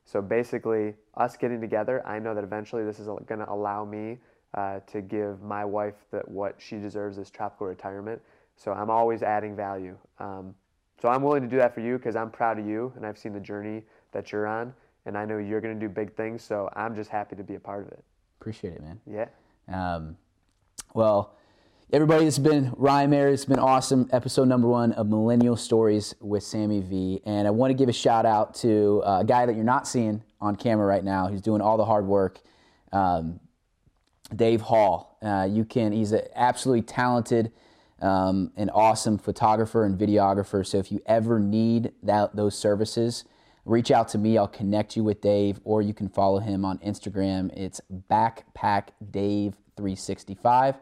So 0.06 0.22
basically, 0.22 0.96
us 1.16 1.36
getting 1.36 1.60
together, 1.60 2.02
I 2.08 2.18
know 2.18 2.34
that 2.34 2.46
eventually 2.46 2.86
this 2.86 2.98
is 2.98 3.08
going 3.08 3.40
to 3.40 3.52
allow 3.52 3.84
me 3.84 4.20
uh, 4.54 4.80
to 4.88 5.02
give 5.02 5.42
my 5.42 5.66
wife 5.66 5.96
that 6.12 6.28
what 6.28 6.56
she 6.58 6.78
deserves 6.78 7.18
is 7.18 7.30
tropical 7.30 7.68
retirement. 7.68 8.22
So 8.56 8.72
I'm 8.72 8.90
always 8.90 9.22
adding 9.22 9.54
value. 9.54 9.98
Um, 10.18 10.56
so 11.02 11.10
I'm 11.10 11.22
willing 11.24 11.42
to 11.42 11.50
do 11.50 11.58
that 11.58 11.74
for 11.74 11.82
you 11.82 11.98
because 11.98 12.16
I'm 12.16 12.32
proud 12.32 12.58
of 12.58 12.66
you 12.66 12.94
and 12.96 13.06
I've 13.06 13.18
seen 13.18 13.34
the 13.34 13.40
journey 13.42 13.84
that 14.14 14.32
you're 14.32 14.48
on, 14.48 14.74
and 15.06 15.18
I 15.18 15.26
know 15.26 15.40
you're 15.40 15.60
going 15.60 15.78
to 15.78 15.80
do 15.80 15.90
big 15.90 16.16
things. 16.16 16.42
So 16.42 16.70
I'm 16.74 16.96
just 16.96 17.10
happy 17.10 17.36
to 17.36 17.44
be 17.44 17.56
a 17.56 17.60
part 17.60 17.86
of 17.86 17.92
it. 17.92 18.04
appreciate 18.40 18.76
it 18.76 18.82
man 18.82 19.02
Yeah. 19.06 19.28
Um, 19.68 20.16
well, 20.94 21.36
everybody, 21.92 22.26
this 22.26 22.38
has 22.38 22.44
been 22.44 22.74
Ryan 22.78 23.10
Mayer. 23.10 23.28
It's 23.30 23.46
been 23.46 23.60
awesome. 23.60 24.10
Episode 24.12 24.48
number 24.48 24.68
one 24.68 24.94
of 24.94 25.08
Millennial 25.08 25.56
Stories 25.56 26.16
with 26.22 26.44
Sammy 26.44 26.82
V. 26.82 27.22
And 27.26 27.48
I 27.48 27.52
want 27.52 27.72
to 27.72 27.74
give 27.74 27.90
a 27.90 27.94
shout 27.94 28.26
out 28.26 28.56
to 28.56 29.02
uh, 29.06 29.20
a 29.20 29.26
guy 29.26 29.46
that 29.46 29.56
you're 29.56 29.64
not 29.64 29.88
seeing 29.88 30.24
on 30.40 30.56
camera 30.56 30.86
right 30.86 31.04
now 31.04 31.28
He's 31.28 31.42
doing 31.42 31.62
all 31.62 31.78
the 31.78 31.86
hard 31.86 32.06
work. 32.06 32.40
Um, 32.92 33.40
Dave 34.36 34.62
Hall. 34.62 35.18
Uh, 35.22 35.48
you 35.50 35.66
can. 35.66 35.92
He's 35.92 36.12
an 36.12 36.22
absolutely 36.36 36.82
talented 36.84 37.52
um, 38.02 38.52
and 38.56 38.70
awesome 38.74 39.18
photographer 39.18 39.86
and 39.86 39.98
videographer. 39.98 40.66
So 40.66 40.78
if 40.78 40.92
you 40.92 41.02
ever 41.06 41.40
need 41.40 41.92
that 42.04 42.36
those 42.36 42.58
services, 42.58 43.26
reach 43.66 43.92
out 43.92 44.08
to 44.10 44.18
me. 44.18 44.38
I'll 44.38 44.48
connect 44.48 44.96
you 44.96 45.04
with 45.04 45.22
Dave, 45.22 45.60
or 45.64 45.82
you 45.82 45.94
can 45.94 46.10
follow 46.10 46.40
him 46.40 46.66
on 46.66 46.80
Instagram. 46.80 47.52
It's 47.56 47.82
Backpack 48.10 48.90
Dave 49.12 49.56
365. 49.78 50.76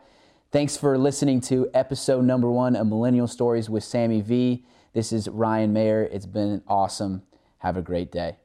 Thanks 0.51 0.75
for 0.75 0.97
listening 0.97 1.39
to 1.43 1.69
episode 1.73 2.25
number 2.25 2.51
one 2.51 2.75
of 2.75 2.85
Millennial 2.85 3.25
Stories 3.25 3.69
with 3.69 3.85
Sammy 3.85 4.19
V. 4.19 4.65
This 4.91 5.13
is 5.13 5.29
Ryan 5.29 5.71
Mayer. 5.71 6.03
It's 6.03 6.25
been 6.25 6.61
awesome. 6.67 7.23
Have 7.59 7.77
a 7.77 7.81
great 7.81 8.11
day. 8.11 8.35